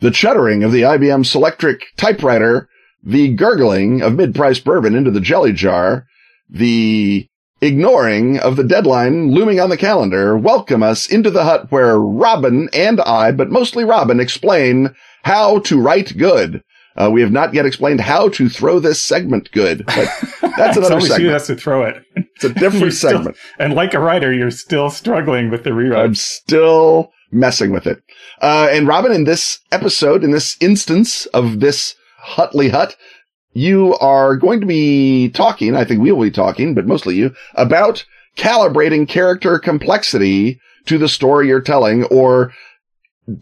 the 0.00 0.10
chuttering 0.10 0.64
of 0.64 0.72
the 0.72 0.82
IBM 0.82 1.24
Selectric 1.24 1.82
typewriter, 1.96 2.68
the 3.02 3.34
gurgling 3.34 4.02
of 4.02 4.14
mid-priced 4.14 4.64
bourbon 4.64 4.94
into 4.94 5.10
the 5.10 5.20
jelly 5.20 5.52
jar, 5.52 6.06
the 6.48 7.29
ignoring 7.60 8.38
of 8.38 8.56
the 8.56 8.64
deadline 8.64 9.32
looming 9.32 9.60
on 9.60 9.70
the 9.70 9.76
calendar 9.76 10.36
welcome 10.36 10.82
us 10.82 11.06
into 11.06 11.30
the 11.30 11.44
hut 11.44 11.70
where 11.70 11.98
Robin 11.98 12.68
and 12.72 13.00
I, 13.02 13.32
but 13.32 13.50
mostly 13.50 13.84
Robin, 13.84 14.20
explain 14.20 14.94
how 15.24 15.58
to 15.60 15.80
write 15.80 16.16
good. 16.16 16.62
Uh, 16.96 17.10
we 17.10 17.20
have 17.20 17.32
not 17.32 17.54
yet 17.54 17.66
explained 17.66 18.00
how 18.00 18.28
to 18.30 18.48
throw 18.48 18.78
this 18.78 19.02
segment 19.02 19.50
good, 19.52 19.84
but 19.86 20.08
that's 20.56 20.76
another 20.76 21.00
segment. 21.00 21.22
You 21.22 21.28
has 21.30 21.46
to 21.46 21.54
throw 21.54 21.84
it. 21.84 22.02
It's 22.16 22.44
a 22.44 22.52
different 22.52 22.92
segment. 22.94 23.36
And 23.58 23.74
like 23.74 23.94
a 23.94 24.00
writer, 24.00 24.32
you're 24.32 24.50
still 24.50 24.90
struggling 24.90 25.50
with 25.50 25.64
the 25.64 25.72
rewrite. 25.72 26.04
I'm 26.04 26.14
still 26.14 27.12
messing 27.30 27.72
with 27.72 27.86
it. 27.86 28.02
Uh, 28.40 28.68
and 28.70 28.88
Robin, 28.88 29.12
in 29.12 29.24
this 29.24 29.60
episode, 29.70 30.24
in 30.24 30.32
this 30.32 30.56
instance 30.60 31.26
of 31.26 31.60
this 31.60 31.94
Hutley 32.22 32.70
Hut, 32.70 32.96
you 33.52 33.96
are 33.98 34.36
going 34.36 34.60
to 34.60 34.66
be 34.66 35.30
talking, 35.30 35.74
I 35.76 35.84
think 35.84 36.00
we'll 36.00 36.20
be 36.20 36.30
talking, 36.30 36.74
but 36.74 36.86
mostly 36.86 37.16
you, 37.16 37.34
about 37.54 38.04
calibrating 38.36 39.08
character 39.08 39.58
complexity 39.58 40.60
to 40.86 40.98
the 40.98 41.08
story 41.08 41.48
you're 41.48 41.60
telling, 41.60 42.04
or 42.04 42.52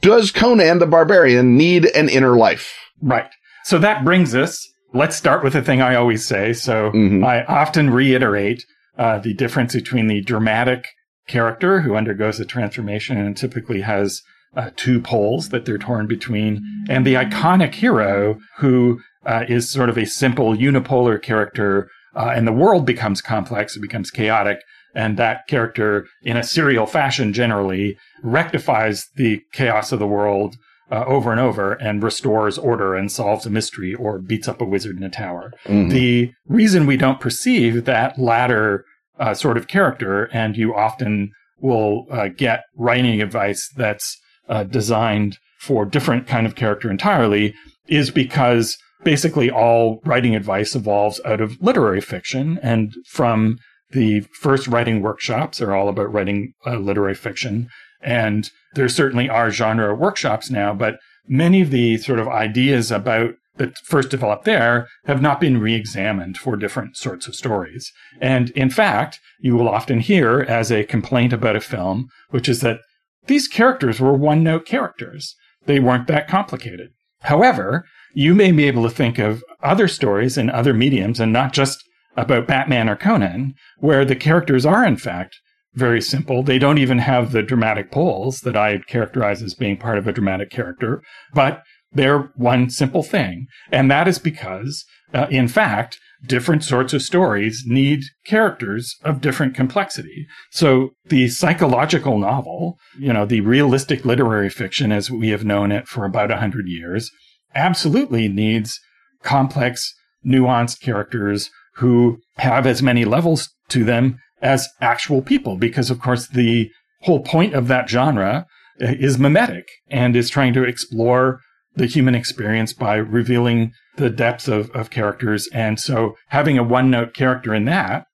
does 0.01 0.31
Conan 0.31 0.79
the 0.79 0.87
Barbarian 0.87 1.57
need 1.57 1.87
an 1.87 2.09
inner 2.09 2.37
life? 2.37 2.75
Right. 3.01 3.31
So 3.65 3.79
that 3.79 4.05
brings 4.05 4.35
us, 4.35 4.67
let's 4.95 5.17
start 5.17 5.45
with 5.45 5.53
the 5.53 5.63
thing 5.63 5.83
I 5.83 5.95
always 5.95 6.27
say. 6.27 6.53
So 6.53 6.91
mm-hmm. 6.91 7.25
I 7.25 7.45
often 7.45 7.91
reiterate 7.91 8.65
uh, 8.97 9.19
the 9.19 9.35
difference 9.35 9.75
between 9.75 10.07
the 10.07 10.23
dramatic 10.23 10.87
character 11.27 11.83
who 11.83 11.95
undergoes 11.95 12.41
a 12.41 12.45
transformation 12.45 13.19
and 13.19 13.37
typically 13.37 13.83
has 13.83 14.23
uh, 14.57 14.71
two 14.77 15.01
poles 15.01 15.51
that 15.51 15.67
they're 15.67 15.79
torn 15.79 16.07
between, 16.07 16.87
and 16.89 17.07
the 17.07 17.15
iconic 17.15 17.75
hero 17.75 18.39
who 18.57 19.01
uh, 19.27 19.45
is 19.49 19.71
sort 19.71 19.89
of 19.89 19.99
a 19.99 20.07
simple 20.07 20.55
unipolar 20.55 21.21
character, 21.21 21.89
uh, 22.15 22.33
and 22.35 22.47
the 22.47 22.53
world 22.53 22.87
becomes 22.87 23.21
complex, 23.21 23.77
it 23.77 23.81
becomes 23.81 24.11
chaotic, 24.11 24.61
and 24.95 25.17
that 25.17 25.47
character, 25.49 26.07
in 26.23 26.37
a 26.37 26.43
serial 26.43 26.87
fashion 26.87 27.33
generally, 27.33 27.97
rectifies 28.23 29.07
the 29.17 29.41
chaos 29.53 29.93
of 29.93 29.99
the 29.99 30.07
world 30.07 30.57
uh, 30.91 31.05
over 31.07 31.31
and 31.31 31.41
over 31.41 31.75
and 31.75 32.03
restores 32.03 32.57
order 32.57 32.95
and 32.95 33.13
solves 33.13 33.45
a 33.45 33.51
mystery 33.51 33.95
or 33.95 34.19
beats 34.19 34.49
up 34.49 34.61
a 34.61 34.65
wizard 34.65 34.97
in 34.97 35.03
a 35.03 35.11
tower. 35.11 35.53
Mm-hmm. 35.67 35.91
The 35.91 36.33
reason 36.47 36.87
we 36.87 36.97
don't 36.97 37.21
perceive 37.21 37.85
that 37.85 38.19
latter 38.19 38.85
uh, 39.19 39.35
sort 39.35 39.57
of 39.57 39.69
character, 39.69 40.25
and 40.33 40.57
you 40.57 40.75
often 40.75 41.33
will 41.61 42.07
uh, 42.11 42.29
get 42.29 42.63
writing 42.77 43.21
advice 43.21 43.69
that's 43.77 44.17
uh, 44.49 44.65
designed 44.65 45.37
for 45.61 45.85
different 45.85 46.27
kind 46.27 46.47
of 46.47 46.55
character 46.55 46.91
entirely, 46.91 47.55
is 47.89 48.11
because 48.11 48.79
basically 49.05 49.51
all 49.51 50.01
writing 50.05 50.35
advice 50.35 50.75
evolves 50.75 51.21
out 51.25 51.41
of 51.41 51.61
literary 51.61 52.01
fiction 52.01 52.59
and 52.63 52.95
from 53.07 53.59
the 53.91 54.21
first 54.41 54.69
writing 54.69 55.01
workshops 55.01 55.61
are 55.61 55.75
all 55.75 55.89
about 55.89 56.13
writing 56.13 56.53
uh, 56.67 56.77
literary 56.77 57.15
fiction 57.15 57.69
and 58.01 58.51
there 58.75 58.89
certainly 58.89 59.29
are 59.29 59.51
genre 59.51 59.95
workshops 59.95 60.51
now, 60.51 60.73
but 60.73 60.99
many 61.27 61.61
of 61.61 61.71
the 61.71 61.99
sort 61.99 62.19
of 62.19 62.29
ideas 62.29 62.91
about 62.91 63.35
that 63.57 63.77
first 63.79 64.09
developed 64.09 64.45
there 64.45 64.87
have 65.07 65.21
not 65.21 65.41
been 65.41 65.61
re-examined 65.61 66.39
for 66.39 66.57
different 66.57 66.97
sorts 66.97 67.27
of 67.27 67.35
stories. 67.35 67.93
And 68.21 68.51
in 68.51 68.71
fact, 68.71 69.19
you 69.41 69.57
will 69.57 69.69
often 69.69 69.99
hear 69.99 70.41
as 70.49 70.71
a 70.71 70.85
complaint 70.85 71.33
about 71.33 71.57
a 71.57 71.61
film, 71.61 72.09
which 72.31 72.49
is 72.49 72.61
that 72.61 72.79
these 73.27 73.49
characters 73.49 73.99
were 73.99 74.13
one 74.13 74.45
note 74.45 74.65
characters. 74.65 75.35
They 75.67 75.81
weren't 75.81 76.07
that 76.07 76.29
complicated. 76.29 76.91
However, 77.23 77.85
you 78.19 78.35
may 78.35 78.51
be 78.51 78.65
able 78.65 78.83
to 78.83 78.91
think 78.91 79.17
of 79.21 79.45
other 79.63 79.87
stories 79.87 80.37
in 80.37 80.51
other 80.51 80.75
mediums 80.75 81.21
and 81.21 81.33
not 81.33 81.53
just 81.53 81.85
about 82.17 82.49
Batman 82.49 82.89
or 82.89 82.97
Conan, 82.97 83.55
where 83.79 84.05
the 84.05 84.17
characters 84.17 84.67
are 84.67 84.85
in 84.85 84.97
fact 84.97 85.37
very 85.75 86.03
simple. 86.03 86.43
They 86.43 86.59
don't 86.59 86.79
even 86.79 86.99
have 86.99 87.31
the 87.31 87.45
dramatic 87.45 87.93
poles 87.93 88.41
that 88.41 88.57
I 88.57 88.79
characterize 88.89 89.41
as 89.41 89.55
being 89.55 89.77
part 89.77 89.99
of 89.99 90.09
a 90.09 90.13
dramatic 90.13 90.51
character, 90.51 91.01
but 91.33 91.63
they're 91.93 92.33
one 92.35 92.71
simple 92.71 93.05
thing. 93.05 93.47
And 93.71 93.89
that 93.89 94.09
is 94.09 94.19
because, 94.19 94.85
uh, 95.15 95.29
in 95.31 95.47
fact, 95.47 96.01
different 96.27 96.65
sorts 96.65 96.93
of 96.93 97.03
stories 97.03 97.63
need 97.67 98.01
characters 98.27 98.97
of 99.05 99.21
different 99.21 99.55
complexity. 99.55 100.27
So 100.51 100.91
the 101.07 101.29
psychological 101.29 102.19
novel, 102.19 102.79
you 102.99 103.13
know, 103.13 103.27
the 103.27 103.43
realistic 103.43 104.05
literary 104.05 104.51
fiction 104.51 104.91
as 104.91 105.09
we 105.09 105.29
have 105.29 105.45
known 105.45 105.71
it 105.71 105.87
for 105.87 106.05
about 106.05 106.33
a 106.33 106.39
hundred 106.39 106.67
years, 106.67 107.13
absolutely 107.55 108.29
needs 108.29 108.81
complex, 109.23 109.95
nuanced 110.25 110.81
characters 110.81 111.51
who 111.75 112.19
have 112.39 112.67
as 112.67 112.83
many 112.83 113.05
levels 113.05 113.49
to 113.69 113.85
them 113.85 114.19
as 114.41 114.69
actual 114.81 115.23
people, 115.23 115.57
because 115.57 115.91
of 115.91 116.01
course 116.01 116.27
the 116.29 116.71
whole 117.03 117.21
point 117.21 117.55
of 117.55 117.69
that 117.69 117.89
genre 117.89 118.47
uh, 118.81 118.87
is 118.99 119.19
mimetic 119.19 119.69
and 119.89 120.17
is 120.17 120.31
trying 120.31 120.53
to 120.53 120.65
explore 120.65 121.41
the 121.75 121.87
human 121.87 122.15
experience 122.15 122.73
by 122.73 122.97
revealing 122.97 123.73
the 123.97 124.11
depths 124.11 124.49
of, 124.49 124.71
of 124.71 124.91
characters. 124.91 125.49
And 125.53 125.79
so 125.79 126.17
having 126.29 126.59
a 126.59 126.65
one 126.65 126.91
note 126.91 127.15
character 127.15 127.55
in 127.55 127.65
that 127.67 128.07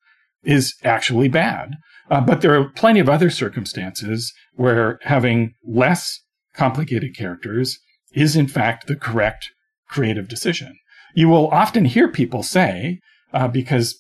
is 0.43 0.75
actually 0.83 1.29
bad. 1.29 1.77
Uh, 2.11 2.21
but 2.21 2.43
there 2.43 2.59
are 2.59 2.69
plenty 2.69 3.01
of 3.01 3.09
other 3.09 3.31
circumstances 3.31 4.33
where 4.55 4.99
having 5.03 5.55
less 5.67 6.21
complicated 6.55 7.17
characters 7.17 7.79
is 8.15 8.37
in 8.37 8.49
fact 8.49 8.87
the 8.87 8.97
correct 8.97 9.51
creative 9.89 10.29
decision. 10.29 10.77
You 11.15 11.29
will 11.29 11.49
often 11.49 11.85
hear 11.85 12.09
people 12.09 12.43
say, 12.43 13.01
uh, 13.33 13.49
because 13.49 13.97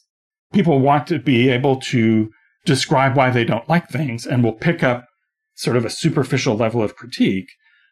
people 0.52 0.80
want 0.80 1.06
to 1.08 1.18
be 1.18 1.48
able 1.48 1.80
to 1.80 2.30
describe 2.64 3.16
why 3.16 3.30
they 3.30 3.44
don't 3.44 3.68
like 3.68 3.88
things 3.88 4.26
and 4.26 4.42
will 4.42 4.52
pick 4.52 4.82
up 4.82 5.06
sort 5.54 5.76
of 5.76 5.84
a 5.84 5.90
superficial 5.90 6.56
level 6.56 6.82
of 6.82 6.96
critique, 6.96 7.48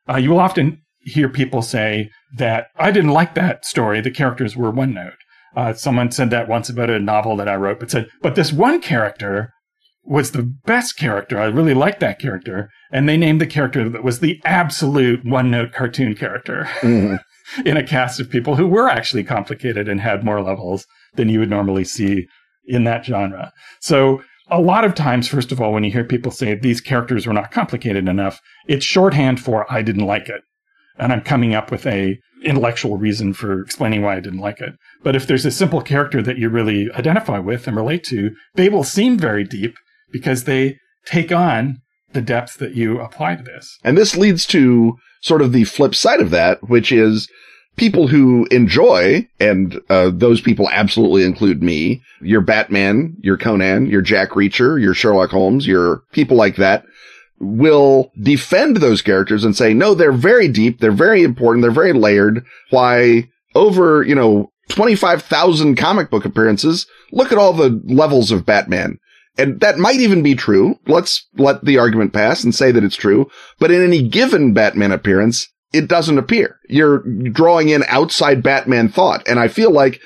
uh, 0.08 0.16
you 0.16 0.30
will 0.30 0.40
often 0.40 0.82
hear 1.00 1.28
people 1.28 1.62
say 1.62 2.10
that 2.36 2.68
I 2.76 2.90
didn't 2.90 3.10
like 3.10 3.34
that 3.34 3.64
story. 3.64 4.00
The 4.00 4.10
characters 4.10 4.56
were 4.56 4.70
one 4.70 4.94
note. 4.94 5.14
Uh, 5.54 5.72
someone 5.74 6.10
said 6.10 6.30
that 6.30 6.48
once 6.48 6.68
about 6.68 6.90
a 6.90 6.98
novel 6.98 7.36
that 7.36 7.48
I 7.48 7.56
wrote, 7.56 7.78
but 7.78 7.90
said, 7.90 8.08
but 8.22 8.34
this 8.34 8.52
one 8.52 8.80
character 8.80 9.52
was 10.04 10.32
the 10.32 10.42
best 10.42 10.96
character. 10.96 11.38
I 11.38 11.44
really 11.44 11.74
liked 11.74 12.00
that 12.00 12.18
character. 12.18 12.70
And 12.90 13.08
they 13.08 13.16
named 13.16 13.40
the 13.40 13.46
character 13.46 13.88
that 13.88 14.04
was 14.04 14.20
the 14.20 14.40
absolute 14.44 15.24
one 15.24 15.50
note 15.50 15.72
cartoon 15.72 16.14
character 16.14 16.68
mm-hmm. 16.80 17.16
in 17.66 17.76
a 17.76 17.86
cast 17.86 18.20
of 18.20 18.30
people 18.30 18.56
who 18.56 18.66
were 18.66 18.88
actually 18.88 19.24
complicated 19.24 19.88
and 19.88 20.00
had 20.00 20.24
more 20.24 20.42
levels 20.42 20.86
than 21.14 21.28
you 21.28 21.38
would 21.38 21.50
normally 21.50 21.84
see 21.84 22.26
in 22.66 22.84
that 22.84 23.04
genre. 23.04 23.52
So 23.80 24.22
a 24.50 24.60
lot 24.60 24.84
of 24.84 24.94
times, 24.94 25.28
first 25.28 25.52
of 25.52 25.60
all, 25.60 25.72
when 25.72 25.84
you 25.84 25.92
hear 25.92 26.04
people 26.04 26.32
say 26.32 26.54
these 26.54 26.80
characters 26.80 27.26
were 27.26 27.32
not 27.32 27.50
complicated 27.50 28.08
enough, 28.08 28.40
it's 28.66 28.84
shorthand 28.84 29.40
for 29.40 29.70
I 29.72 29.82
didn't 29.82 30.06
like 30.06 30.28
it. 30.28 30.42
And 30.98 31.12
I'm 31.12 31.22
coming 31.22 31.54
up 31.54 31.70
with 31.70 31.86
a 31.86 32.18
intellectual 32.44 32.98
reason 32.98 33.32
for 33.32 33.60
explaining 33.60 34.02
why 34.02 34.16
I 34.16 34.20
didn't 34.20 34.40
like 34.40 34.60
it. 34.60 34.74
But 35.02 35.16
if 35.16 35.26
there's 35.26 35.46
a 35.46 35.50
simple 35.50 35.80
character 35.80 36.20
that 36.22 36.38
you 36.38 36.48
really 36.48 36.90
identify 36.92 37.38
with 37.38 37.66
and 37.66 37.76
relate 37.76 38.04
to, 38.04 38.30
they 38.56 38.68
will 38.68 38.84
seem 38.84 39.16
very 39.16 39.44
deep 39.44 39.74
because 40.12 40.44
they 40.44 40.78
take 41.06 41.32
on 41.32 41.78
the 42.12 42.20
depth 42.20 42.58
that 42.58 42.74
you 42.74 43.00
apply 43.00 43.36
to 43.36 43.42
this. 43.42 43.78
And 43.82 43.96
this 43.96 44.16
leads 44.16 44.46
to 44.46 44.96
sort 45.22 45.42
of 45.42 45.52
the 45.52 45.64
flip 45.64 45.94
side 45.94 46.20
of 46.20 46.30
that, 46.30 46.68
which 46.68 46.92
is 46.92 47.28
people 47.76 48.08
who 48.08 48.46
enjoy, 48.50 49.26
and 49.40 49.80
uh, 49.88 50.10
those 50.12 50.40
people 50.40 50.68
absolutely 50.70 51.24
include 51.24 51.62
me, 51.62 52.02
your 52.20 52.40
Batman, 52.40 53.16
your 53.20 53.38
Conan, 53.38 53.86
your 53.86 54.02
Jack 54.02 54.30
Reacher, 54.30 54.80
your 54.80 54.94
Sherlock 54.94 55.30
Holmes, 55.30 55.66
your 55.66 56.02
people 56.12 56.36
like 56.36 56.56
that, 56.56 56.84
will 57.40 58.12
defend 58.20 58.76
those 58.76 59.02
characters 59.02 59.44
and 59.44 59.56
say, 59.56 59.74
no, 59.74 59.94
they're 59.94 60.12
very 60.12 60.48
deep, 60.48 60.80
they're 60.80 60.92
very 60.92 61.22
important, 61.22 61.62
they're 61.62 61.70
very 61.70 61.92
layered. 61.92 62.44
Why 62.70 63.28
over, 63.54 64.02
you 64.02 64.14
know, 64.14 64.50
25,000 64.68 65.76
comic 65.76 66.10
book 66.10 66.24
appearances, 66.24 66.86
look 67.10 67.32
at 67.32 67.38
all 67.38 67.52
the 67.52 67.80
levels 67.84 68.30
of 68.30 68.46
Batman. 68.46 68.98
And 69.38 69.60
that 69.60 69.78
might 69.78 70.00
even 70.00 70.22
be 70.22 70.34
true. 70.34 70.78
Let's 70.86 71.26
let 71.36 71.64
the 71.64 71.78
argument 71.78 72.12
pass 72.12 72.44
and 72.44 72.54
say 72.54 72.70
that 72.72 72.84
it's 72.84 72.96
true. 72.96 73.30
But 73.58 73.70
in 73.70 73.82
any 73.82 74.06
given 74.06 74.52
Batman 74.52 74.92
appearance, 74.92 75.48
it 75.72 75.88
doesn't 75.88 76.18
appear. 76.18 76.58
You're 76.68 76.98
drawing 77.30 77.70
in 77.70 77.82
outside 77.88 78.42
Batman 78.42 78.88
thought. 78.90 79.26
And 79.26 79.40
I 79.40 79.48
feel 79.48 79.70
like 79.70 80.00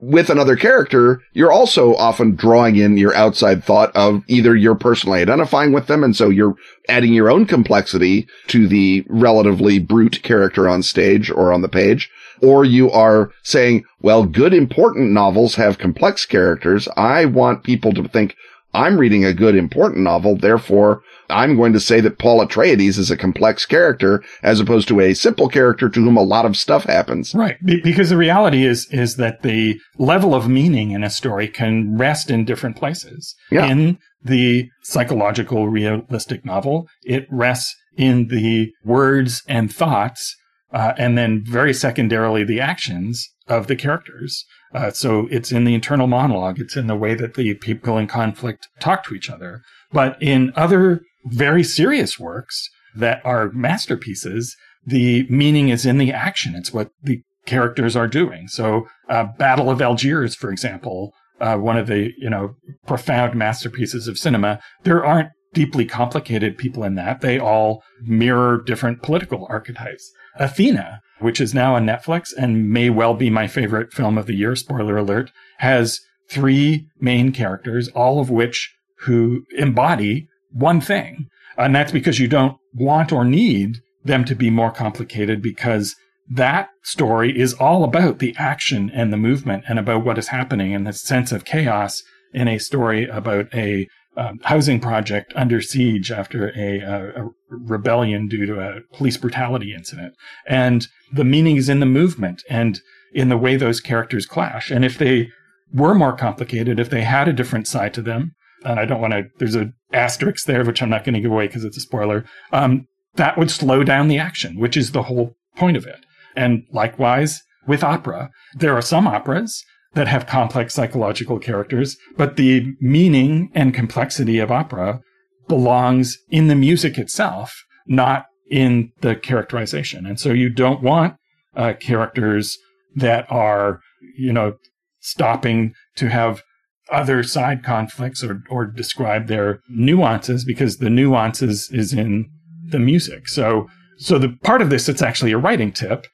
with 0.00 0.30
another 0.30 0.54
character, 0.54 1.20
you're 1.32 1.50
also 1.50 1.96
often 1.96 2.36
drawing 2.36 2.76
in 2.76 2.96
your 2.96 3.12
outside 3.16 3.64
thought 3.64 3.90
of 3.96 4.22
either 4.28 4.54
you're 4.54 4.76
personally 4.76 5.20
identifying 5.20 5.72
with 5.72 5.88
them. 5.88 6.04
And 6.04 6.14
so 6.14 6.28
you're 6.28 6.54
adding 6.88 7.12
your 7.12 7.30
own 7.30 7.46
complexity 7.46 8.28
to 8.46 8.68
the 8.68 9.04
relatively 9.08 9.80
brute 9.80 10.22
character 10.22 10.68
on 10.68 10.84
stage 10.84 11.30
or 11.30 11.52
on 11.52 11.62
the 11.62 11.68
page. 11.68 12.08
Or 12.40 12.64
you 12.64 12.88
are 12.92 13.32
saying, 13.42 13.84
well, 14.00 14.24
good 14.24 14.54
important 14.54 15.10
novels 15.10 15.56
have 15.56 15.78
complex 15.78 16.24
characters. 16.24 16.86
I 16.96 17.24
want 17.24 17.64
people 17.64 17.92
to 17.94 18.06
think 18.06 18.36
I'm 18.78 18.96
reading 18.96 19.24
a 19.24 19.34
good 19.34 19.56
important 19.56 20.04
novel. 20.04 20.36
Therefore, 20.36 21.02
I'm 21.28 21.56
going 21.56 21.72
to 21.72 21.80
say 21.80 22.00
that 22.00 22.18
Paul 22.18 22.46
Atreides 22.46 22.96
is 22.96 23.10
a 23.10 23.16
complex 23.16 23.66
character 23.66 24.22
as 24.44 24.60
opposed 24.60 24.86
to 24.88 25.00
a 25.00 25.14
simple 25.14 25.48
character 25.48 25.88
to 25.88 26.00
whom 26.00 26.16
a 26.16 26.22
lot 26.22 26.46
of 26.46 26.56
stuff 26.56 26.84
happens. 26.84 27.34
Right. 27.34 27.56
Be- 27.64 27.80
because 27.80 28.10
the 28.10 28.16
reality 28.16 28.64
is, 28.64 28.86
is 28.92 29.16
that 29.16 29.42
the 29.42 29.80
level 29.98 30.32
of 30.32 30.48
meaning 30.48 30.92
in 30.92 31.02
a 31.02 31.10
story 31.10 31.48
can 31.48 31.98
rest 31.98 32.30
in 32.30 32.44
different 32.44 32.76
places. 32.76 33.34
Yeah. 33.50 33.66
In 33.66 33.98
the 34.22 34.68
psychological 34.82 35.68
realistic 35.68 36.44
novel, 36.44 36.86
it 37.02 37.26
rests 37.32 37.74
in 37.96 38.28
the 38.28 38.70
words 38.84 39.42
and 39.48 39.74
thoughts 39.74 40.36
uh, 40.72 40.92
and 40.96 41.18
then 41.18 41.42
very 41.44 41.74
secondarily 41.74 42.44
the 42.44 42.60
actions 42.60 43.28
of 43.48 43.66
the 43.66 43.76
characters. 43.76 44.44
Uh, 44.74 44.90
so 44.90 45.26
it's 45.30 45.50
in 45.50 45.64
the 45.64 45.74
internal 45.74 46.06
monologue. 46.06 46.60
It's 46.60 46.76
in 46.76 46.86
the 46.86 46.96
way 46.96 47.14
that 47.14 47.34
the 47.34 47.54
people 47.54 47.98
in 47.98 48.06
conflict 48.06 48.68
talk 48.80 49.04
to 49.04 49.14
each 49.14 49.30
other. 49.30 49.62
But 49.92 50.20
in 50.22 50.52
other 50.54 51.02
very 51.24 51.64
serious 51.64 52.18
works 52.18 52.68
that 52.94 53.24
are 53.24 53.50
masterpieces, 53.52 54.56
the 54.84 55.26
meaning 55.28 55.68
is 55.70 55.86
in 55.86 55.98
the 55.98 56.12
action. 56.12 56.54
It's 56.54 56.72
what 56.72 56.90
the 57.02 57.22
characters 57.46 57.96
are 57.96 58.08
doing. 58.08 58.48
So, 58.48 58.86
uh, 59.08 59.24
Battle 59.38 59.70
of 59.70 59.80
Algiers, 59.80 60.34
for 60.34 60.50
example, 60.50 61.14
uh, 61.40 61.56
one 61.56 61.78
of 61.78 61.86
the 61.86 62.12
you 62.18 62.28
know 62.28 62.54
profound 62.86 63.34
masterpieces 63.34 64.08
of 64.08 64.18
cinema. 64.18 64.60
There 64.82 65.04
aren't 65.04 65.30
deeply 65.54 65.84
complicated 65.84 66.58
people 66.58 66.84
in 66.84 66.94
that. 66.96 67.20
They 67.20 67.38
all 67.38 67.82
mirror 68.02 68.60
different 68.60 69.02
political 69.02 69.46
archetypes. 69.48 70.10
Athena, 70.36 71.00
which 71.20 71.40
is 71.40 71.54
now 71.54 71.74
on 71.74 71.86
Netflix 71.86 72.28
and 72.36 72.70
may 72.70 72.90
well 72.90 73.14
be 73.14 73.30
my 73.30 73.46
favorite 73.46 73.92
film 73.92 74.18
of 74.18 74.26
the 74.26 74.34
year, 74.34 74.54
spoiler 74.54 74.96
alert, 74.96 75.30
has 75.58 76.00
three 76.28 76.86
main 77.00 77.32
characters, 77.32 77.88
all 77.88 78.20
of 78.20 78.30
which 78.30 78.74
who 79.00 79.44
embody 79.56 80.28
one 80.52 80.80
thing. 80.80 81.28
And 81.56 81.74
that's 81.74 81.92
because 81.92 82.18
you 82.18 82.28
don't 82.28 82.56
want 82.74 83.12
or 83.12 83.24
need 83.24 83.78
them 84.04 84.24
to 84.24 84.34
be 84.34 84.50
more 84.50 84.70
complicated 84.70 85.42
because 85.42 85.96
that 86.30 86.68
story 86.82 87.38
is 87.38 87.54
all 87.54 87.84
about 87.84 88.18
the 88.18 88.34
action 88.36 88.90
and 88.94 89.12
the 89.12 89.16
movement 89.16 89.64
and 89.68 89.78
about 89.78 90.04
what 90.04 90.18
is 90.18 90.28
happening 90.28 90.74
and 90.74 90.86
the 90.86 90.92
sense 90.92 91.32
of 91.32 91.44
chaos 91.44 92.02
in 92.34 92.48
a 92.48 92.58
story 92.58 93.08
about 93.08 93.52
a 93.54 93.88
um, 94.18 94.40
housing 94.42 94.80
project 94.80 95.32
under 95.36 95.60
siege 95.60 96.10
after 96.10 96.48
a, 96.50 96.80
a, 96.80 97.24
a, 97.24 97.28
rebellion 97.50 98.26
due 98.26 98.46
to 98.46 98.60
a 98.60 98.80
police 98.92 99.16
brutality 99.16 99.72
incident. 99.72 100.12
And 100.46 100.86
the 101.12 101.24
meaning 101.24 101.56
is 101.56 101.68
in 101.68 101.80
the 101.80 101.86
movement 101.86 102.42
and 102.50 102.80
in 103.14 103.28
the 103.28 103.38
way 103.38 103.56
those 103.56 103.80
characters 103.80 104.26
clash. 104.26 104.70
And 104.70 104.84
if 104.84 104.98
they 104.98 105.30
were 105.72 105.94
more 105.94 106.14
complicated, 106.14 106.80
if 106.80 106.90
they 106.90 107.02
had 107.02 107.28
a 107.28 107.32
different 107.32 107.68
side 107.68 107.94
to 107.94 108.02
them, 108.02 108.34
and 108.64 108.80
I 108.80 108.84
don't 108.84 109.00
want 109.00 109.12
to, 109.12 109.24
there's 109.38 109.54
an 109.54 109.74
asterisk 109.92 110.46
there, 110.46 110.64
which 110.64 110.82
I'm 110.82 110.90
not 110.90 111.04
going 111.04 111.14
to 111.14 111.20
give 111.20 111.30
away 111.30 111.46
because 111.46 111.64
it's 111.64 111.76
a 111.76 111.80
spoiler, 111.80 112.24
um, 112.52 112.86
that 113.14 113.38
would 113.38 113.50
slow 113.50 113.84
down 113.84 114.08
the 114.08 114.18
action, 114.18 114.58
which 114.58 114.76
is 114.76 114.92
the 114.92 115.04
whole 115.04 115.36
point 115.56 115.76
of 115.76 115.86
it. 115.86 116.04
And 116.34 116.64
likewise 116.72 117.42
with 117.66 117.84
opera, 117.84 118.30
there 118.54 118.74
are 118.74 118.82
some 118.82 119.06
operas 119.06 119.64
that 119.94 120.08
have 120.08 120.26
complex 120.26 120.74
psychological 120.74 121.38
characters, 121.38 121.96
but 122.16 122.36
the 122.36 122.74
meaning 122.80 123.50
and 123.54 123.74
complexity 123.74 124.38
of 124.38 124.50
opera 124.50 125.00
belongs 125.48 126.18
in 126.28 126.48
the 126.48 126.54
music 126.54 126.98
itself, 126.98 127.64
not 127.86 128.26
in 128.50 128.92
the 129.00 129.16
characterization. 129.16 130.06
And 130.06 130.20
so 130.20 130.30
you 130.32 130.50
don't 130.50 130.82
want 130.82 131.16
uh, 131.56 131.72
characters 131.80 132.58
that 132.94 133.26
are, 133.30 133.80
you 134.16 134.32
know, 134.32 134.54
stopping 135.00 135.74
to 135.96 136.08
have 136.08 136.42
other 136.90 137.22
side 137.22 137.62
conflicts 137.62 138.22
or, 138.22 138.42
or 138.48 138.66
describe 138.66 139.26
their 139.26 139.60
nuances 139.68 140.44
because 140.44 140.78
the 140.78 140.90
nuances 140.90 141.70
is 141.72 141.92
in 141.92 142.30
the 142.64 142.78
music. 142.78 143.28
So, 143.28 143.68
so 143.98 144.18
the 144.18 144.36
part 144.42 144.62
of 144.62 144.70
this, 144.70 144.86
that's 144.86 145.02
actually 145.02 145.32
a 145.32 145.38
writing 145.38 145.72
tip 145.72 146.06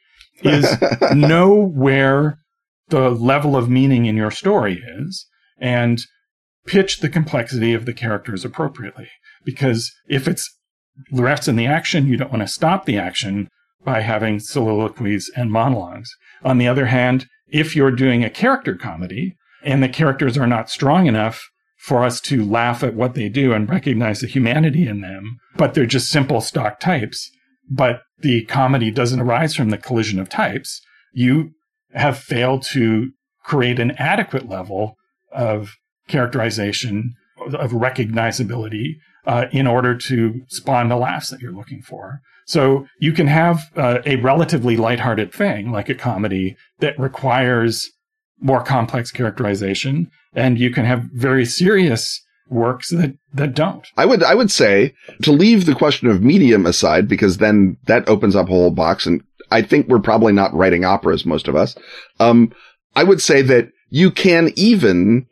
is 0.42 0.76
know 1.14 1.54
where 1.54 2.38
the 2.88 3.10
level 3.10 3.56
of 3.56 3.68
meaning 3.68 4.06
in 4.06 4.16
your 4.16 4.30
story 4.30 4.82
is 4.98 5.26
and 5.58 6.00
pitch 6.66 7.00
the 7.00 7.08
complexity 7.08 7.74
of 7.74 7.86
the 7.86 7.92
characters 7.92 8.44
appropriately. 8.44 9.08
Because 9.44 9.92
if 10.08 10.26
it's 10.26 10.58
rests 11.10 11.48
in 11.48 11.56
the 11.56 11.66
action, 11.66 12.06
you 12.06 12.16
don't 12.16 12.30
want 12.30 12.42
to 12.42 12.48
stop 12.48 12.84
the 12.84 12.98
action 12.98 13.48
by 13.84 14.00
having 14.00 14.38
soliloquies 14.38 15.30
and 15.36 15.50
monologues. 15.50 16.10
On 16.42 16.58
the 16.58 16.68
other 16.68 16.86
hand, 16.86 17.26
if 17.48 17.76
you're 17.76 17.90
doing 17.90 18.24
a 18.24 18.30
character 18.30 18.74
comedy 18.74 19.36
and 19.62 19.82
the 19.82 19.88
characters 19.88 20.38
are 20.38 20.46
not 20.46 20.70
strong 20.70 21.06
enough 21.06 21.50
for 21.78 22.02
us 22.02 22.20
to 22.22 22.44
laugh 22.44 22.82
at 22.82 22.94
what 22.94 23.14
they 23.14 23.28
do 23.28 23.52
and 23.52 23.68
recognize 23.68 24.20
the 24.20 24.26
humanity 24.26 24.86
in 24.88 25.02
them, 25.02 25.38
but 25.56 25.74
they're 25.74 25.84
just 25.84 26.08
simple 26.08 26.40
stock 26.40 26.80
types, 26.80 27.30
but 27.70 28.02
the 28.20 28.44
comedy 28.46 28.90
doesn't 28.90 29.20
arise 29.20 29.54
from 29.54 29.68
the 29.68 29.78
collision 29.78 30.18
of 30.18 30.28
types, 30.28 30.80
you 31.12 31.52
have 31.94 32.18
failed 32.18 32.62
to 32.72 33.10
create 33.44 33.78
an 33.78 33.92
adequate 33.92 34.48
level 34.48 34.96
of 35.32 35.76
characterization, 36.08 37.14
of 37.38 37.72
recognizability, 37.72 38.96
uh, 39.26 39.46
in 39.52 39.66
order 39.66 39.96
to 39.96 40.42
spawn 40.48 40.88
the 40.88 40.96
laughs 40.96 41.30
that 41.30 41.40
you're 41.40 41.52
looking 41.52 41.82
for. 41.82 42.20
So 42.46 42.86
you 43.00 43.12
can 43.12 43.26
have 43.26 43.70
uh, 43.76 44.00
a 44.04 44.16
relatively 44.16 44.76
lighthearted 44.76 45.32
thing 45.32 45.72
like 45.72 45.88
a 45.88 45.94
comedy 45.94 46.56
that 46.80 46.98
requires 46.98 47.90
more 48.40 48.62
complex 48.62 49.10
characterization, 49.10 50.10
and 50.34 50.58
you 50.58 50.70
can 50.70 50.84
have 50.84 51.08
very 51.12 51.46
serious 51.46 52.20
works 52.50 52.90
that 52.90 53.16
that 53.32 53.54
don't. 53.54 53.86
I 53.96 54.04
would 54.04 54.22
I 54.22 54.34
would 54.34 54.50
say 54.50 54.92
to 55.22 55.32
leave 55.32 55.64
the 55.64 55.74
question 55.74 56.08
of 56.08 56.22
medium 56.22 56.66
aside 56.66 57.08
because 57.08 57.38
then 57.38 57.78
that 57.86 58.06
opens 58.08 58.36
up 58.36 58.48
a 58.48 58.52
whole 58.52 58.70
box 58.70 59.06
and 59.06 59.22
I 59.54 59.62
think 59.62 59.86
we're 59.86 60.00
probably 60.00 60.32
not 60.32 60.52
writing 60.52 60.84
operas, 60.84 61.24
most 61.24 61.46
of 61.46 61.54
us. 61.54 61.76
Um, 62.18 62.52
I 62.96 63.04
would 63.04 63.22
say 63.22 63.40
that 63.42 63.70
you 63.88 64.10
can 64.10 64.50
even 64.56 65.26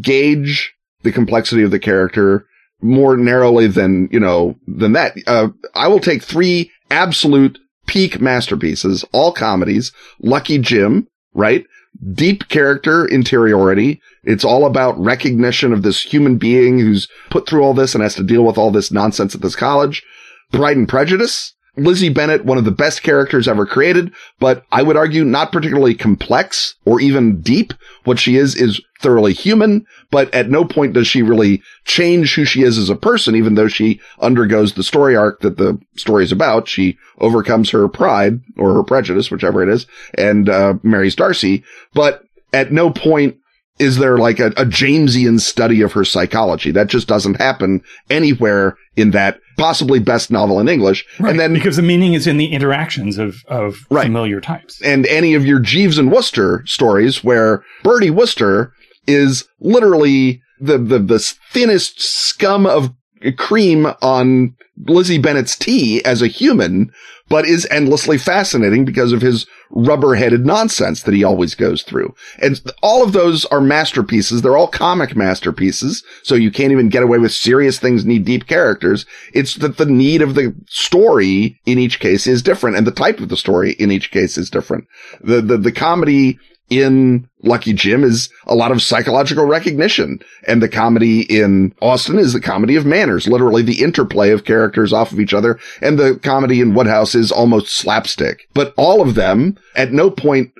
gauge 0.00 0.72
the 1.02 1.10
complexity 1.10 1.64
of 1.64 1.72
the 1.72 1.80
character 1.80 2.46
more 2.80 3.16
narrowly 3.16 3.66
than, 3.66 4.08
you 4.12 4.20
know, 4.20 4.54
than 4.68 4.92
that. 4.92 5.16
Uh, 5.26 5.48
I 5.74 5.88
will 5.88 5.98
take 5.98 6.22
three 6.22 6.70
absolute 6.90 7.58
peak 7.86 8.20
masterpieces, 8.20 9.04
all 9.12 9.32
comedies, 9.32 9.90
Lucky 10.20 10.58
Jim, 10.58 11.08
right? 11.32 11.66
Deep 12.12 12.48
character 12.48 13.04
interiority. 13.04 14.00
It's 14.22 14.44
all 14.44 14.66
about 14.66 14.98
recognition 15.00 15.72
of 15.72 15.82
this 15.82 16.00
human 16.00 16.38
being 16.38 16.78
who's 16.78 17.08
put 17.30 17.48
through 17.48 17.62
all 17.62 17.74
this 17.74 17.94
and 17.94 18.02
has 18.02 18.14
to 18.14 18.22
deal 18.22 18.44
with 18.44 18.56
all 18.56 18.70
this 18.70 18.92
nonsense 18.92 19.34
at 19.34 19.40
this 19.40 19.56
college. 19.56 20.04
Pride 20.52 20.76
and 20.76 20.88
Prejudice, 20.88 21.53
Lizzie 21.76 22.08
Bennet, 22.08 22.44
one 22.44 22.58
of 22.58 22.64
the 22.64 22.70
best 22.70 23.02
characters 23.02 23.48
ever 23.48 23.66
created, 23.66 24.12
but 24.38 24.64
I 24.70 24.82
would 24.82 24.96
argue 24.96 25.24
not 25.24 25.50
particularly 25.50 25.94
complex 25.94 26.76
or 26.84 27.00
even 27.00 27.40
deep. 27.40 27.74
What 28.04 28.18
she 28.18 28.36
is 28.36 28.54
is 28.54 28.80
thoroughly 29.00 29.32
human, 29.32 29.86
but 30.10 30.32
at 30.32 30.50
no 30.50 30.64
point 30.64 30.92
does 30.92 31.06
she 31.06 31.22
really 31.22 31.62
change 31.84 32.34
who 32.34 32.44
she 32.44 32.62
is 32.62 32.78
as 32.78 32.90
a 32.90 32.96
person, 32.96 33.34
even 33.34 33.54
though 33.54 33.68
she 33.68 34.00
undergoes 34.20 34.74
the 34.74 34.84
story 34.84 35.16
arc 35.16 35.40
that 35.40 35.56
the 35.56 35.78
story 35.96 36.22
is 36.22 36.32
about. 36.32 36.68
She 36.68 36.96
overcomes 37.18 37.70
her 37.70 37.88
pride 37.88 38.40
or 38.56 38.74
her 38.74 38.82
prejudice, 38.82 39.30
whichever 39.30 39.62
it 39.62 39.68
is, 39.68 39.86
and 40.14 40.48
uh, 40.48 40.74
marries 40.82 41.16
Darcy. 41.16 41.64
But 41.92 42.24
at 42.52 42.72
no 42.72 42.90
point 42.90 43.36
is 43.78 43.98
there 43.98 44.18
like 44.18 44.38
a, 44.38 44.48
a 44.48 44.64
Jamesian 44.64 45.40
study 45.40 45.80
of 45.80 45.92
her 45.92 46.04
psychology. 46.04 46.70
That 46.70 46.86
just 46.86 47.08
doesn't 47.08 47.36
happen 47.36 47.82
anywhere 48.08 48.76
in 48.96 49.10
that 49.10 49.40
possibly 49.56 49.98
best 49.98 50.30
novel 50.30 50.60
in 50.60 50.68
English. 50.68 51.04
Right, 51.18 51.30
and 51.30 51.40
then 51.40 51.54
because 51.54 51.76
the 51.76 51.82
meaning 51.82 52.14
is 52.14 52.26
in 52.26 52.36
the 52.36 52.52
interactions 52.52 53.18
of, 53.18 53.44
of 53.48 53.78
right. 53.90 54.04
familiar 54.04 54.40
types. 54.40 54.80
And 54.82 55.06
any 55.06 55.34
of 55.34 55.44
your 55.44 55.60
Jeeves 55.60 55.98
and 55.98 56.12
Wooster 56.12 56.64
stories 56.66 57.24
where 57.24 57.64
Bertie 57.82 58.10
Wooster 58.10 58.72
is 59.06 59.46
literally 59.60 60.40
the, 60.60 60.78
the, 60.78 60.98
the 60.98 61.18
thinnest 61.50 62.00
scum 62.00 62.66
of 62.66 62.90
cream 63.36 63.86
on 64.02 64.54
Lizzie 64.86 65.18
Bennet's 65.18 65.56
tea 65.56 66.04
as 66.04 66.22
a 66.22 66.26
human, 66.26 66.92
but 67.28 67.46
is 67.46 67.66
endlessly 67.70 68.18
fascinating 68.18 68.84
because 68.84 69.12
of 69.12 69.22
his 69.22 69.46
rubber 69.70 70.14
headed 70.14 70.44
nonsense 70.44 71.02
that 71.02 71.14
he 71.14 71.24
always 71.24 71.54
goes 71.54 71.82
through. 71.82 72.14
And 72.40 72.60
all 72.82 73.02
of 73.02 73.12
those 73.12 73.44
are 73.46 73.60
masterpieces. 73.60 74.42
They're 74.42 74.56
all 74.56 74.68
comic 74.68 75.16
masterpieces. 75.16 76.04
So 76.22 76.34
you 76.34 76.50
can't 76.50 76.72
even 76.72 76.90
get 76.90 77.02
away 77.02 77.18
with 77.18 77.32
serious 77.32 77.78
things 77.78 78.04
need 78.04 78.24
deep 78.24 78.46
characters. 78.46 79.06
It's 79.32 79.56
that 79.56 79.78
the 79.78 79.86
need 79.86 80.22
of 80.22 80.34
the 80.34 80.54
story 80.68 81.60
in 81.64 81.78
each 81.78 81.98
case 81.98 82.26
is 82.26 82.42
different 82.42 82.76
and 82.76 82.86
the 82.86 82.92
type 82.92 83.20
of 83.20 83.30
the 83.30 83.36
story 83.36 83.72
in 83.72 83.90
each 83.90 84.10
case 84.10 84.36
is 84.36 84.50
different. 84.50 84.86
The, 85.20 85.40
the, 85.40 85.56
the 85.56 85.72
comedy 85.72 86.38
in 86.70 87.28
Lucky 87.42 87.72
Jim 87.72 88.04
is 88.04 88.30
a 88.46 88.54
lot 88.54 88.72
of 88.72 88.82
psychological 88.82 89.44
recognition. 89.44 90.20
And 90.48 90.62
the 90.62 90.68
comedy 90.68 91.20
in 91.22 91.74
Austen 91.80 92.18
is 92.18 92.32
the 92.32 92.40
comedy 92.40 92.76
of 92.76 92.86
manners, 92.86 93.28
literally 93.28 93.62
the 93.62 93.82
interplay 93.82 94.30
of 94.30 94.44
characters 94.44 94.92
off 94.92 95.12
of 95.12 95.20
each 95.20 95.34
other. 95.34 95.58
And 95.80 95.98
the 95.98 96.18
comedy 96.22 96.60
in 96.60 96.74
Wodehouse 96.74 97.14
is 97.14 97.30
almost 97.30 97.74
slapstick. 97.74 98.48
But 98.54 98.72
all 98.76 99.00
of 99.02 99.14
them, 99.14 99.58
at 99.74 99.92
no 99.92 100.10
point 100.10 100.52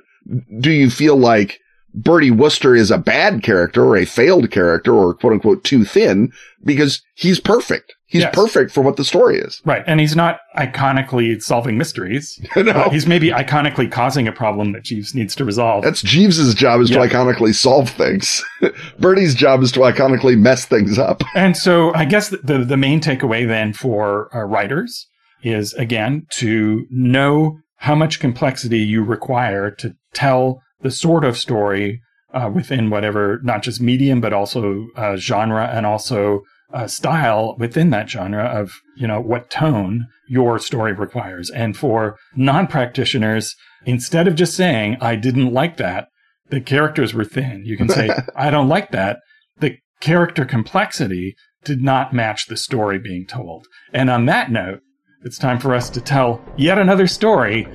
do 0.59 0.71
you 0.71 0.89
feel 0.89 1.17
like 1.17 1.59
Bertie 1.93 2.31
Wooster 2.31 2.75
is 2.75 2.91
a 2.91 2.97
bad 2.97 3.41
character 3.41 3.83
or 3.85 3.95
a 3.95 4.05
failed 4.05 4.51
character 4.51 4.93
or 4.93 5.13
quote 5.13 5.33
unquote 5.33 5.63
too 5.63 5.85
thin 5.85 6.31
because 6.63 7.01
he's 7.15 7.39
perfect. 7.39 7.94
He's 8.07 8.21
yes. 8.21 8.35
perfect 8.35 8.71
for 8.71 8.81
what 8.81 8.97
the 8.97 9.03
story 9.03 9.39
is. 9.39 9.61
Right. 9.65 9.83
And 9.87 9.99
he's 9.99 10.15
not 10.15 10.39
iconically 10.55 11.41
solving 11.41 11.77
mysteries. 11.77 12.39
no. 12.55 12.89
He's 12.91 13.07
maybe 13.07 13.29
iconically 13.29 13.91
causing 13.91 14.27
a 14.27 14.31
problem 14.31 14.73
that 14.73 14.83
Jeeves 14.83 15.15
needs 15.15 15.35
to 15.35 15.45
resolve. 15.45 15.83
That's 15.83 16.03
Jeeves's 16.03 16.53
job 16.53 16.81
is 16.81 16.91
yeah. 16.91 16.99
to 16.99 17.07
iconically 17.07 17.55
solve 17.55 17.89
things. 17.89 18.43
Bertie's 18.99 19.33
job 19.33 19.63
is 19.63 19.71
to 19.73 19.79
iconically 19.79 20.37
mess 20.37 20.65
things 20.65 20.99
up. 20.99 21.23
And 21.35 21.57
so 21.57 21.93
I 21.93 22.05
guess 22.05 22.29
the, 22.29 22.63
the 22.65 22.77
main 22.77 23.01
takeaway 23.01 23.45
then 23.45 23.73
for 23.73 24.33
uh, 24.35 24.43
writers 24.43 25.07
is 25.43 25.73
again 25.73 26.25
to 26.37 26.85
know 26.89 27.59
how 27.77 27.93
much 27.93 28.19
complexity 28.19 28.79
you 28.79 29.03
require 29.03 29.69
to 29.69 29.93
tell 30.13 30.61
the 30.81 30.91
sort 30.91 31.25
of 31.25 31.37
story 31.37 32.01
uh, 32.33 32.49
within 32.53 32.89
whatever, 32.89 33.39
not 33.43 33.63
just 33.63 33.81
medium, 33.81 34.21
but 34.21 34.33
also 34.33 34.87
uh, 34.95 35.17
genre 35.17 35.67
and 35.67 35.85
also 35.85 36.41
uh, 36.75 36.87
style 36.87 37.55
within 37.57 37.89
that 37.91 38.09
genre 38.09 38.43
of, 38.43 38.73
you 38.97 39.07
know, 39.07 39.21
what 39.21 39.49
tone 39.49 40.07
your 40.27 40.59
story 40.59 40.91
requires. 40.91 41.49
And 41.49 41.75
for 41.75 42.17
non 42.35 42.67
practitioners, 42.67 43.55
instead 43.85 44.27
of 44.27 44.35
just 44.35 44.55
saying, 44.55 44.97
I 44.99 45.15
didn't 45.15 45.53
like 45.53 45.77
that, 45.77 46.09
the 46.49 46.59
characters 46.59 47.13
were 47.13 47.23
thin. 47.23 47.63
You 47.65 47.77
can 47.77 47.87
say, 47.87 48.09
I 48.35 48.49
don't 48.51 48.67
like 48.67 48.91
that. 48.91 49.19
The 49.57 49.77
character 50.01 50.43
complexity 50.43 51.35
did 51.63 51.81
not 51.81 52.13
match 52.13 52.47
the 52.47 52.57
story 52.57 52.99
being 52.99 53.25
told. 53.25 53.67
And 53.93 54.09
on 54.09 54.25
that 54.25 54.51
note, 54.51 54.81
it's 55.23 55.37
time 55.37 55.59
for 55.59 55.73
us 55.73 55.89
to 55.91 56.01
tell 56.01 56.43
yet 56.57 56.77
another 56.77 57.07
story. 57.07 57.67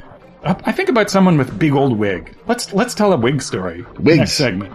Uh, 0.44 0.54
I 0.64 0.72
think 0.72 0.90
about 0.90 1.10
someone 1.10 1.38
with 1.38 1.48
a 1.48 1.54
big 1.54 1.72
old 1.72 1.98
wig. 1.98 2.36
Let's 2.46 2.72
let's 2.72 2.94
tell 2.94 3.12
a 3.12 3.16
wig 3.16 3.42
story. 3.42 3.84
Wigs. 3.98 4.18
Next 4.18 4.32
segment. 4.34 4.72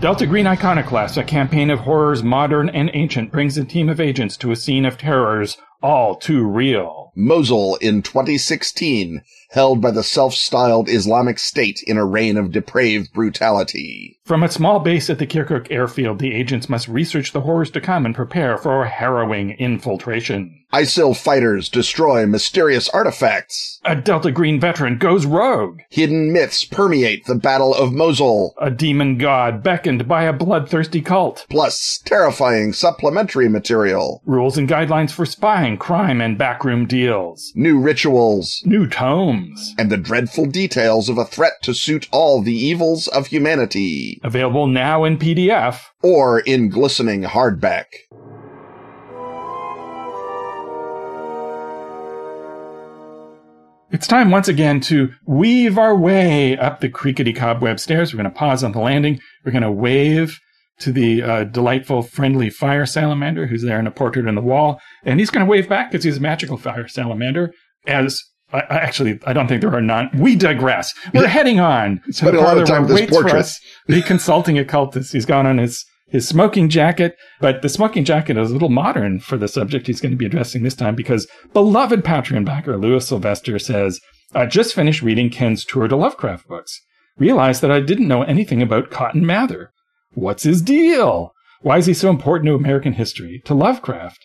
Delta 0.00 0.26
Green 0.26 0.46
Iconoclast, 0.46 1.18
a 1.18 1.22
campaign 1.22 1.68
of 1.68 1.80
horrors 1.80 2.22
modern 2.22 2.70
and 2.70 2.90
ancient, 2.94 3.30
brings 3.30 3.58
a 3.58 3.64
team 3.66 3.90
of 3.90 4.00
agents 4.00 4.38
to 4.38 4.50
a 4.50 4.56
scene 4.56 4.86
of 4.86 4.96
terrors 4.96 5.58
all 5.82 6.16
too 6.16 6.48
real. 6.48 7.09
Mosul 7.14 7.76
in 7.76 8.02
2016, 8.02 9.22
held 9.50 9.80
by 9.80 9.90
the 9.90 10.02
self-styled 10.02 10.88
Islamic 10.88 11.38
State 11.38 11.82
in 11.86 11.96
a 11.96 12.04
reign 12.04 12.36
of 12.36 12.52
depraved 12.52 13.12
brutality. 13.12 14.18
From 14.24 14.42
a 14.44 14.48
small 14.48 14.78
base 14.78 15.10
at 15.10 15.18
the 15.18 15.26
Kirkuk 15.26 15.66
airfield, 15.70 16.20
the 16.20 16.32
agents 16.34 16.68
must 16.68 16.86
research 16.86 17.32
the 17.32 17.40
horrors 17.40 17.70
to 17.72 17.80
come 17.80 18.06
and 18.06 18.14
prepare 18.14 18.56
for 18.56 18.84
a 18.84 18.88
harrowing 18.88 19.50
infiltration. 19.58 20.56
ISIL 20.72 21.16
fighters 21.16 21.68
destroy 21.68 22.24
mysterious 22.26 22.88
artifacts. 22.90 23.80
A 23.84 23.96
Delta 23.96 24.30
Green 24.30 24.60
veteran 24.60 24.98
goes 24.98 25.26
rogue. 25.26 25.80
Hidden 25.90 26.32
myths 26.32 26.64
permeate 26.64 27.24
the 27.26 27.34
Battle 27.34 27.74
of 27.74 27.92
Mosul. 27.92 28.54
A 28.62 28.70
demon 28.70 29.18
god 29.18 29.64
beckoned 29.64 30.06
by 30.06 30.22
a 30.22 30.32
bloodthirsty 30.32 31.00
cult. 31.00 31.44
Plus, 31.50 32.00
terrifying 32.04 32.72
supplementary 32.72 33.48
material. 33.48 34.22
Rules 34.24 34.56
and 34.56 34.68
guidelines 34.68 35.10
for 35.10 35.26
spying, 35.26 35.76
crime, 35.76 36.20
and 36.20 36.38
backroom 36.38 36.86
deals. 36.86 36.99
New 37.54 37.80
rituals. 37.80 38.62
New 38.64 38.86
tomes. 38.86 39.74
And 39.78 39.90
the 39.90 39.96
dreadful 39.96 40.46
details 40.46 41.08
of 41.08 41.16
a 41.16 41.24
threat 41.24 41.54
to 41.62 41.72
suit 41.72 42.08
all 42.12 42.42
the 42.42 42.54
evils 42.54 43.08
of 43.08 43.28
humanity. 43.28 44.20
Available 44.22 44.66
now 44.66 45.04
in 45.04 45.16
PDF. 45.16 45.80
Or 46.02 46.40
in 46.40 46.68
glistening 46.68 47.22
hardback. 47.22 47.86
It's 53.92 54.06
time 54.06 54.30
once 54.30 54.46
again 54.46 54.80
to 54.82 55.12
weave 55.26 55.76
our 55.76 55.96
way 55.96 56.56
up 56.56 56.80
the 56.80 56.88
creakety 56.88 57.34
cobweb 57.34 57.80
stairs. 57.80 58.12
We're 58.12 58.22
going 58.22 58.32
to 58.32 58.38
pause 58.38 58.62
on 58.62 58.72
the 58.72 58.78
landing. 58.78 59.20
We're 59.44 59.52
going 59.52 59.62
to 59.62 59.72
wave 59.72 60.38
to 60.80 60.92
the 60.92 61.22
uh, 61.22 61.44
delightful, 61.44 62.02
friendly 62.02 62.50
fire 62.50 62.86
salamander 62.86 63.46
who's 63.46 63.62
there 63.62 63.78
in 63.78 63.86
a 63.86 63.90
portrait 63.90 64.26
on 64.26 64.34
the 64.34 64.40
wall. 64.40 64.80
And 65.04 65.20
he's 65.20 65.30
going 65.30 65.44
to 65.44 65.50
wave 65.50 65.68
back 65.68 65.90
because 65.90 66.04
he's 66.04 66.16
a 66.16 66.20
magical 66.20 66.56
fire 66.56 66.88
salamander. 66.88 67.52
As 67.86 68.22
I, 68.52 68.60
I 68.60 68.76
actually, 68.76 69.20
I 69.26 69.32
don't 69.32 69.46
think 69.46 69.60
there 69.62 69.74
are 69.74 69.80
none. 69.80 70.10
We 70.14 70.36
digress. 70.36 70.92
We're 71.14 71.28
heading 71.28 71.60
on. 71.60 72.00
Spent 72.10 72.36
a 72.36 72.40
lot 72.40 72.58
of 72.58 72.66
time 72.66 72.82
with 72.82 72.90
this 72.90 73.00
waits 73.00 73.16
for 73.16 73.22
portrait. 73.22 73.40
us, 73.40 73.60
the 73.86 74.02
consulting 74.02 74.58
occultist. 74.58 75.12
He's 75.12 75.26
gone 75.26 75.46
on 75.46 75.58
his 75.58 75.84
his 76.10 76.26
smoking 76.26 76.68
jacket, 76.68 77.16
but 77.40 77.62
the 77.62 77.68
smoking 77.68 78.04
jacket 78.04 78.36
is 78.36 78.50
a 78.50 78.52
little 78.52 78.68
modern 78.68 79.20
for 79.20 79.36
the 79.36 79.46
subject 79.46 79.86
he's 79.86 80.00
going 80.00 80.10
to 80.10 80.18
be 80.18 80.26
addressing 80.26 80.64
this 80.64 80.74
time 80.74 80.96
because 80.96 81.28
beloved 81.52 82.02
Patreon 82.02 82.44
backer 82.44 82.76
Louis 82.76 83.06
Sylvester 83.06 83.60
says, 83.60 84.00
I 84.34 84.46
just 84.46 84.74
finished 84.74 85.02
reading 85.02 85.30
Ken's 85.30 85.64
Tour 85.64 85.86
de 85.86 85.94
Lovecraft 85.94 86.48
books. 86.48 86.80
Realized 87.16 87.62
that 87.62 87.70
I 87.70 87.80
didn't 87.80 88.08
know 88.08 88.22
anything 88.22 88.60
about 88.60 88.90
Cotton 88.90 89.24
Mather. 89.24 89.72
What's 90.14 90.42
his 90.42 90.62
deal? 90.62 91.32
Why 91.62 91.78
is 91.78 91.86
he 91.86 91.94
so 91.94 92.10
important 92.10 92.46
to 92.48 92.54
American 92.54 92.94
history, 92.94 93.42
to 93.44 93.54
Lovecraft, 93.54 94.18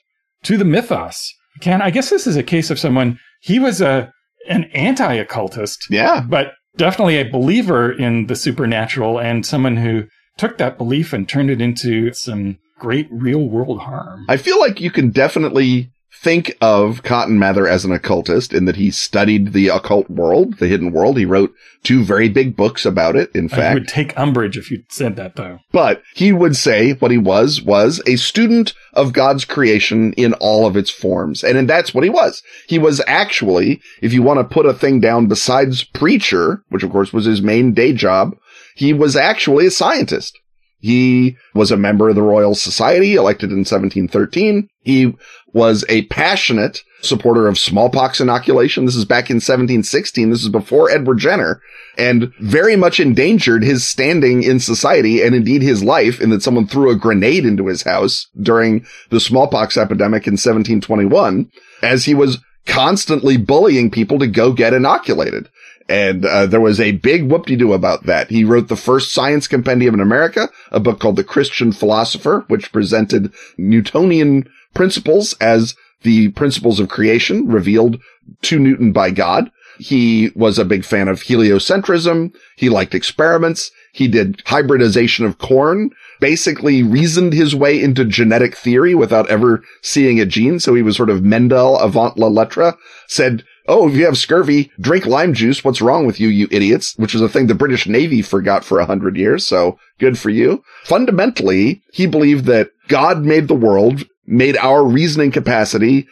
to 0.44 0.58
the 0.58 0.66
mythos? 0.66 1.34
Ken, 1.62 1.82
I 1.82 1.90
guess 1.90 2.10
this 2.10 2.28
is 2.28 2.36
a 2.36 2.44
case 2.44 2.70
of 2.70 2.80
someone, 2.80 3.20
he 3.42 3.60
was 3.60 3.82
a, 3.82 4.12
an 4.50 4.66
anti-occultist, 4.74 5.88
Yeah. 5.90 6.22
but 6.28 6.54
definitely 6.78 7.18
a 7.18 7.30
believer 7.30 7.92
in 7.92 8.28
the 8.28 8.36
supernatural 8.36 9.20
and 9.20 9.46
someone 9.46 9.78
who 9.78 10.04
took 10.38 10.58
that 10.58 10.78
belief 10.78 11.14
and 11.14 11.28
turned 11.28 11.50
it 11.50 11.62
into 11.62 12.12
some 12.14 12.58
great 12.80 13.08
real 13.10 13.48
world 13.48 13.80
harm. 13.82 14.26
I 14.28 14.36
feel 14.38 14.60
like 14.60 14.82
you 14.82 14.92
can 14.92 15.12
definitely 15.12 15.92
think 16.22 16.58
of 16.62 17.04
Cotton 17.04 17.38
Mather 17.38 17.68
as 17.68 17.86
an 17.86 17.92
occultist 17.92 18.54
in 18.54 18.66
that 18.66 18.76
he 18.76 18.92
studied 18.92 19.54
the 19.54 19.68
occult 19.68 20.10
world, 20.10 20.58
the 20.58 20.68
hidden 20.68 20.92
world. 20.92 21.18
He 21.18 21.26
wrote 21.26 21.54
two 21.84 22.04
very 22.04 22.30
big 22.30 22.56
books 22.56 22.86
about 22.86 23.16
it, 23.16 23.30
in 23.36 23.46
uh, 23.46 23.54
I 23.54 23.56
fact. 23.56 23.74
would 23.76 23.88
take 23.88 24.18
umbrage 24.18 24.58
if 24.58 24.72
you 24.72 24.84
said 24.90 25.16
that 25.18 25.36
though. 25.36 25.60
But 25.72 26.02
he 26.16 26.32
would 26.32 26.56
say 26.56 26.94
what 26.94 27.12
he 27.12 27.18
was, 27.18 27.62
was 27.62 28.02
a 28.08 28.16
student 28.16 28.74
of 28.94 29.14
God's 29.14 29.46
creation 29.46 30.14
in 30.14 30.34
all 30.36 30.66
of 30.66 30.76
its 30.76 30.90
forms. 30.90 31.44
And 31.44 31.70
that's 31.70 31.94
what 31.94 32.04
he 32.04 32.10
was. 32.10 32.42
He 32.68 32.80
was 32.80 33.02
actually, 33.08 33.82
if 34.02 34.14
you 34.14 34.24
want 34.24 34.40
to 34.40 34.54
put 34.54 34.66
a 34.66 34.74
thing 34.74 35.00
down 35.00 35.28
besides 35.28 35.84
preacher, 35.84 36.64
which 36.70 36.84
of 36.84 36.92
course 36.92 37.14
was 37.14 37.26
his 37.26 37.42
main 37.42 37.74
day 37.74 37.94
job, 37.94 38.36
he 38.76 38.94
was 38.94 39.16
actually 39.16 39.66
a 39.68 39.72
scientist. 39.72 40.40
He 40.80 41.38
was 41.54 41.72
a 41.72 41.78
member 41.78 42.10
of 42.10 42.16
the 42.16 42.22
Royal 42.22 42.56
Society, 42.56 43.16
elected 43.16 43.50
in 43.50 43.60
1713. 43.60 44.70
He 44.82 45.16
was 45.54 45.86
a 45.90 46.04
passionate 46.08 46.84
supporter 47.02 47.48
of 47.48 47.58
smallpox 47.58 48.20
inoculation. 48.20 48.86
This 48.86 48.96
is 48.96 49.06
back 49.06 49.30
in 49.30 49.38
1716. 49.38 50.30
This 50.30 50.44
is 50.44 50.50
before 50.50 50.92
Edward 50.92 51.20
Jenner 51.20 51.62
and 51.98 52.34
very 52.40 52.76
much 52.76 53.00
endangered 53.00 53.64
his 53.64 53.88
standing 53.88 54.44
in 54.44 54.60
society 54.60 55.22
and 55.22 55.34
indeed 55.34 55.62
his 55.62 55.84
life 55.84 56.20
in 56.20 56.30
that 56.32 56.44
someone 56.44 56.68
threw 56.68 56.90
a 56.90 56.96
grenade 56.96 57.46
into 57.46 57.68
his 57.68 57.84
house 57.84 58.28
during 58.42 58.86
the 59.12 59.20
smallpox 59.20 59.78
epidemic 59.78 60.28
in 60.28 60.34
1721 60.34 61.50
as 61.82 62.06
he 62.06 62.14
was 62.14 62.40
constantly 62.66 63.38
bullying 63.38 63.92
people 63.92 64.20
to 64.20 64.28
go 64.28 64.52
get 64.52 64.74
inoculated. 64.74 65.48
And 65.88 66.26
uh, 66.26 66.48
there 66.48 66.62
was 66.62 66.80
a 66.80 66.94
big 66.94 67.30
whoop-de-doo 67.30 67.74
about 67.74 68.06
that. 68.06 68.30
He 68.30 68.44
wrote 68.44 68.70
the 68.70 68.76
first 68.76 69.14
science 69.14 69.48
compendium 69.48 69.94
in 69.94 70.00
America, 70.00 70.50
a 70.72 70.80
book 70.80 71.00
called 71.00 71.16
The 71.16 71.24
Christian 71.24 71.72
Philosopher, 71.72 72.44
which 72.48 72.72
presented 72.72 73.32
Newtonian 73.58 74.50
principles 74.74 75.34
as 75.34 75.76
the 76.02 76.30
principles 76.30 76.80
of 76.80 76.90
creation 76.90 77.48
revealed 77.48 78.02
to 78.44 78.60
Newton 78.60 78.92
by 78.94 79.12
God. 79.12 79.52
He 79.78 80.32
was 80.36 80.58
a 80.58 80.66
big 80.66 80.86
fan 80.86 81.08
of 81.08 81.22
heliocentrism. 81.22 82.34
He 82.56 82.70
liked 82.70 82.96
experiments. 82.96 83.72
He 83.94 84.08
did 84.08 84.42
hybridization 84.46 85.26
of 85.26 85.38
corn, 85.38 85.92
basically 86.20 86.82
reasoned 86.82 87.34
his 87.34 87.56
way 87.56 87.82
into 87.82 88.06
genetic 88.06 88.56
theory 88.56 88.96
without 88.96 89.30
ever 89.30 89.64
seeing 89.82 90.20
a 90.20 90.26
gene. 90.26 90.60
So 90.60 90.74
he 90.74 90.82
was 90.82 90.96
sort 90.96 91.10
of 91.10 91.24
Mendel 91.24 91.78
avant 91.80 92.18
la 92.18 92.28
lettre, 92.28 92.76
said, 93.08 93.44
Oh, 93.68 93.90
if 93.90 93.96
you 93.96 94.06
have 94.06 94.18
scurvy, 94.18 94.72
drink 94.80 95.06
lime 95.06 95.34
juice. 95.34 95.64
What's 95.64 95.82
wrong 95.82 96.06
with 96.06 96.20
you, 96.20 96.28
you 96.28 96.48
idiots? 96.52 96.96
Which 96.98 97.16
is 97.16 97.22
a 97.22 97.30
thing 97.30 97.48
the 97.48 97.56
British 97.56 97.88
Navy 97.88 98.22
forgot 98.22 98.64
for 98.64 98.80
a 98.80 98.86
hundred 98.86 99.18
years. 99.18 99.46
So 99.46 99.80
good 100.00 100.20
for 100.20 100.30
you. 100.30 100.64
Fundamentally, 100.84 101.82
he 101.92 102.06
believed 102.06 102.46
that 102.46 102.70
God 102.88 103.24
made 103.24 103.48
the 103.48 103.56
world, 103.56 104.04
made 104.28 104.58
our 104.58 104.86
reasoning 104.86 105.32
capacity, 105.32 106.08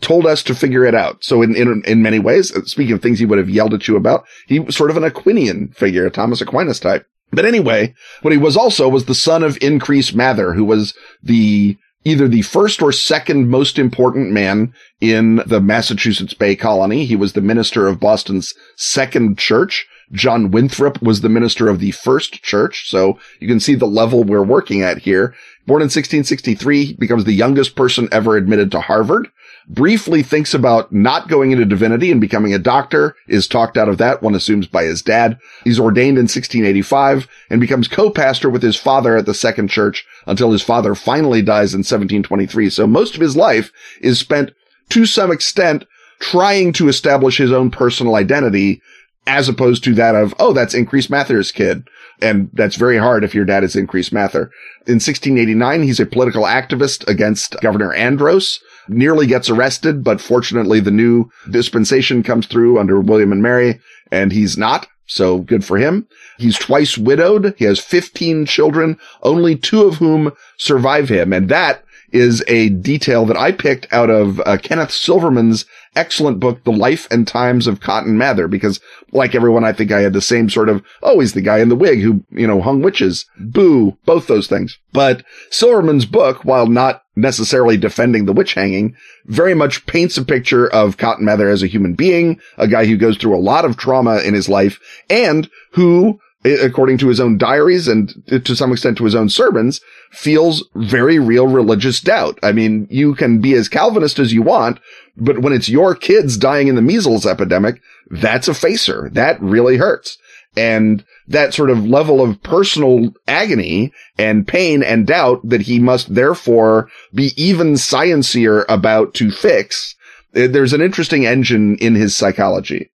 told 0.00 0.26
us 0.26 0.42
to 0.44 0.54
figure 0.54 0.84
it 0.84 0.94
out. 0.94 1.24
So 1.24 1.42
in, 1.42 1.54
in, 1.56 1.82
in 1.86 2.02
many 2.02 2.18
ways, 2.18 2.54
uh, 2.54 2.62
speaking 2.64 2.94
of 2.94 3.02
things 3.02 3.18
he 3.18 3.26
would 3.26 3.38
have 3.38 3.50
yelled 3.50 3.74
at 3.74 3.88
you 3.88 3.96
about, 3.96 4.24
he 4.46 4.60
was 4.60 4.76
sort 4.76 4.90
of 4.90 4.96
an 4.96 5.02
Aquinian 5.02 5.74
figure, 5.74 6.06
a 6.06 6.10
Thomas 6.10 6.40
Aquinas 6.40 6.80
type. 6.80 7.06
But 7.32 7.44
anyway, 7.44 7.94
what 8.22 8.32
he 8.32 8.38
was 8.38 8.56
also 8.56 8.88
was 8.88 9.06
the 9.06 9.14
son 9.14 9.42
of 9.42 9.58
Increase 9.60 10.14
Mather, 10.14 10.54
who 10.54 10.64
was 10.64 10.94
the 11.22 11.76
either 12.04 12.28
the 12.28 12.42
first 12.42 12.82
or 12.82 12.92
second 12.92 13.48
most 13.48 13.78
important 13.78 14.30
man 14.30 14.72
in 15.00 15.36
the 15.46 15.60
Massachusetts 15.60 16.34
Bay 16.34 16.54
Colony. 16.54 17.04
He 17.04 17.16
was 17.16 17.32
the 17.32 17.40
minister 17.40 17.86
of 17.86 18.00
Boston's 18.00 18.54
second 18.76 19.38
church. 19.38 19.86
John 20.12 20.50
Winthrop 20.50 21.02
was 21.02 21.22
the 21.22 21.28
minister 21.28 21.68
of 21.68 21.80
the 21.80 21.90
first 21.90 22.42
church. 22.42 22.90
So 22.90 23.18
you 23.40 23.48
can 23.48 23.60
see 23.60 23.74
the 23.74 23.86
level 23.86 24.22
we're 24.22 24.42
working 24.42 24.82
at 24.82 24.98
here. 24.98 25.34
Born 25.66 25.80
in 25.80 25.86
1663, 25.86 26.84
he 26.84 26.92
becomes 26.94 27.24
the 27.24 27.32
youngest 27.32 27.74
person 27.74 28.08
ever 28.12 28.36
admitted 28.36 28.70
to 28.72 28.80
Harvard. 28.80 29.28
Briefly 29.66 30.22
thinks 30.22 30.52
about 30.52 30.92
not 30.92 31.28
going 31.28 31.50
into 31.50 31.64
divinity 31.64 32.10
and 32.10 32.20
becoming 32.20 32.52
a 32.52 32.58
doctor, 32.58 33.16
is 33.28 33.48
talked 33.48 33.78
out 33.78 33.88
of 33.88 33.98
that, 33.98 34.22
one 34.22 34.34
assumes 34.34 34.66
by 34.66 34.84
his 34.84 35.00
dad. 35.00 35.38
He's 35.64 35.80
ordained 35.80 36.18
in 36.18 36.24
1685 36.24 37.26
and 37.48 37.60
becomes 37.60 37.88
co-pastor 37.88 38.50
with 38.50 38.62
his 38.62 38.76
father 38.76 39.16
at 39.16 39.24
the 39.24 39.32
second 39.32 39.68
church 39.68 40.04
until 40.26 40.52
his 40.52 40.62
father 40.62 40.94
finally 40.94 41.40
dies 41.40 41.72
in 41.72 41.78
1723. 41.78 42.68
So 42.68 42.86
most 42.86 43.14
of 43.14 43.22
his 43.22 43.36
life 43.36 43.72
is 44.00 44.18
spent 44.18 44.52
to 44.90 45.06
some 45.06 45.32
extent 45.32 45.86
trying 46.20 46.72
to 46.74 46.88
establish 46.88 47.38
his 47.38 47.52
own 47.52 47.70
personal 47.70 48.16
identity 48.16 48.82
as 49.26 49.48
opposed 49.48 49.82
to 49.84 49.94
that 49.94 50.14
of, 50.14 50.34
oh, 50.38 50.52
that's 50.52 50.74
Increase 50.74 51.08
Mather's 51.08 51.50
kid. 51.50 51.88
And 52.20 52.50
that's 52.52 52.76
very 52.76 52.98
hard 52.98 53.24
if 53.24 53.34
your 53.34 53.44
dad 53.44 53.64
is 53.64 53.74
Increase 53.74 54.12
Mather. 54.12 54.50
In 54.86 54.94
1689, 54.94 55.82
he's 55.82 56.00
a 56.00 56.06
political 56.06 56.44
activist 56.44 57.06
against 57.08 57.58
Governor 57.60 57.92
Andros, 57.94 58.60
nearly 58.88 59.26
gets 59.26 59.50
arrested, 59.50 60.04
but 60.04 60.20
fortunately 60.20 60.80
the 60.80 60.90
new 60.90 61.30
dispensation 61.50 62.22
comes 62.22 62.46
through 62.46 62.78
under 62.78 63.00
William 63.00 63.32
and 63.32 63.42
Mary, 63.42 63.80
and 64.10 64.32
he's 64.32 64.56
not. 64.56 64.86
So 65.06 65.40
good 65.40 65.64
for 65.64 65.76
him. 65.76 66.08
He's 66.38 66.58
twice 66.58 66.96
widowed. 66.96 67.54
He 67.58 67.66
has 67.66 67.78
15 67.78 68.46
children, 68.46 68.98
only 69.22 69.54
two 69.54 69.82
of 69.82 69.96
whom 69.96 70.32
survive 70.56 71.10
him. 71.10 71.32
And 71.32 71.50
that 71.50 71.83
is 72.14 72.44
a 72.46 72.68
detail 72.68 73.26
that 73.26 73.36
I 73.36 73.50
picked 73.50 73.92
out 73.92 74.08
of 74.08 74.40
uh, 74.46 74.56
Kenneth 74.56 74.92
Silverman's 74.92 75.66
excellent 75.96 76.38
book, 76.38 76.62
The 76.62 76.72
Life 76.72 77.08
and 77.10 77.26
Times 77.26 77.66
of 77.66 77.80
Cotton 77.80 78.16
Mather, 78.16 78.46
because 78.46 78.80
like 79.12 79.34
everyone, 79.34 79.64
I 79.64 79.72
think 79.72 79.90
I 79.90 80.00
had 80.00 80.12
the 80.12 80.20
same 80.20 80.48
sort 80.48 80.68
of, 80.68 80.82
oh, 81.02 81.20
he's 81.20 81.34
the 81.34 81.40
guy 81.40 81.58
in 81.58 81.68
the 81.68 81.76
wig 81.76 82.00
who, 82.00 82.24
you 82.30 82.46
know, 82.46 82.60
hung 82.60 82.82
witches. 82.82 83.26
Boo. 83.38 83.96
Both 84.04 84.28
those 84.28 84.46
things. 84.46 84.78
But 84.92 85.24
Silverman's 85.50 86.06
book, 86.06 86.44
while 86.44 86.68
not 86.68 87.02
necessarily 87.16 87.76
defending 87.76 88.26
the 88.26 88.32
witch 88.32 88.54
hanging, 88.54 88.96
very 89.26 89.54
much 89.54 89.86
paints 89.86 90.16
a 90.16 90.24
picture 90.24 90.68
of 90.68 90.96
Cotton 90.96 91.24
Mather 91.24 91.48
as 91.48 91.62
a 91.62 91.68
human 91.68 91.94
being, 91.94 92.40
a 92.58 92.68
guy 92.68 92.86
who 92.86 92.96
goes 92.96 93.16
through 93.16 93.36
a 93.36 93.38
lot 93.38 93.64
of 93.64 93.76
trauma 93.76 94.18
in 94.18 94.34
his 94.34 94.48
life 94.48 94.80
and 95.10 95.50
who 95.72 96.20
according 96.44 96.98
to 96.98 97.08
his 97.08 97.20
own 97.20 97.38
diaries 97.38 97.88
and 97.88 98.12
to 98.44 98.54
some 98.54 98.72
extent 98.72 98.98
to 98.98 99.04
his 99.04 99.14
own 99.14 99.28
sermons, 99.28 99.80
feels 100.10 100.68
very 100.74 101.18
real 101.18 101.46
religious 101.46 102.00
doubt. 102.00 102.38
I 102.42 102.52
mean, 102.52 102.86
you 102.90 103.14
can 103.14 103.40
be 103.40 103.54
as 103.54 103.68
Calvinist 103.68 104.18
as 104.18 104.32
you 104.32 104.42
want, 104.42 104.78
but 105.16 105.38
when 105.38 105.52
it's 105.52 105.68
your 105.68 105.94
kids 105.94 106.36
dying 106.36 106.68
in 106.68 106.74
the 106.74 106.82
measles 106.82 107.26
epidemic, 107.26 107.80
that's 108.10 108.48
a 108.48 108.54
facer. 108.54 109.08
That 109.12 109.40
really 109.40 109.78
hurts. 109.78 110.18
And 110.56 111.04
that 111.26 111.54
sort 111.54 111.70
of 111.70 111.86
level 111.86 112.20
of 112.20 112.42
personal 112.42 113.12
agony 113.26 113.92
and 114.18 114.46
pain 114.46 114.82
and 114.82 115.06
doubt 115.06 115.40
that 115.44 115.62
he 115.62 115.80
must 115.80 116.14
therefore 116.14 116.88
be 117.12 117.32
even 117.36 117.74
sciencier 117.74 118.64
about 118.68 119.14
to 119.14 119.30
fix. 119.30 119.96
Eh, 120.34 120.46
there's 120.46 120.72
an 120.72 120.80
interesting 120.80 121.26
engine 121.26 121.76
in 121.78 121.94
his 121.94 122.14
psychology. 122.14 122.90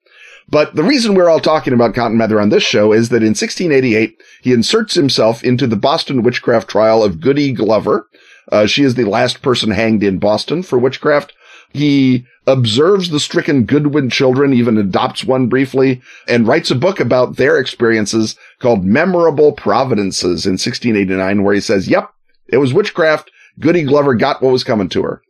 But 0.50 0.74
the 0.74 0.82
reason 0.82 1.14
we're 1.14 1.28
all 1.28 1.40
talking 1.40 1.72
about 1.72 1.94
Cotton 1.94 2.16
Mather 2.16 2.40
on 2.40 2.48
this 2.48 2.64
show 2.64 2.92
is 2.92 3.08
that 3.10 3.22
in 3.22 3.30
1688, 3.30 4.20
he 4.42 4.52
inserts 4.52 4.94
himself 4.94 5.44
into 5.44 5.66
the 5.66 5.76
Boston 5.76 6.22
witchcraft 6.22 6.68
trial 6.68 7.04
of 7.04 7.20
Goody 7.20 7.52
Glover. 7.52 8.08
Uh, 8.50 8.66
she 8.66 8.82
is 8.82 8.96
the 8.96 9.04
last 9.04 9.42
person 9.42 9.70
hanged 9.70 10.02
in 10.02 10.18
Boston 10.18 10.62
for 10.62 10.78
witchcraft. 10.78 11.32
He 11.72 12.26
observes 12.48 13.10
the 13.10 13.20
stricken 13.20 13.64
Goodwin 13.64 14.10
children, 14.10 14.52
even 14.52 14.76
adopts 14.76 15.24
one 15.24 15.46
briefly, 15.46 16.02
and 16.26 16.48
writes 16.48 16.70
a 16.72 16.74
book 16.74 16.98
about 16.98 17.36
their 17.36 17.58
experiences 17.58 18.34
called 18.58 18.84
Memorable 18.84 19.52
Providences 19.52 20.46
in 20.46 20.52
1689, 20.52 21.44
where 21.44 21.54
he 21.54 21.60
says, 21.60 21.88
yep, 21.88 22.10
it 22.48 22.56
was 22.56 22.74
witchcraft. 22.74 23.30
Goody 23.60 23.84
Glover 23.84 24.14
got 24.14 24.42
what 24.42 24.50
was 24.50 24.64
coming 24.64 24.88
to 24.88 25.02
her. 25.02 25.22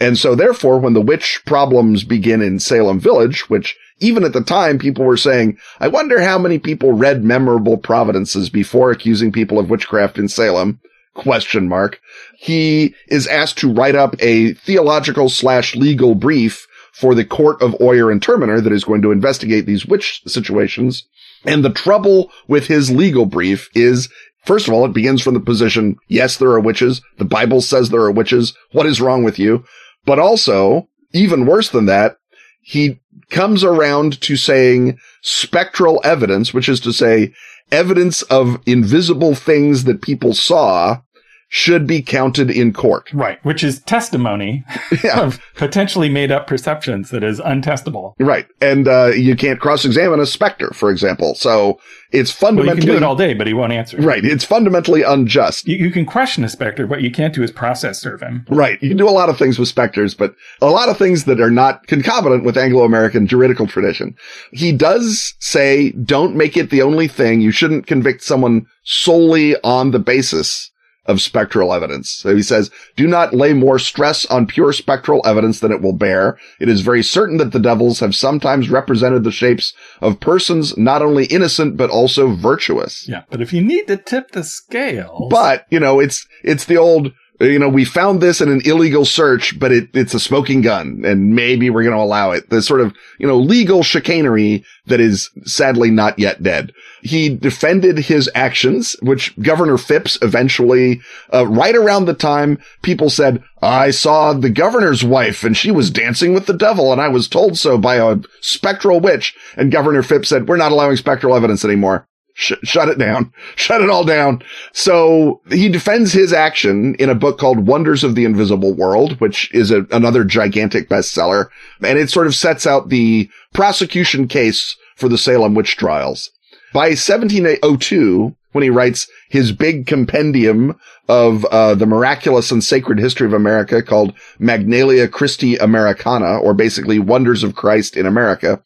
And 0.00 0.18
so 0.18 0.34
therefore, 0.34 0.78
when 0.78 0.92
the 0.92 1.00
witch 1.00 1.42
problems 1.46 2.04
begin 2.04 2.42
in 2.42 2.60
Salem 2.60 3.00
Village, 3.00 3.48
which 3.48 3.76
even 4.00 4.24
at 4.24 4.32
the 4.32 4.42
time, 4.42 4.78
people 4.78 5.04
were 5.04 5.16
saying, 5.16 5.58
I 5.80 5.88
wonder 5.88 6.20
how 6.20 6.38
many 6.38 6.58
people 6.58 6.92
read 6.92 7.24
memorable 7.24 7.76
providences 7.76 8.50
before 8.50 8.90
accusing 8.90 9.32
people 9.32 9.58
of 9.58 9.70
witchcraft 9.70 10.18
in 10.18 10.28
Salem. 10.28 10.80
Question 11.14 11.68
mark. 11.68 12.00
He 12.36 12.94
is 13.08 13.26
asked 13.26 13.58
to 13.58 13.72
write 13.72 13.96
up 13.96 14.14
a 14.20 14.54
theological 14.54 15.28
slash 15.28 15.74
legal 15.74 16.14
brief 16.14 16.66
for 16.92 17.14
the 17.14 17.24
court 17.24 17.60
of 17.60 17.80
Oyer 17.80 18.10
and 18.10 18.22
Terminer 18.22 18.60
that 18.60 18.72
is 18.72 18.84
going 18.84 19.02
to 19.02 19.12
investigate 19.12 19.66
these 19.66 19.86
witch 19.86 20.22
situations. 20.26 21.04
And 21.44 21.64
the 21.64 21.72
trouble 21.72 22.30
with 22.46 22.66
his 22.66 22.90
legal 22.90 23.26
brief 23.26 23.68
is 23.74 24.08
First 24.44 24.66
of 24.66 24.72
all, 24.72 24.86
it 24.86 24.94
begins 24.94 25.20
from 25.20 25.34
the 25.34 25.40
position, 25.40 25.96
yes, 26.08 26.38
there 26.38 26.52
are 26.52 26.60
witches. 26.60 27.02
The 27.18 27.26
Bible 27.26 27.60
says 27.60 27.90
there 27.90 28.00
are 28.00 28.10
witches. 28.10 28.54
What 28.72 28.86
is 28.86 28.98
wrong 28.98 29.22
with 29.22 29.38
you? 29.38 29.62
But 30.06 30.18
also, 30.18 30.88
even 31.12 31.44
worse 31.44 31.68
than 31.68 31.84
that, 31.84 32.16
he 32.62 32.98
comes 33.30 33.62
around 33.64 34.20
to 34.22 34.36
saying 34.36 34.98
spectral 35.22 36.00
evidence, 36.04 36.54
which 36.54 36.68
is 36.68 36.80
to 36.80 36.92
say 36.92 37.32
evidence 37.70 38.22
of 38.22 38.60
invisible 38.66 39.34
things 39.34 39.84
that 39.84 40.02
people 40.02 40.34
saw 40.34 41.00
should 41.48 41.86
be 41.86 42.02
counted 42.02 42.50
in 42.50 42.72
court. 42.72 43.10
Right, 43.12 43.42
which 43.44 43.64
is 43.64 43.80
testimony 43.80 44.64
yeah. 45.02 45.20
of 45.20 45.40
potentially 45.54 46.10
made 46.10 46.30
up 46.30 46.46
perceptions 46.46 47.10
that 47.10 47.24
is 47.24 47.40
untestable. 47.40 48.14
Right. 48.18 48.46
And 48.60 48.86
uh, 48.86 49.06
you 49.08 49.34
can't 49.34 49.58
cross 49.58 49.84
examine 49.84 50.20
a 50.20 50.26
specter, 50.26 50.70
for 50.74 50.90
example. 50.90 51.34
So 51.34 51.80
it's 52.12 52.30
fundamentally. 52.30 52.66
Well, 52.68 52.76
you 52.76 52.82
can 52.82 52.90
do 52.90 52.96
it 52.96 53.02
all 53.02 53.16
day, 53.16 53.32
but 53.32 53.46
he 53.46 53.54
won't 53.54 53.72
answer. 53.72 53.96
Right. 53.96 54.24
It's 54.24 54.44
fundamentally 54.44 55.02
unjust. 55.02 55.66
You, 55.66 55.76
you 55.76 55.90
can 55.90 56.04
question 56.04 56.44
a 56.44 56.50
specter. 56.50 56.86
What 56.86 57.00
you 57.00 57.10
can't 57.10 57.34
do 57.34 57.42
is 57.42 57.50
process 57.50 57.98
serve 57.98 58.20
him. 58.20 58.44
Right. 58.50 58.80
You 58.82 58.90
can 58.90 58.98
do 58.98 59.08
a 59.08 59.10
lot 59.10 59.30
of 59.30 59.38
things 59.38 59.58
with 59.58 59.68
specters, 59.68 60.14
but 60.14 60.34
a 60.60 60.66
lot 60.66 60.90
of 60.90 60.98
things 60.98 61.24
that 61.24 61.40
are 61.40 61.50
not 61.50 61.86
concomitant 61.86 62.44
with 62.44 62.58
Anglo 62.58 62.84
American 62.84 63.26
juridical 63.26 63.66
tradition. 63.66 64.14
He 64.52 64.72
does 64.72 65.34
say, 65.38 65.92
don't 65.92 66.36
make 66.36 66.58
it 66.58 66.68
the 66.68 66.82
only 66.82 67.08
thing. 67.08 67.40
You 67.40 67.52
shouldn't 67.52 67.86
convict 67.86 68.22
someone 68.22 68.66
solely 68.84 69.56
on 69.62 69.92
the 69.92 69.98
basis 69.98 70.70
of 71.08 71.20
spectral 71.20 71.74
evidence. 71.74 72.10
So 72.10 72.36
he 72.36 72.42
says, 72.42 72.70
do 72.94 73.06
not 73.08 73.34
lay 73.34 73.54
more 73.54 73.78
stress 73.78 74.26
on 74.26 74.46
pure 74.46 74.72
spectral 74.72 75.22
evidence 75.24 75.58
than 75.60 75.72
it 75.72 75.80
will 75.80 75.94
bear. 75.94 76.38
It 76.60 76.68
is 76.68 76.82
very 76.82 77.02
certain 77.02 77.38
that 77.38 77.52
the 77.52 77.58
devils 77.58 77.98
have 78.00 78.14
sometimes 78.14 78.70
represented 78.70 79.24
the 79.24 79.32
shapes 79.32 79.72
of 80.00 80.20
persons 80.20 80.76
not 80.76 81.02
only 81.02 81.24
innocent, 81.26 81.76
but 81.76 81.90
also 81.90 82.34
virtuous. 82.34 83.08
Yeah. 83.08 83.22
But 83.30 83.40
if 83.40 83.52
you 83.52 83.62
need 83.62 83.88
to 83.88 83.96
tip 83.96 84.30
the 84.30 84.44
scale. 84.44 85.28
But, 85.30 85.66
you 85.70 85.80
know, 85.80 85.98
it's, 85.98 86.26
it's 86.44 86.66
the 86.66 86.76
old, 86.76 87.12
you 87.40 87.58
know, 87.58 87.68
we 87.68 87.84
found 87.84 88.20
this 88.20 88.40
in 88.40 88.48
an 88.48 88.62
illegal 88.64 89.04
search, 89.04 89.58
but 89.58 89.70
it, 89.70 89.88
it's 89.94 90.14
a 90.14 90.20
smoking 90.20 90.60
gun 90.60 91.02
and 91.04 91.34
maybe 91.36 91.70
we're 91.70 91.84
going 91.84 91.96
to 91.96 92.02
allow 92.02 92.32
it. 92.32 92.50
The 92.50 92.60
sort 92.60 92.80
of, 92.80 92.94
you 93.18 93.26
know, 93.26 93.38
legal 93.38 93.82
chicanery 93.82 94.64
that 94.86 95.00
is 95.00 95.30
sadly 95.44 95.90
not 95.90 96.18
yet 96.18 96.42
dead. 96.42 96.72
He 97.02 97.28
defended 97.28 97.98
his 97.98 98.28
actions, 98.34 98.96
which 99.02 99.38
Governor 99.40 99.78
Phips 99.78 100.18
eventually, 100.20 101.00
uh, 101.32 101.46
right 101.46 101.76
around 101.76 102.06
the 102.06 102.14
time 102.14 102.58
people 102.82 103.08
said, 103.08 103.42
I 103.62 103.92
saw 103.92 104.32
the 104.32 104.50
governor's 104.50 105.04
wife 105.04 105.44
and 105.44 105.56
she 105.56 105.70
was 105.70 105.90
dancing 105.90 106.34
with 106.34 106.46
the 106.46 106.52
devil 106.52 106.92
and 106.92 107.00
I 107.00 107.08
was 107.08 107.28
told 107.28 107.56
so 107.56 107.78
by 107.78 107.96
a 107.96 108.16
spectral 108.40 108.98
witch. 108.98 109.36
And 109.56 109.70
Governor 109.70 110.02
Phips 110.02 110.28
said, 110.28 110.48
we're 110.48 110.56
not 110.56 110.72
allowing 110.72 110.96
spectral 110.96 111.36
evidence 111.36 111.64
anymore. 111.64 112.08
Sh- 112.40 112.52
shut 112.62 112.88
it 112.88 112.98
down. 112.98 113.32
Shut 113.56 113.80
it 113.80 113.90
all 113.90 114.04
down. 114.04 114.44
So 114.72 115.40
he 115.50 115.68
defends 115.68 116.12
his 116.12 116.32
action 116.32 116.94
in 116.94 117.10
a 117.10 117.14
book 117.16 117.36
called 117.36 117.66
Wonders 117.66 118.04
of 118.04 118.14
the 118.14 118.24
Invisible 118.24 118.72
World, 118.74 119.20
which 119.20 119.52
is 119.52 119.72
a, 119.72 119.86
another 119.90 120.22
gigantic 120.22 120.88
bestseller. 120.88 121.48
And 121.82 121.98
it 121.98 122.10
sort 122.10 122.28
of 122.28 122.36
sets 122.36 122.64
out 122.64 122.90
the 122.90 123.28
prosecution 123.52 124.28
case 124.28 124.76
for 124.94 125.08
the 125.08 125.18
Salem 125.18 125.54
witch 125.54 125.76
trials. 125.76 126.30
By 126.72 126.90
1702, 126.90 128.36
when 128.52 128.62
he 128.62 128.70
writes 128.70 129.08
his 129.28 129.50
big 129.50 129.88
compendium 129.88 130.78
of 131.08 131.44
uh, 131.46 131.74
the 131.74 131.86
miraculous 131.86 132.52
and 132.52 132.62
sacred 132.62 133.00
history 133.00 133.26
of 133.26 133.32
America 133.32 133.82
called 133.82 134.14
Magnalia 134.38 135.08
Christi 135.08 135.56
Americana, 135.56 136.38
or 136.38 136.54
basically 136.54 137.00
Wonders 137.00 137.42
of 137.42 137.56
Christ 137.56 137.96
in 137.96 138.06
America, 138.06 138.62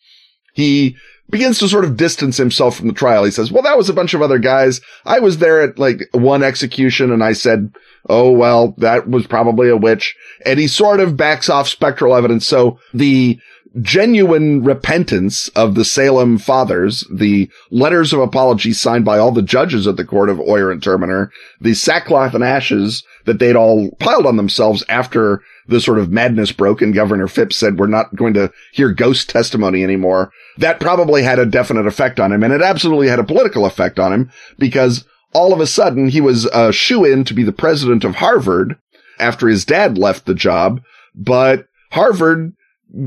he 0.53 0.95
begins 1.31 1.59
to 1.59 1.69
sort 1.69 1.85
of 1.85 1.97
distance 1.97 2.37
himself 2.37 2.77
from 2.77 2.89
the 2.89 2.95
trial. 2.95 3.25
He 3.25 3.31
says, 3.31 3.51
well, 3.51 3.63
that 3.63 3.79
was 3.79 3.89
a 3.89 3.95
bunch 3.95 4.15
of 4.15 4.23
other 4.23 4.39
guys. 4.39 4.81
I 5.05 5.21
was 5.21 5.39
there 5.39 5.63
at 5.63 5.79
like 5.79 6.03
one 6.13 6.43
execution 6.43 7.11
and 7.11 7.25
I 7.25 7.33
said, 7.33 7.75
oh, 8.09 8.31
well, 8.31 8.75
that 8.79 9.09
was 9.09 9.27
probably 9.27 9.69
a 9.69 9.77
witch. 9.77 10.15
And 10.45 10.59
he 10.59 10.67
sort 10.67 11.01
of 11.01 11.17
backs 11.17 11.49
off 11.49 11.69
spectral 11.69 12.15
evidence. 12.15 12.47
So 12.47 12.79
the 12.93 13.41
genuine 13.81 14.63
repentance 14.63 15.49
of 15.51 15.75
the 15.75 15.85
Salem 15.85 16.37
fathers, 16.37 17.07
the 17.11 17.51
letters 17.71 18.13
of 18.13 18.21
apology 18.21 18.73
signed 18.73 19.05
by 19.05 19.19
all 19.19 19.33
the 19.33 19.41
judges 19.41 19.87
at 19.87 19.97
the 19.97 20.05
court 20.05 20.29
of 20.29 20.41
Oyer 20.41 20.71
and 20.71 20.83
Terminer, 20.83 21.31
the 21.61 21.73
sackcloth 21.73 22.35
and 22.35 22.45
ashes 22.45 23.03
that 23.25 23.39
they'd 23.39 23.57
all 23.57 23.91
piled 23.93 24.27
on 24.27 24.37
themselves 24.37 24.85
after 24.89 25.43
the 25.67 25.81
sort 25.81 25.99
of 25.99 26.11
madness 26.11 26.53
broke 26.53 26.83
and 26.83 26.95
Governor 26.95 27.29
Phips 27.29 27.57
said, 27.57 27.79
we're 27.79 27.87
not 27.87 28.15
going 28.15 28.35
to 28.35 28.53
hear 28.73 28.93
ghost 28.93 29.31
testimony 29.31 29.83
anymore. 29.83 30.33
That 30.59 30.81
probably 30.81 31.23
had 31.23 31.39
a 31.39 31.47
definite 31.47 31.87
effect 31.87 32.19
on 32.19 32.33
him 32.33 32.43
and 32.43 32.53
it 32.53 32.63
absolutely 32.63 33.09
had 33.09 33.19
a 33.19 33.25
political 33.25 33.67
effect 33.67 33.99
on 33.99 34.13
him 34.13 34.31
because 34.59 35.05
all 35.35 35.53
of 35.53 35.61
a 35.61 35.67
sudden 35.67 36.09
he 36.09 36.21
was 36.21 36.47
a 36.47 36.73
shoe 36.73 37.05
in 37.05 37.25
to 37.25 37.35
be 37.35 37.43
the 37.43 37.53
president 37.53 38.05
of 38.05 38.17
Harvard 38.17 38.77
after 39.19 39.49
his 39.49 39.65
dad 39.65 39.99
left 39.99 40.27
the 40.27 40.35
job. 40.35 40.83
But 41.15 41.67
Harvard 41.91 42.55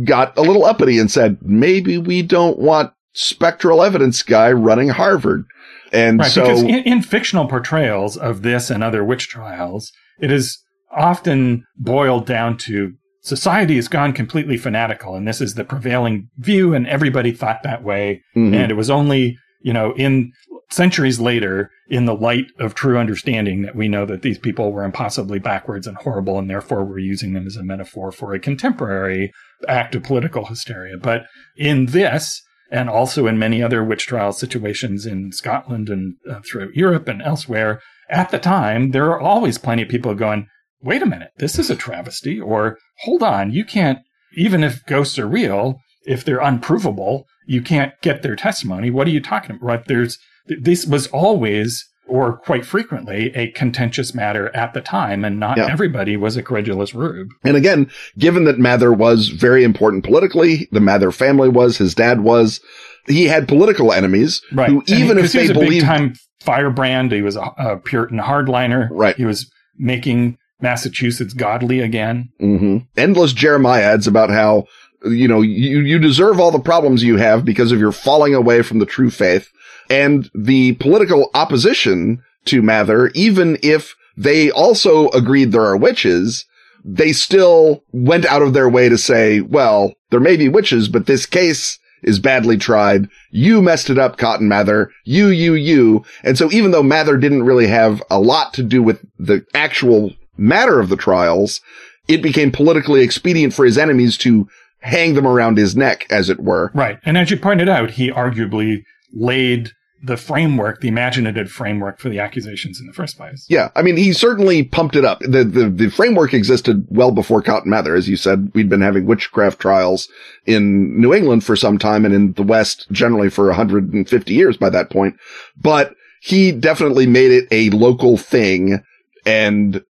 got 0.04 0.38
a 0.38 0.42
little 0.42 0.66
uppity 0.66 1.00
and 1.00 1.12
said, 1.12 1.38
maybe 1.42 1.98
we 1.98 2.22
don't 2.22 2.58
want 2.58 2.94
spectral 3.14 3.84
evidence 3.84 4.22
guy 4.24 4.52
running 4.52 4.90
Harvard. 4.90 5.46
And 5.92 6.20
right, 6.20 6.32
so 6.32 6.42
because 6.42 6.62
in, 6.64 6.70
in 6.70 7.02
fictional 7.02 7.48
portrayals 7.48 8.18
of 8.18 8.42
this 8.42 8.70
and 8.70 8.84
other 8.84 9.04
witch 9.04 9.30
trials, 9.30 9.92
it 10.20 10.32
is 10.32 10.64
often 10.96 11.66
boiled 11.78 12.26
down 12.26 12.58
to 12.58 12.94
society 13.22 13.76
has 13.76 13.88
gone 13.88 14.14
completely 14.14 14.58
fanatical 14.58 15.16
and 15.16 15.28
this 15.28 15.42
is 15.42 15.56
the 15.56 15.64
prevailing 15.64 16.30
view 16.38 16.74
and 16.74 16.88
everybody 16.88 17.32
thought 17.32 17.64
that 17.64 17.84
way. 17.84 18.22
Mhm. 18.36 18.54
And 18.54 18.72
it 18.72 18.76
was 18.76 18.90
only, 18.90 19.38
you 19.62 19.74
know, 19.74 19.94
in 19.94 20.32
centuries 20.70 21.20
later, 21.20 21.70
in 21.88 22.06
the 22.06 22.16
light 22.16 22.46
of 22.60 22.74
true 22.74 22.98
understanding 22.98 23.62
that 23.64 23.76
we 23.76 23.88
know 23.88 24.06
that 24.06 24.22
these 24.22 24.40
people 24.40 24.72
were 24.72 24.84
impossibly 24.84 25.40
backwards 25.40 25.86
and 25.88 25.98
horrible 25.98 26.40
and 26.40 26.50
therefore 26.50 26.84
we're 26.84 27.00
using 27.00 27.34
them 27.34 27.46
as 27.46 27.56
a 27.56 27.64
metaphor 27.64 28.12
for 28.12 28.34
a 28.34 28.40
contemporary 28.40 29.32
act 29.68 29.96
of 29.96 30.04
political 30.04 30.46
hysteria. 30.46 30.98
But 30.98 31.26
in 31.56 31.88
this, 31.88 32.42
and 32.72 32.90
also 32.90 33.28
in 33.28 33.38
many 33.38 33.62
other 33.62 33.84
witch 33.84 34.08
trial 34.08 34.32
situations 34.32 35.06
in 35.06 35.32
Scotland 35.32 35.90
and 35.90 36.16
uh, 36.30 36.40
throughout 36.50 36.74
Europe 36.74 37.08
and 37.08 37.22
elsewhere, 37.22 37.80
at 38.10 38.32
the 38.32 38.40
time, 38.40 38.92
there 38.92 39.06
are 39.06 39.20
always 39.20 39.58
plenty 39.58 39.84
of 39.84 39.90
people 39.90 40.16
going, 40.16 40.48
wait 40.86 41.02
a 41.02 41.06
minute, 41.06 41.32
this 41.38 41.58
is 41.60 41.70
a 41.70 41.76
travesty, 41.76 42.40
or 42.40 42.78
hold 43.02 43.24
on, 43.24 43.52
you 43.52 43.66
can't, 43.66 44.00
even 44.38 44.64
if 44.64 44.86
ghosts 44.86 45.18
are 45.20 45.28
real, 45.28 45.80
if 46.06 46.24
they're 46.24 46.40
unprovable, 46.40 47.26
you 47.48 47.62
can't 47.62 47.94
get 48.02 48.22
their 48.22 48.36
testimony. 48.36 48.90
What 48.92 49.08
are 49.08 49.12
you 49.12 49.20
talking 49.22 49.52
about? 49.56 49.64
Right? 49.66 49.86
There's, 49.86 50.18
this 50.48 50.86
was 50.86 51.08
always, 51.08 51.84
or 52.08 52.38
quite 52.38 52.66
frequently, 52.66 53.32
a 53.36 53.50
contentious 53.52 54.14
matter 54.14 54.56
at 54.56 54.74
the 54.76 54.82
time, 54.82 55.26
and 55.26 55.40
not 55.40 55.58
Yeah. 55.58 55.68
everybody 55.72 56.16
was 56.18 56.38
a 56.38 56.44
credulous 56.44 56.94
rube. 56.94 57.30
And 57.44 57.58
again, 57.58 57.90
given 58.18 58.44
that 58.46 58.60
Mather 58.60 58.94
was 58.94 59.30
very 59.30 59.64
important 59.64 60.04
politically, 60.04 60.68
the 60.72 60.80
Mather 60.82 61.12
family 61.12 61.50
was, 61.50 61.78
his 61.78 61.96
dad 61.96 62.22
was, 62.22 62.60
he 63.08 63.26
had 63.26 63.48
political 63.48 63.92
enemies 63.92 64.42
Right. 64.54 64.70
who, 64.70 64.80
And 64.82 64.90
he- 64.90 65.04
even 65.04 65.18
if 65.18 65.32
they 65.32 65.42
was 65.42 65.50
a 65.52 65.54
big 65.56 65.64
believed, 65.64 65.86
time 65.86 66.14
firebrand, 66.42 67.12
he 67.12 67.22
was 67.24 67.36
a, 67.36 67.42
a 67.58 67.78
Puritan 67.78 68.20
hardliner. 68.20 68.88
Right. 68.92 69.16
He 69.16 69.26
was 69.26 69.50
making 69.78 70.38
Massachusetts 70.62 71.34
godly 71.34 71.80
again. 71.80 72.30
hmm 72.40 72.78
endless 72.98 73.34
Jeremiads 73.34 74.08
about 74.08 74.30
how, 74.30 74.66
you 75.04 75.28
know, 75.28 75.42
you, 75.42 75.82
you 75.82 76.00
deserve 76.00 76.40
all 76.40 76.52
the 76.52 76.60
problems 76.60 77.04
you 77.04 77.18
have 77.18 77.46
because 77.46 77.72
of 77.72 77.80
your 77.80 77.92
falling 77.92 78.34
away 78.34 78.62
from 78.62 78.80
the 78.80 78.86
true 78.86 79.10
faith. 79.10 79.52
And 79.90 80.30
the 80.34 80.74
political 80.74 81.30
opposition 81.34 82.24
to 82.46 82.62
Mather, 82.62 83.10
even 83.14 83.58
if 83.62 83.96
they 84.18 84.50
also 84.50 85.10
agreed 85.10 85.52
there 85.52 85.66
are 85.66 85.78
witches, 85.78 86.46
they 86.84 87.12
still 87.12 87.84
went 87.92 88.26
out 88.26 88.42
of 88.42 88.54
their 88.54 88.70
way 88.70 88.90
to 88.90 88.98
say, 88.98 89.42
well, 89.42 89.94
there 90.12 90.20
may 90.20 90.38
be 90.38 90.50
witches, 90.50 90.88
but 90.88 91.06
this 91.06 91.26
case 91.26 91.80
is 92.04 92.20
badly 92.20 92.58
tried. 92.58 93.10
You 93.32 93.62
messed 93.62 93.90
it 93.90 93.98
up, 93.98 94.18
Cotton 94.18 94.48
Mather. 94.48 94.92
You, 95.04 95.28
you, 95.28 95.56
you. 95.56 96.06
And 96.24 96.38
so 96.38 96.52
even 96.52 96.72
though 96.72 96.84
Mather 96.84 97.18
didn't 97.18 97.44
really 97.44 97.68
have 97.68 98.04
a 98.10 98.20
lot 98.20 98.54
to 98.54 98.64
do 98.64 98.84
with 98.84 99.04
the 99.18 99.44
actual 99.56 100.14
matter 100.38 100.80
of 100.80 100.90
the 100.90 100.96
trials, 100.96 101.62
it 102.08 102.22
became 102.22 102.52
politically 102.52 103.02
expedient 103.02 103.54
for 103.54 103.66
his 103.66 103.78
enemies 103.78 104.18
to 104.20 104.48
hang 104.80 105.16
them 105.16 105.26
around 105.26 105.58
his 105.58 105.76
neck, 105.76 106.06
as 106.10 106.30
it 106.30 106.40
were. 106.40 106.72
Right. 106.74 107.00
And 107.04 107.18
as 107.18 107.32
you 107.32 107.38
pointed 107.38 107.68
out, 107.68 107.92
he 107.92 108.12
arguably 108.12 108.84
laid 109.14 109.72
the 110.04 110.18
framework, 110.18 110.82
the 110.82 110.88
imaginative 110.88 111.50
framework 111.50 112.00
for 112.00 112.10
the 112.10 112.20
accusations 112.20 112.80
in 112.80 112.86
the 112.86 112.94
first 112.94 113.18
place. 113.18 113.46
Yeah, 113.50 113.70
I 113.76 113.82
mean, 113.82 113.98
he 113.98 114.14
certainly 114.14 114.64
pumped 114.64 114.96
it 114.96 115.04
up. 115.04 115.20
The, 115.22 115.44
the, 115.44 115.70
the 115.70 115.90
framework 115.90 116.34
existed 116.34 116.86
well 116.90 117.12
before 117.12 117.42
Cotton 117.42 117.72
Mather. 117.72 117.96
As 117.96 118.08
you 118.08 118.16
said, 118.16 118.52
we'd 118.54 118.70
been 118.70 118.82
having 118.82 119.08
witchcraft 119.08 119.60
trials 119.60 120.08
in 120.46 121.00
New 121.00 121.14
England 121.14 121.44
for 121.44 121.56
some 121.56 121.80
time 121.80 122.06
and 122.06 122.14
in 122.14 122.34
the 122.34 122.44
West 122.44 122.88
generally 122.92 123.30
for 123.30 123.48
150 123.48 124.34
years 124.34 124.58
by 124.58 124.70
that 124.70 124.92
point. 124.92 125.16
But 125.60 125.96
he 126.22 126.52
definitely 126.52 127.08
made 127.08 127.32
it 127.32 127.48
a 127.50 127.72
local 127.72 128.18
thing 128.18 128.84
and 129.26 129.84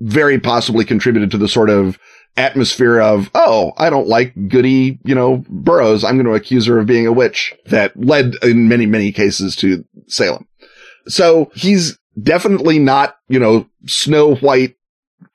very 0.00 0.38
possibly 0.38 0.84
contributed 0.84 1.30
to 1.30 1.38
the 1.38 1.48
sort 1.48 1.70
of 1.70 1.98
atmosphere 2.36 3.00
of, 3.00 3.30
oh, 3.34 3.72
I 3.76 3.90
don't 3.90 4.06
like 4.06 4.48
goody, 4.48 4.98
you 5.04 5.14
know, 5.14 5.44
Burroughs. 5.48 6.04
I'm 6.04 6.16
going 6.16 6.26
to 6.26 6.34
accuse 6.34 6.66
her 6.66 6.78
of 6.78 6.86
being 6.86 7.06
a 7.06 7.12
witch 7.12 7.54
that 7.66 7.96
led 7.96 8.34
in 8.42 8.68
many, 8.68 8.86
many 8.86 9.10
cases 9.12 9.56
to 9.56 9.84
Salem. 10.06 10.46
So 11.08 11.50
he's 11.54 11.98
definitely 12.22 12.78
not, 12.78 13.16
you 13.28 13.38
know, 13.38 13.68
Snow 13.86 14.36
White 14.36 14.76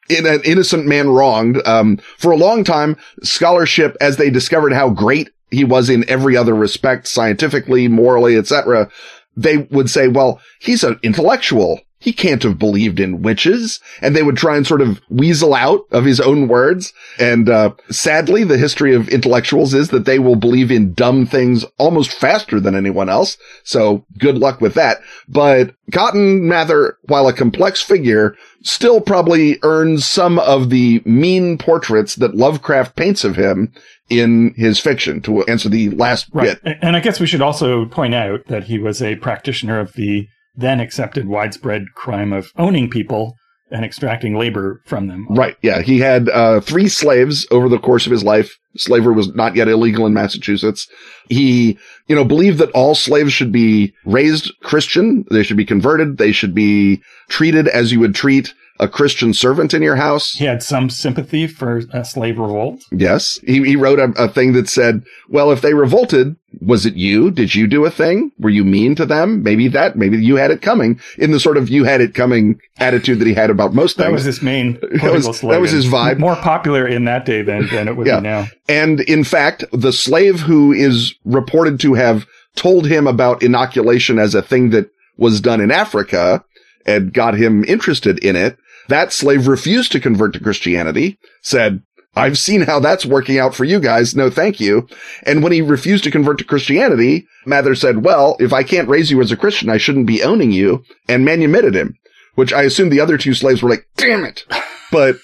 in 0.09 0.25
an 0.25 0.41
innocent 0.43 0.85
man 0.85 1.09
wronged. 1.09 1.65
Um, 1.65 1.97
for 2.17 2.31
a 2.31 2.37
long 2.37 2.63
time, 2.63 2.97
scholarship, 3.21 3.95
as 3.99 4.17
they 4.17 4.29
discovered 4.29 4.73
how 4.73 4.89
great 4.89 5.29
he 5.51 5.63
was 5.63 5.89
in 5.89 6.07
every 6.09 6.35
other 6.35 6.55
respect, 6.55 7.07
scientifically, 7.07 7.87
morally, 7.87 8.37
etc., 8.37 8.89
they 9.35 9.57
would 9.57 9.89
say, 9.89 10.07
well, 10.07 10.39
he's 10.59 10.83
an 10.83 10.99
intellectual. 11.03 11.81
He 12.03 12.11
can't 12.11 12.43
have 12.43 12.59
believed 12.59 12.99
in 12.99 13.21
witches. 13.21 13.79
And 14.01 14.13
they 14.13 14.23
would 14.23 14.35
try 14.35 14.57
and 14.57 14.67
sort 14.67 14.81
of 14.81 14.99
weasel 15.09 15.53
out 15.53 15.85
of 15.91 16.03
his 16.03 16.19
own 16.19 16.49
words. 16.49 16.91
And, 17.17 17.47
uh, 17.49 17.71
sadly, 17.89 18.43
the 18.43 18.57
history 18.57 18.93
of 18.93 19.07
intellectuals 19.07 19.73
is 19.73 19.87
that 19.89 20.03
they 20.03 20.19
will 20.19 20.35
believe 20.35 20.69
in 20.69 20.93
dumb 20.93 21.25
things 21.25 21.63
almost 21.77 22.11
faster 22.11 22.59
than 22.59 22.75
anyone 22.75 23.07
else. 23.07 23.37
So 23.63 24.05
good 24.17 24.37
luck 24.37 24.59
with 24.59 24.73
that. 24.73 24.97
But 25.29 25.75
Cotton 25.93 26.45
Mather, 26.45 26.97
while 27.03 27.27
a 27.29 27.33
complex 27.33 27.81
figure, 27.81 28.35
still 28.63 28.99
probably 28.99 29.57
earns 29.63 30.05
some 30.05 30.39
of 30.39 30.69
the 30.69 31.01
mean 31.05 31.57
portraits 31.57 32.15
that 32.15 32.35
Lovecraft 32.35 32.97
paints 32.97 33.23
of 33.23 33.37
him 33.37 33.71
in 34.09 34.53
his 34.57 34.77
fiction 34.77 35.21
to 35.21 35.43
answer 35.45 35.69
the 35.69 35.89
last 35.91 36.27
Right. 36.33 36.61
bit. 36.61 36.77
And 36.81 36.97
I 36.97 36.99
guess 36.99 37.21
we 37.21 37.27
should 37.27 37.41
also 37.41 37.85
point 37.85 38.13
out 38.13 38.47
that 38.47 38.65
he 38.65 38.77
was 38.77 39.01
a 39.01 39.15
practitioner 39.15 39.79
of 39.79 39.93
the 39.93 40.27
then 40.55 40.79
accepted 40.79 41.27
widespread 41.27 41.85
crime 41.95 42.33
of 42.33 42.51
owning 42.57 42.89
people 42.89 43.35
and 43.71 43.83
extracting 43.83 44.37
labor 44.37 44.81
from 44.85 45.07
them. 45.07 45.25
Right. 45.29 45.57
Yeah. 45.63 45.81
He 45.81 45.99
had, 45.99 46.29
uh, 46.29 46.59
three 46.59 46.87
slaves 46.87 47.47
over 47.49 47.69
the 47.69 47.79
course 47.79 48.05
of 48.05 48.11
his 48.11 48.23
life. 48.23 48.55
Slavery 48.77 49.15
was 49.15 49.33
not 49.33 49.55
yet 49.55 49.67
illegal 49.67 50.05
in 50.05 50.13
Massachusetts. 50.13 50.87
He, 51.27 51.79
you 52.07 52.15
know, 52.15 52.23
believed 52.23 52.59
that 52.59 52.71
all 52.71 52.93
slaves 52.93 53.33
should 53.33 53.51
be 53.51 53.93
raised 54.05 54.51
Christian. 54.61 55.25
They 55.31 55.41
should 55.41 55.57
be 55.57 55.65
converted. 55.65 56.17
They 56.17 56.31
should 56.31 56.53
be 56.53 57.01
treated 57.29 57.67
as 57.67 57.91
you 57.91 57.99
would 57.99 58.13
treat 58.13 58.53
a 58.79 58.87
Christian 58.87 59.33
servant 59.33 59.73
in 59.73 59.81
your 59.83 59.95
house. 59.97 60.33
He 60.33 60.45
had 60.45 60.63
some 60.63 60.89
sympathy 60.89 61.45
for 61.47 61.81
a 61.91 62.03
slave 62.03 62.39
revolt. 62.39 62.83
Yes. 62.91 63.39
He, 63.45 63.63
he 63.63 63.75
wrote 63.75 63.99
a, 63.99 64.11
a 64.17 64.27
thing 64.27 64.53
that 64.53 64.67
said, 64.67 65.03
well, 65.29 65.51
if 65.51 65.61
they 65.61 65.73
revolted, 65.75 66.35
was 66.59 66.85
it 66.85 66.95
you? 66.95 67.29
Did 67.29 67.53
you 67.53 67.67
do 67.67 67.85
a 67.85 67.91
thing? 67.91 68.31
Were 68.39 68.49
you 68.49 68.63
mean 68.63 68.95
to 68.95 69.05
them? 69.05 69.43
Maybe 69.43 69.67
that, 69.69 69.95
maybe 69.95 70.17
you 70.17 70.37
had 70.37 70.49
it 70.51 70.61
coming 70.63 70.99
in 71.17 71.31
the 71.31 71.39
sort 71.39 71.57
of 71.57 71.69
you 71.69 71.83
had 71.83 72.01
it 72.01 72.15
coming 72.15 72.59
attitude 72.79 73.19
that 73.19 73.27
he 73.27 73.33
had 73.35 73.49
about 73.51 73.73
most 73.75 73.95
things. 73.95 74.07
That 74.07 74.11
was 74.13 74.23
his 74.25 74.41
main 74.41 74.77
political 74.79 75.11
was- 75.29 75.41
that 75.41 75.61
was 75.61 75.71
his 75.71 75.85
vibe. 75.85 76.17
More 76.17 76.35
popular 76.35 76.87
in 76.87 77.05
that 77.05 77.25
day 77.25 77.43
than, 77.43 77.67
than 77.69 77.87
it 77.87 77.95
would 77.95 78.07
Yeah. 78.07 78.19
be 78.19 78.23
now. 78.23 78.47
And 78.67 79.01
in 79.01 79.23
fact, 79.23 79.63
the 79.71 79.93
slave 79.93 80.41
who 80.41 80.71
is 80.73 81.13
reported 81.25 81.79
to 81.81 81.93
have 81.93 82.25
told 82.55 82.87
him 82.87 83.05
about 83.07 83.43
inoculation 83.43 84.17
as 84.19 84.33
a 84.35 84.41
thing 84.41 84.71
that 84.71 84.89
was 85.17 85.41
done 85.41 85.61
in 85.61 85.69
Africa 85.71 86.43
and 86.85 87.13
got 87.13 87.33
him 87.35 87.63
interested 87.65 88.19
in 88.19 88.35
it, 88.35 88.57
that 88.89 89.13
slave 89.13 89.47
refused 89.47 89.91
to 89.93 89.99
convert 89.99 90.33
to 90.33 90.39
Christianity, 90.39 91.17
said, 91.41 91.81
I've 92.15 92.37
seen 92.37 92.61
how 92.61 92.79
that's 92.79 93.05
working 93.05 93.39
out 93.39 93.55
for 93.55 93.63
you 93.63 93.79
guys. 93.79 94.15
No, 94.15 94.29
thank 94.29 94.59
you. 94.59 94.87
And 95.23 95.41
when 95.41 95.51
he 95.51 95.61
refused 95.61 96.03
to 96.03 96.11
convert 96.11 96.37
to 96.37 96.43
Christianity, 96.43 97.27
Mather 97.45 97.73
said, 97.73 98.03
well, 98.03 98.35
if 98.39 98.53
I 98.53 98.61
can't 98.63 98.87
raise 98.87 99.09
you 99.09 99.19
as 99.21 99.31
a 99.31 99.37
Christian, 99.37 99.69
I 99.69 99.77
shouldn't 99.77 100.05
be 100.05 100.21
owning 100.21 100.51
you 100.51 100.83
and 101.07 101.25
manumitted 101.25 101.75
him, 101.75 101.97
which 102.35 102.53
I 102.53 102.63
assume 102.63 102.89
the 102.89 102.99
other 102.99 103.17
two 103.17 103.33
slaves 103.33 103.63
were 103.63 103.69
like, 103.69 103.87
damn 103.97 104.25
it. 104.25 104.45
But 104.91 105.15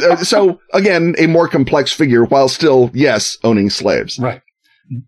uh, 0.00 0.16
so 0.18 0.60
again, 0.72 1.16
a 1.18 1.26
more 1.26 1.48
complex 1.48 1.92
figure 1.92 2.24
while 2.24 2.48
still, 2.48 2.90
yes, 2.94 3.38
owning 3.42 3.70
slaves. 3.70 4.18
Right. 4.18 4.40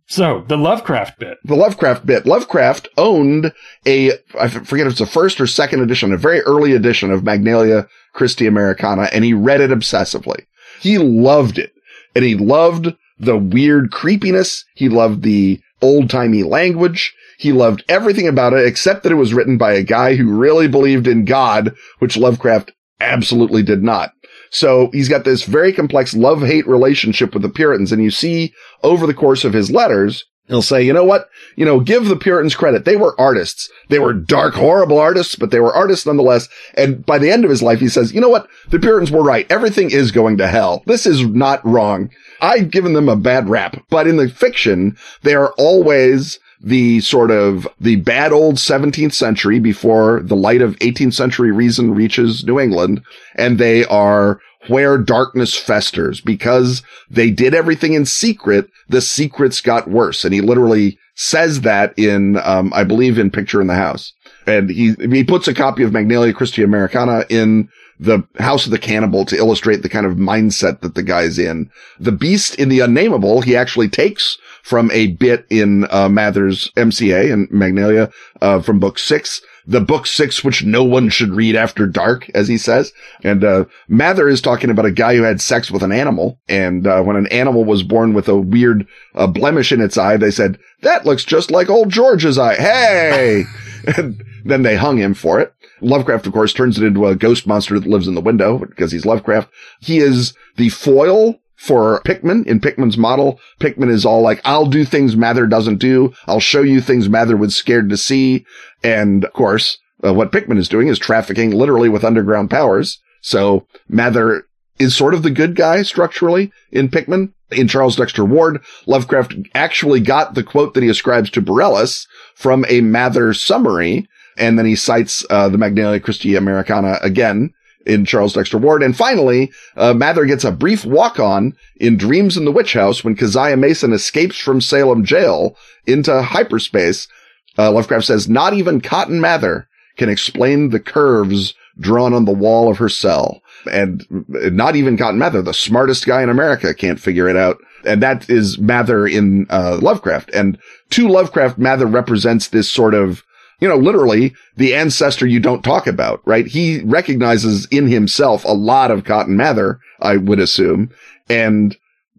So 0.07 0.45
the 0.49 0.57
Lovecraft 0.57 1.19
bit. 1.19 1.39
The 1.45 1.55
Lovecraft 1.55 2.07
bit. 2.07 2.27
Lovecraft 2.27 2.89
owned 2.97 3.53
a, 3.87 4.13
I 4.39 4.49
forget 4.49 4.87
if 4.87 4.93
it's 4.93 5.01
a 5.01 5.07
first 5.07 5.41
or 5.41 5.47
second 5.47 5.83
edition, 5.83 6.13
a 6.13 6.17
very 6.17 6.41
early 6.43 6.73
edition 6.73 7.11
of 7.11 7.25
Magnalia 7.25 7.87
Christi 8.13 8.47
Americana, 8.47 9.09
and 9.13 9.25
he 9.25 9.33
read 9.35 9.61
it 9.61 9.71
obsessively. 9.71 10.47
He 10.81 10.99
loved 10.99 11.59
it. 11.59 11.73
And 12.15 12.25
he 12.25 12.35
loved 12.35 12.95
the 13.19 13.37
weird 13.37 13.91
creepiness. 13.91 14.65
He 14.75 14.89
loved 14.89 15.23
the 15.23 15.61
old 15.81 16.11
timey 16.11 16.43
language. 16.43 17.15
He 17.39 17.53
loved 17.53 17.85
everything 17.89 18.27
about 18.27 18.53
it 18.53 18.67
except 18.67 19.03
that 19.03 19.13
it 19.13 19.17
was 19.17 19.35
written 19.35 19.59
by 19.59 19.75
a 19.75 19.85
guy 19.85 20.17
who 20.17 20.37
really 20.37 20.67
believed 20.67 21.07
in 21.07 21.25
God, 21.25 21.75
which 22.01 22.17
Lovecraft 22.17 22.73
absolutely 23.01 23.63
did 23.63 23.83
not. 23.83 24.13
So 24.51 24.91
he's 24.93 25.09
got 25.09 25.25
this 25.25 25.45
very 25.45 25.73
complex 25.73 26.15
love-hate 26.15 26.67
relationship 26.67 27.35
with 27.35 27.43
the 27.43 27.49
Puritans. 27.49 27.93
And 27.93 28.03
you 28.03 28.11
see 28.11 28.53
over 28.83 29.07
the 29.07 29.15
course 29.15 29.45
of 29.45 29.53
his 29.53 29.71
letters, 29.71 30.25
he'll 30.47 30.63
say, 30.63 30.83
you 30.83 30.93
know 30.93 31.05
what? 31.05 31.29
You 31.57 31.65
know, 31.65 31.81
give 31.81 32.07
the 32.07 32.17
Puritans 32.17 32.57
credit. 32.57 32.85
They 32.85 32.97
were 32.97 33.19
artists. 33.21 33.71
They 33.89 33.99
were 33.99 34.15
dark, 34.15 34.55
horrible 34.55 34.99
artists, 34.99 35.37
but 35.37 35.51
they 35.51 35.61
were 35.61 35.75
artists 35.75 36.07
nonetheless. 36.07 36.49
And 36.75 37.05
by 37.05 37.19
the 37.19 37.31
end 37.31 37.45
of 37.45 37.51
his 37.51 37.63
life, 37.63 37.81
he 37.81 37.89
says, 37.89 38.13
you 38.13 38.21
know 38.21 38.31
what? 38.31 38.49
The 38.71 38.79
Puritans 38.79 39.11
were 39.11 39.23
right. 39.23 39.51
Everything 39.51 39.91
is 39.91 40.11
going 40.11 40.39
to 40.39 40.49
hell. 40.49 40.83
This 40.87 41.05
is 41.05 41.27
not 41.27 41.65
wrong. 41.67 42.11
I've 42.41 42.71
given 42.71 42.93
them 42.95 43.09
a 43.09 43.17
bad 43.17 43.49
rap, 43.49 43.85
but 43.91 44.07
in 44.07 44.17
the 44.17 44.29
fiction, 44.29 44.97
they 45.23 45.35
are 45.35 45.53
always 45.59 46.39
the 46.61 47.01
sort 47.01 47.31
of 47.31 47.69
the 47.81 47.97
bad 47.97 48.33
old 48.33 48.57
17th 48.57 49.13
century 49.13 49.59
before 49.59 50.21
the 50.23 50.37
light 50.37 50.61
of 50.61 50.77
18th 50.79 51.15
century 51.15 51.53
reason 51.53 51.95
reaches 51.95 52.45
New 52.45 52.59
England. 52.59 53.03
And 53.37 53.59
they 53.59 53.85
are 53.87 54.41
where 54.67 54.99
darkness 54.99 55.57
festers 55.57 56.21
because 56.21 56.83
they 57.09 57.31
did 57.31 57.55
everything 57.55 57.95
in 57.95 58.05
secret. 58.05 58.69
The 58.89 59.01
secrets 59.01 59.61
got 59.61 59.89
worse. 59.89 60.25
And 60.25 60.35
he 60.35 60.41
literally 60.41 60.99
says 61.15 61.63
that 61.63 61.97
in, 61.97 62.37
um, 62.39 62.73
I 62.75 62.85
believe 62.85 63.19
in 63.19 63.31
Picture 63.31 63.61
in 63.61 63.67
the 63.67 63.75
House. 63.75 64.13
And 64.47 64.71
he, 64.71 64.95
he 64.95 65.25
puts 65.25 65.47
a 65.47 65.55
copy 65.55 65.83
of 65.83 65.93
Magnalia 65.93 66.33
Christi 66.33 66.63
Americana 66.63 67.25
in 67.29 67.69
the 67.99 68.27
House 68.39 68.65
of 68.65 68.71
the 68.71 68.79
Cannibal 68.79 69.25
to 69.27 69.37
illustrate 69.37 69.83
the 69.83 69.89
kind 69.89 70.07
of 70.07 70.17
mindset 70.17 70.81
that 70.81 70.95
the 70.95 71.03
guy's 71.03 71.39
in. 71.39 71.71
The 71.99 72.13
beast 72.13 72.55
in 72.55 72.69
the 72.69 72.81
unnameable, 72.81 73.43
he 73.43 73.57
actually 73.57 73.89
takes 73.89 74.39
from 74.63 74.91
a 74.93 75.09
bit 75.09 75.47
in, 75.51 75.87
uh, 75.91 76.09
Mather's 76.09 76.71
MCA 76.77 77.33
and 77.33 77.51
Magnalia, 77.51 78.11
uh, 78.41 78.61
from 78.61 78.79
book 78.79 78.99
six 78.99 79.41
the 79.69 79.81
book 79.83 80.07
six, 80.07 80.43
which 80.43 80.65
no 80.65 80.83
one 80.83 81.11
should 81.11 81.29
read 81.29 81.55
after 81.55 81.87
dark, 81.87 82.29
as 82.35 82.49
he 82.49 82.57
says. 82.57 82.91
And, 83.23 83.45
uh, 83.45 83.67
Mather 83.87 84.27
is 84.27 84.41
talking 84.41 84.71
about 84.71 84.87
a 84.87 84.91
guy 84.91 85.15
who 85.15 85.23
had 85.23 85.43
sex 85.43 85.71
with 85.71 85.83
an 85.83 85.93
animal. 85.93 86.41
And, 86.49 86.87
uh, 86.87 87.03
when 87.03 87.17
an 87.17 87.27
animal 87.27 87.67
was 87.67 87.83
born 87.83 88.15
with 88.15 88.29
a 88.29 88.37
weird, 88.37 88.87
uh, 89.15 89.27
blemish 89.27 89.71
in 89.71 89.83
its 89.83 89.99
eye, 89.99 90.17
they 90.17 90.31
said, 90.31 90.59
that 90.81 91.05
looks 91.05 91.23
just 91.23 91.51
like 91.51 91.69
old 91.69 91.91
George's 91.91 92.39
eye. 92.39 92.55
Hey! 92.55 93.45
and 93.99 94.25
then 94.43 94.63
they 94.63 94.77
hung 94.77 94.97
him 94.97 95.13
for 95.13 95.39
it. 95.39 95.53
Lovecraft, 95.81 96.27
of 96.27 96.33
course, 96.33 96.53
turns 96.53 96.79
it 96.79 96.85
into 96.85 97.07
a 97.07 97.17
ghost 97.17 97.47
monster 97.47 97.79
that 97.79 97.89
lives 97.89 98.09
in 98.09 98.15
the 98.15 98.21
window 98.21 98.59
because 98.59 98.93
he's 98.93 99.07
Lovecraft. 99.07 99.51
He 99.81 99.99
is 99.99 100.35
the 100.57 100.69
foil 100.71 101.41
for 101.57 102.01
Pickman 102.05 102.45
in 102.47 102.61
Pickman's 102.61 102.97
model. 102.97 103.41
Pickman 103.59 103.91
is 103.91 104.07
all 104.07 104.23
like, 104.23 104.41
I'll 104.45 104.67
do 104.67 104.85
things 104.85 105.17
Mather 105.17 105.47
doesn't 105.47 105.79
do. 105.79 106.15
I'll 106.27 106.41
show 106.41 106.63
you 106.63 106.81
things 106.81 107.09
Mather 107.09 107.37
was 107.37 107.57
scared 107.57 107.91
to 107.91 107.97
see. 107.97 108.47
And 108.83 109.25
of 109.25 109.33
course, 109.33 109.79
uh, 110.05 110.15
what 110.15 110.33
Pickman 110.33 110.59
is 110.59 110.69
doing 110.69 110.89
is 110.89 110.99
trafficking 110.99 111.51
literally 111.51 111.89
with 111.89 112.05
underground 112.05 112.51
powers. 112.51 113.01
So 113.21 113.67
Mather 113.89 114.45
is 114.79 114.95
sort 114.97 115.15
of 115.15 115.25
the 115.25 115.31
good 115.31 115.57
guy 115.57 115.83
structurally 115.83 116.53
in 116.71 116.89
Pickman. 116.89 117.35
In 117.51 117.67
Charles 117.67 117.97
Dexter 117.97 118.25
Ward, 118.25 118.63
Lovecraft 118.87 119.35
actually 119.55 120.01
got 120.01 120.35
the 120.35 120.45
quote 120.45 120.75
that 120.75 120.83
he 120.83 120.89
ascribes 120.89 121.31
to 121.31 121.43
Borellus 121.43 122.07
from 122.35 122.65
a 122.69 122.83
Mather 122.83 123.33
summary. 123.33 124.07
And 124.39 124.59
then 124.59 124.67
he 124.67 124.77
cites 124.77 125.25
uh, 125.31 125.49
the 125.49 125.59
Magnalia 125.59 126.01
Christi 126.01 126.37
Americana 126.37 126.99
again 127.03 127.53
in 127.87 128.05
Charles 128.05 128.35
Dexter 128.35 128.59
Ward. 128.59 128.83
And 128.83 128.97
finally, 128.97 129.51
uh, 129.77 129.95
Mather 129.95 130.27
gets 130.27 130.45
a 130.45 130.53
brief 130.53 130.85
walk 130.85 131.19
on 131.19 131.55
in 131.77 131.97
Dreams 131.97 132.37
in 132.37 132.45
the 132.45 132.53
Witch 132.53 132.75
House 132.75 133.03
when 133.03 133.17
Keziah 133.17 133.57
Mason 133.57 133.93
escapes 133.93 134.39
from 134.39 134.61
Salem 134.61 135.05
jail 135.05 135.57
into 135.87 136.23
hyperspace. 136.23 137.09
Uh, 137.57 137.73
Lovecraft 137.73 138.05
says, 138.05 138.29
not 138.29 138.55
even 138.55 138.81
Cotton 138.81 139.21
Mather 139.21 139.69
can 139.97 140.09
explain 140.09 140.71
the 140.71 140.81
curves 140.81 141.55
drawn 141.81 142.13
on 142.13 142.25
the 142.25 142.33
wall 142.33 142.71
of 142.71 142.79
her 142.79 142.89
cell. 142.89 143.41
And 143.71 144.07
not 144.29 144.77
even 144.77 144.97
Cotton 144.97 145.19
Mather, 145.19 145.43
the 145.43 145.55
smartest 145.55 146.07
guy 146.07 146.23
in 146.23 146.29
America 146.29 146.75
can't 146.75 147.01
figure 147.01 147.29
it 147.29 147.37
out. 147.37 147.59
And 147.85 148.03
that 148.03 148.29
is 148.29 148.59
Mather 148.59 149.07
in, 149.07 149.47
uh, 149.51 149.79
Lovecraft. 149.81 150.31
And 150.35 150.59
to 150.91 151.09
Lovecraft, 151.09 151.59
Mather 151.59 151.87
represents 151.87 152.49
this 152.49 152.69
sort 152.69 152.95
of 152.95 153.25
you 153.61 153.69
know, 153.69 153.77
literally 153.77 154.35
the 154.57 154.75
ancestor 154.75 155.27
you 155.27 155.41
don't 155.41 155.63
talk 155.63 155.87
about, 155.87 156.21
right? 156.27 156.47
He 156.47 156.81
recognizes 156.83 157.67
in 157.71 157.89
himself 157.89 158.45
a 158.45 158.53
lot 158.53 158.91
of 158.91 159.05
Cotton 159.05 159.37
Mather, 159.37 159.81
I 160.01 160.17
would 160.17 160.39
assume, 160.39 160.91
and 161.29 161.77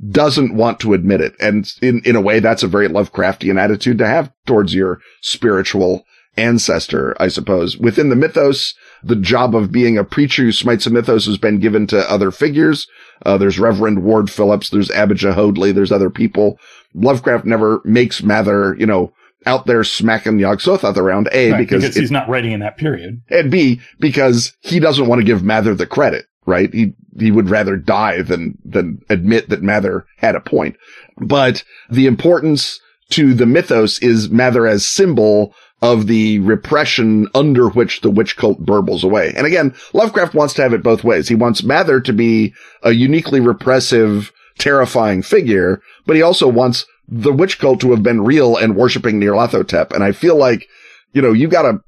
doesn't 0.10 0.56
want 0.56 0.80
to 0.80 0.94
admit 0.94 1.22
it. 1.22 1.36
And 1.40 1.72
in, 1.82 2.02
in 2.06 2.16
a 2.16 2.22
way, 2.22 2.40
that's 2.40 2.64
a 2.64 2.68
very 2.68 2.88
Lovecraftian 2.88 3.60
attitude 3.60 3.98
to 3.98 4.08
have 4.08 4.32
towards 4.46 4.74
your 4.74 5.02
spiritual 5.22 6.06
ancestor, 6.38 7.16
I 7.20 7.28
suppose. 7.28 7.78
Within 7.78 8.10
the 8.10 8.16
mythos, 8.16 8.74
the 9.04 9.16
job 9.16 9.56
of 9.56 9.72
being 9.72 9.98
a 9.98 10.04
preacher 10.04 10.44
who 10.44 10.52
smites 10.52 10.86
a 10.86 10.90
mythos 10.90 11.26
has 11.26 11.38
been 11.38 11.60
given 11.60 11.86
to 11.88 12.10
other 12.10 12.32
figures. 12.32 12.88
Uh, 13.26 13.38
there's 13.38 13.60
Reverend 13.60 14.04
Ward 14.04 14.30
Phillips. 14.30 14.70
There's 14.70 14.92
Abijah 14.92 15.34
Hoadley. 15.34 15.72
There's 15.72 15.92
other 15.92 16.10
people. 16.10 16.58
Lovecraft 16.94 17.46
never 17.46 17.82
makes 17.84 18.24
Mather, 18.24 18.76
you 18.80 18.86
know, 18.86 19.12
out 19.46 19.66
there 19.66 19.84
smacking 19.84 20.40
Yog-Sothoth 20.40 20.98
around. 20.98 21.30
A, 21.32 21.52
right, 21.52 21.58
because, 21.58 21.82
because 21.82 21.98
it, 21.98 22.02
he's 22.02 22.12
not 22.12 22.28
writing 22.30 22.52
in 22.52 22.60
that 22.60 22.78
period. 22.78 23.22
And 23.30 23.50
B, 23.50 23.80
because 24.00 24.54
he 24.62 24.80
doesn't 24.80 25.08
want 25.08 25.20
to 25.20 25.26
give 25.26 25.44
Mather 25.44 25.76
the 25.76 25.88
credit, 25.88 26.26
right? 26.46 26.74
He, 26.74 26.94
he 27.18 27.32
would 27.32 27.50
rather 27.50 27.78
die 27.78 28.22
than, 28.22 28.58
than 28.66 29.00
admit 29.10 29.50
that 29.50 29.64
Mather 29.64 30.06
had 30.18 30.36
a 30.36 30.42
point. 30.42 30.76
But 31.18 31.64
the 31.90 32.06
importance 32.06 32.80
to 33.12 33.34
the 33.34 33.46
mythos 33.46 34.00
is 34.00 34.30
Mather 34.30 34.68
as 34.68 34.86
symbol 34.86 35.54
of 35.82 36.08
the 36.08 36.40
repression 36.40 37.28
under 37.34 37.70
which 37.70 38.02
the 38.02 38.12
witch 38.12 38.36
cult 38.36 38.66
burbles 38.66 39.04
away. 39.04 39.34
And 39.36 39.48
again, 39.48 39.74
Lovecraft 39.94 40.34
wants 40.34 40.54
to 40.56 40.62
have 40.62 40.74
it 40.74 40.84
both 40.84 41.06
ways. 41.06 41.30
He 41.30 41.36
wants 41.36 41.64
Mather 41.64 42.02
to 42.02 42.12
be 42.12 42.54
a 42.84 42.92
uniquely 42.92 43.40
repressive, 43.40 44.34
terrifying 44.58 45.22
figure, 45.22 45.82
but 46.06 46.18
he 46.18 46.22
also 46.22 46.50
wants 46.50 46.86
the 47.12 47.34
witch 47.34 47.60
cult 47.60 47.82
to 47.82 47.92
have 47.92 48.04
been 48.04 48.22
real 48.22 48.56
and 48.56 48.76
worshiping 48.76 49.20
Nyarlathotep. 49.20 49.92
And 49.94 50.04
I 50.04 50.12
feel 50.12 50.38
like, 50.38 50.68
you 51.14 51.22
know, 51.22 51.34
you 51.34 51.48
gotta, 51.48 51.80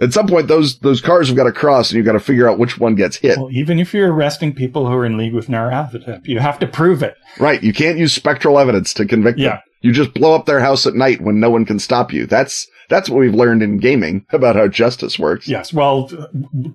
at 0.00 0.12
some 0.12 0.26
point, 0.26 0.46
those, 0.46 0.78
those 0.80 1.00
cars 1.00 1.28
have 1.28 1.36
got 1.36 1.44
to 1.44 1.52
cross 1.52 1.90
and 1.90 1.96
you've 1.96 2.06
got 2.06 2.12
to 2.12 2.20
figure 2.20 2.48
out 2.48 2.58
which 2.58 2.78
one 2.78 2.94
gets 2.94 3.16
hit. 3.16 3.38
Well, 3.38 3.50
even 3.50 3.78
if 3.78 3.94
you're 3.94 4.12
arresting 4.12 4.54
people 4.54 4.86
who 4.86 4.92
are 4.92 5.06
in 5.06 5.16
league 5.16 5.34
with 5.34 5.48
Nyarlathotep, 5.48 6.26
you 6.26 6.38
have 6.38 6.58
to 6.60 6.66
prove 6.66 7.02
it. 7.02 7.16
Right. 7.40 7.62
You 7.62 7.72
can't 7.72 7.98
use 7.98 8.12
spectral 8.12 8.58
evidence 8.58 8.92
to 8.94 9.06
convict 9.06 9.38
Yeah. 9.38 9.48
them. 9.48 9.58
You 9.80 9.92
just 9.92 10.12
blow 10.14 10.34
up 10.34 10.46
their 10.46 10.60
house 10.60 10.86
at 10.86 10.94
night 10.94 11.20
when 11.20 11.40
no 11.40 11.50
one 11.50 11.64
can 11.64 11.78
stop 11.78 12.12
you. 12.12 12.26
That's, 12.26 12.66
that's 12.88 13.08
what 13.08 13.18
we've 13.18 13.34
learned 13.34 13.62
in 13.62 13.78
gaming 13.78 14.24
about 14.30 14.56
how 14.56 14.68
justice 14.68 15.18
works. 15.18 15.46
Yes. 15.48 15.72
Well, 15.72 16.10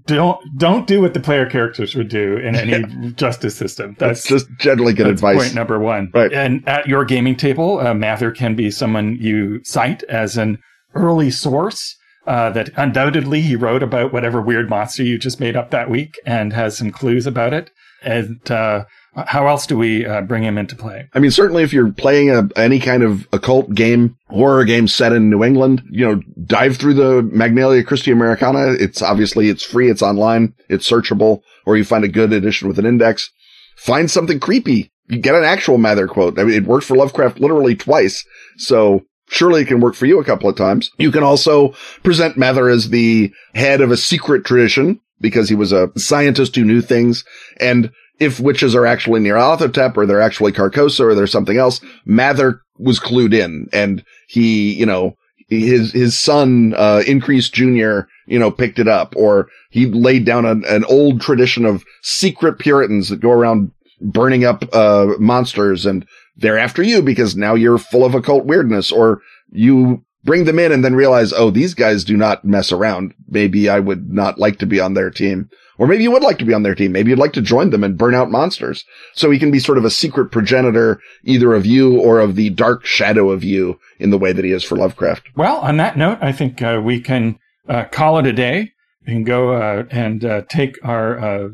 don't 0.05 0.39
don't 0.57 0.87
do 0.87 1.01
what 1.01 1.13
the 1.13 1.19
player 1.19 1.45
characters 1.49 1.95
would 1.95 2.09
do 2.09 2.37
in 2.37 2.55
any 2.55 3.11
justice 3.15 3.55
system. 3.55 3.95
That's 3.99 4.25
just 4.25 4.47
generally 4.59 4.93
good 4.93 5.07
That's 5.07 5.21
advice. 5.21 5.37
point 5.37 5.55
number 5.55 5.79
one. 5.79 6.11
Right. 6.13 6.31
And 6.31 6.67
at 6.67 6.87
your 6.87 7.05
gaming 7.05 7.35
table, 7.35 7.79
uh, 7.79 7.93
Mather 7.93 8.31
can 8.31 8.55
be 8.55 8.71
someone 8.71 9.17
you 9.19 9.63
cite 9.63 10.03
as 10.03 10.37
an 10.37 10.59
early 10.93 11.31
source 11.31 11.97
uh, 12.27 12.49
that 12.51 12.69
undoubtedly 12.77 13.41
he 13.41 13.55
wrote 13.55 13.83
about 13.83 14.13
whatever 14.13 14.41
weird 14.41 14.69
monster 14.69 15.03
you 15.03 15.17
just 15.17 15.39
made 15.39 15.55
up 15.55 15.71
that 15.71 15.89
week 15.89 16.15
and 16.25 16.53
has 16.53 16.77
some 16.77 16.91
clues 16.91 17.25
about 17.25 17.53
it. 17.53 17.71
And 18.01 18.39
uh, 18.51 18.85
how 19.15 19.47
else 19.47 19.67
do 19.67 19.77
we 19.77 20.05
uh, 20.05 20.21
bring 20.21 20.43
him 20.43 20.57
into 20.57 20.75
play? 20.75 21.09
I 21.13 21.19
mean, 21.19 21.31
certainly 21.31 21.63
if 21.63 21.71
you're 21.71 21.91
playing 21.91 22.31
a, 22.31 22.49
any 22.55 22.79
kind 22.79 23.03
of 23.03 23.27
occult 23.31 23.73
game, 23.73 24.17
horror 24.27 24.65
game 24.65 24.87
set 24.87 25.13
in 25.13 25.29
New 25.29 25.43
England, 25.43 25.83
you 25.89 26.05
know, 26.05 26.21
dive 26.45 26.77
through 26.77 26.95
the 26.95 27.21
Magnalia 27.21 27.83
Christi 27.83 28.11
Americana. 28.11 28.73
It's 28.73 29.01
obviously, 29.01 29.49
it's 29.49 29.63
free. 29.63 29.89
It's 29.89 30.01
online. 30.01 30.53
It's 30.69 30.89
searchable 30.89 31.41
or 31.65 31.77
you 31.77 31.83
find 31.83 32.03
a 32.03 32.09
good 32.09 32.33
edition 32.33 32.67
with 32.67 32.79
an 32.79 32.85
index. 32.85 33.31
Find 33.77 34.09
something 34.09 34.39
creepy. 34.39 34.91
You 35.07 35.19
get 35.19 35.35
an 35.35 35.43
actual 35.43 35.77
Mather 35.77 36.07
quote. 36.07 36.39
I 36.39 36.43
mean, 36.43 36.55
it 36.55 36.65
worked 36.65 36.85
for 36.85 36.95
Lovecraft 36.95 37.39
literally 37.39 37.75
twice. 37.75 38.25
So 38.57 39.01
surely 39.27 39.61
it 39.61 39.67
can 39.67 39.79
work 39.79 39.95
for 39.95 40.05
you 40.05 40.19
a 40.19 40.25
couple 40.25 40.49
of 40.49 40.55
times. 40.55 40.91
You 40.97 41.11
can 41.11 41.23
also 41.23 41.73
present 42.03 42.37
Mather 42.37 42.69
as 42.69 42.89
the 42.89 43.33
head 43.53 43.81
of 43.81 43.91
a 43.91 43.97
secret 43.97 44.45
tradition 44.45 44.99
because 45.19 45.49
he 45.49 45.55
was 45.55 45.71
a 45.71 45.91
scientist 45.97 46.55
who 46.55 46.65
knew 46.65 46.81
things. 46.81 47.23
And 47.59 47.91
if 48.19 48.39
witches 48.39 48.75
are 48.75 48.85
actually 48.85 49.19
near 49.19 49.35
Nyarlathotep 49.35 49.97
or 49.97 50.05
they're 50.05 50.21
actually 50.21 50.51
Carcosa 50.51 51.01
or 51.01 51.15
they're 51.15 51.27
something 51.27 51.57
else, 51.57 51.81
Mather 52.05 52.61
was 52.77 52.99
clued 52.99 53.33
in 53.33 53.67
and 53.73 54.03
he, 54.27 54.73
you 54.73 54.85
know, 54.85 55.15
his, 55.49 55.91
his 55.91 56.17
son, 56.17 56.73
uh, 56.75 57.03
Increase 57.05 57.49
Jr., 57.49 58.01
you 58.25 58.39
know, 58.39 58.49
picked 58.49 58.79
it 58.79 58.87
up 58.87 59.15
or 59.15 59.49
he 59.69 59.85
laid 59.87 60.25
down 60.25 60.45
an, 60.45 60.63
an 60.65 60.85
old 60.85 61.21
tradition 61.21 61.65
of 61.65 61.83
secret 62.01 62.59
Puritans 62.59 63.09
that 63.09 63.19
go 63.19 63.31
around 63.31 63.71
burning 64.01 64.45
up, 64.45 64.63
uh, 64.73 65.13
monsters 65.19 65.85
and 65.85 66.05
they're 66.35 66.57
after 66.57 66.81
you 66.81 67.01
because 67.01 67.35
now 67.35 67.53
you're 67.53 67.77
full 67.77 68.05
of 68.05 68.15
occult 68.15 68.45
weirdness 68.45 68.91
or 68.91 69.21
you 69.51 70.03
bring 70.23 70.45
them 70.45 70.59
in 70.59 70.71
and 70.71 70.83
then 70.83 70.95
realize, 70.95 71.33
oh, 71.33 71.51
these 71.51 71.73
guys 71.73 72.03
do 72.03 72.17
not 72.17 72.45
mess 72.45 72.71
around. 72.71 73.13
Maybe 73.27 73.69
I 73.69 73.79
would 73.79 74.11
not 74.11 74.39
like 74.39 74.59
to 74.59 74.65
be 74.65 74.79
on 74.79 74.93
their 74.93 75.09
team. 75.09 75.49
Or 75.83 75.87
maybe 75.87 76.03
you 76.03 76.11
would 76.11 76.23
like 76.23 76.37
to 76.37 76.45
be 76.45 76.53
on 76.53 76.63
their 76.63 76.75
team. 76.75 76.93
Maybe 76.93 77.09
you'd 77.09 77.19
like 77.19 77.33
to 77.33 77.41
join 77.41 77.69
them 77.69 77.83
and 77.83 77.97
burn 77.97 78.15
out 78.15 78.31
monsters. 78.31 78.85
So 79.15 79.29
he 79.29 79.37
can 79.37 79.51
be 79.51 79.59
sort 79.59 79.77
of 79.77 79.83
a 79.83 79.89
secret 79.89 80.31
progenitor, 80.31 81.01
either 81.25 81.53
of 81.53 81.65
you 81.65 81.99
or 81.99 82.21
of 82.21 82.37
the 82.37 82.51
dark 82.51 82.85
shadow 82.85 83.31
of 83.31 83.43
you 83.43 83.77
in 83.99 84.09
the 84.09 84.17
way 84.17 84.31
that 84.31 84.45
he 84.45 84.53
is 84.53 84.63
for 84.63 84.77
Lovecraft. 84.77 85.27
Well, 85.35 85.57
on 85.57 85.75
that 85.75 85.97
note, 85.97 86.19
I 86.21 86.31
think 86.31 86.61
uh, 86.61 86.79
we 86.81 87.01
can 87.01 87.37
uh, 87.67 87.83
call 87.91 88.17
it 88.17 88.25
a 88.25 88.31
day. 88.31 88.71
Can 89.05 89.25
go 89.25 89.51
uh, 89.51 89.83
and 89.91 90.23
uh, 90.23 90.43
take 90.47 90.77
our 90.85 91.19
uh, 91.19 91.49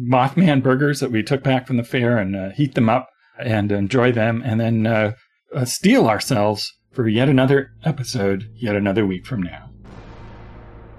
Mothman 0.00 0.62
burgers 0.62 1.00
that 1.00 1.10
we 1.10 1.22
took 1.22 1.42
back 1.42 1.66
from 1.66 1.76
the 1.76 1.84
fair 1.84 2.16
and 2.16 2.34
uh, 2.34 2.48
heat 2.52 2.74
them 2.74 2.88
up 2.88 3.10
and 3.38 3.70
enjoy 3.70 4.12
them, 4.12 4.40
and 4.42 4.60
then 4.60 5.14
steel 5.66 6.08
ourselves 6.08 6.72
for 6.90 7.06
yet 7.06 7.28
another 7.28 7.72
episode, 7.84 8.48
yet 8.54 8.76
another 8.76 9.04
week 9.04 9.26
from 9.26 9.42
now. 9.42 9.73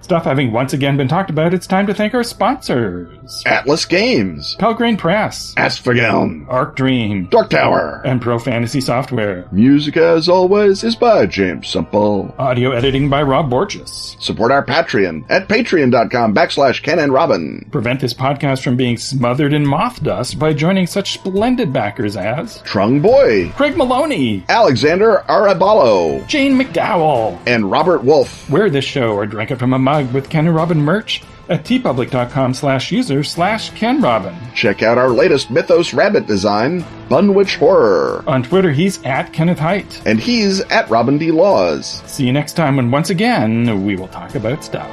Stuff 0.06 0.22
having 0.22 0.52
once 0.52 0.72
again 0.72 0.96
been 0.96 1.08
talked 1.08 1.30
about, 1.30 1.52
it's 1.52 1.66
time 1.66 1.88
to 1.88 1.92
thank 1.92 2.14
our 2.14 2.22
sponsors. 2.22 3.42
Atlas 3.44 3.84
Games, 3.86 4.54
Pelgrane 4.56 4.96
Press, 4.96 5.52
Askfageln, 5.56 6.46
Arc 6.48 6.76
Dream, 6.76 7.26
Dark 7.26 7.50
Tower, 7.50 8.02
and 8.04 8.22
Pro 8.22 8.38
Fantasy 8.38 8.80
Software. 8.80 9.48
Music, 9.50 9.96
as 9.96 10.28
always, 10.28 10.84
is 10.84 10.94
by 10.94 11.26
James 11.26 11.68
Semple. 11.68 12.32
Audio 12.38 12.70
editing 12.70 13.10
by 13.10 13.20
Rob 13.20 13.50
Borges. 13.50 14.16
Support 14.20 14.52
our 14.52 14.64
Patreon 14.64 15.24
at 15.28 15.48
patreon.com 15.48 16.32
backslash 16.36 16.84
Ken 16.84 17.00
and 17.00 17.12
Robin. 17.12 17.66
Prevent 17.72 17.98
this 17.98 18.14
podcast 18.14 18.62
from 18.62 18.76
being 18.76 18.98
smothered 18.98 19.52
in 19.52 19.66
moth 19.66 20.00
dust 20.04 20.38
by 20.38 20.52
joining 20.52 20.86
such 20.86 21.14
splendid 21.14 21.72
backers 21.72 22.16
as 22.16 22.62
Trung 22.62 23.02
Boy, 23.02 23.50
Craig 23.56 23.76
Maloney, 23.76 24.44
Alexander 24.48 25.24
Arabalo, 25.28 26.24
Jane 26.28 26.56
McDowell, 26.56 27.40
and 27.44 27.68
Robert 27.68 28.04
Wolf. 28.04 28.48
Wear 28.48 28.70
this 28.70 28.84
show 28.84 29.12
or 29.12 29.26
drink 29.26 29.50
it 29.50 29.56
from 29.56 29.72
a 29.72 29.78
mug 29.80 29.95
with 30.02 30.30
Ken 30.30 30.46
and 30.46 30.54
Robin 30.54 30.80
merch 30.80 31.22
at 31.48 31.64
teepublic.com 31.64 32.54
slash 32.54 32.90
user 32.90 33.22
slash 33.22 33.70
Ken 33.70 34.00
Robin. 34.00 34.36
Check 34.54 34.82
out 34.82 34.98
our 34.98 35.10
latest 35.10 35.50
Mythos 35.50 35.94
Rabbit 35.94 36.26
design, 36.26 36.84
Bunwich 37.08 37.56
Horror. 37.56 38.24
On 38.26 38.42
Twitter, 38.42 38.72
he's 38.72 39.02
at 39.04 39.32
Kenneth 39.32 39.58
Hite. 39.58 40.04
And 40.06 40.18
he's 40.18 40.60
at 40.62 40.90
Robin 40.90 41.18
D. 41.18 41.30
Laws. 41.30 42.02
See 42.06 42.26
you 42.26 42.32
next 42.32 42.54
time 42.54 42.76
when 42.76 42.90
once 42.90 43.10
again 43.10 43.84
we 43.84 43.96
will 43.96 44.08
talk 44.08 44.34
about 44.34 44.64
stuff. 44.64 44.90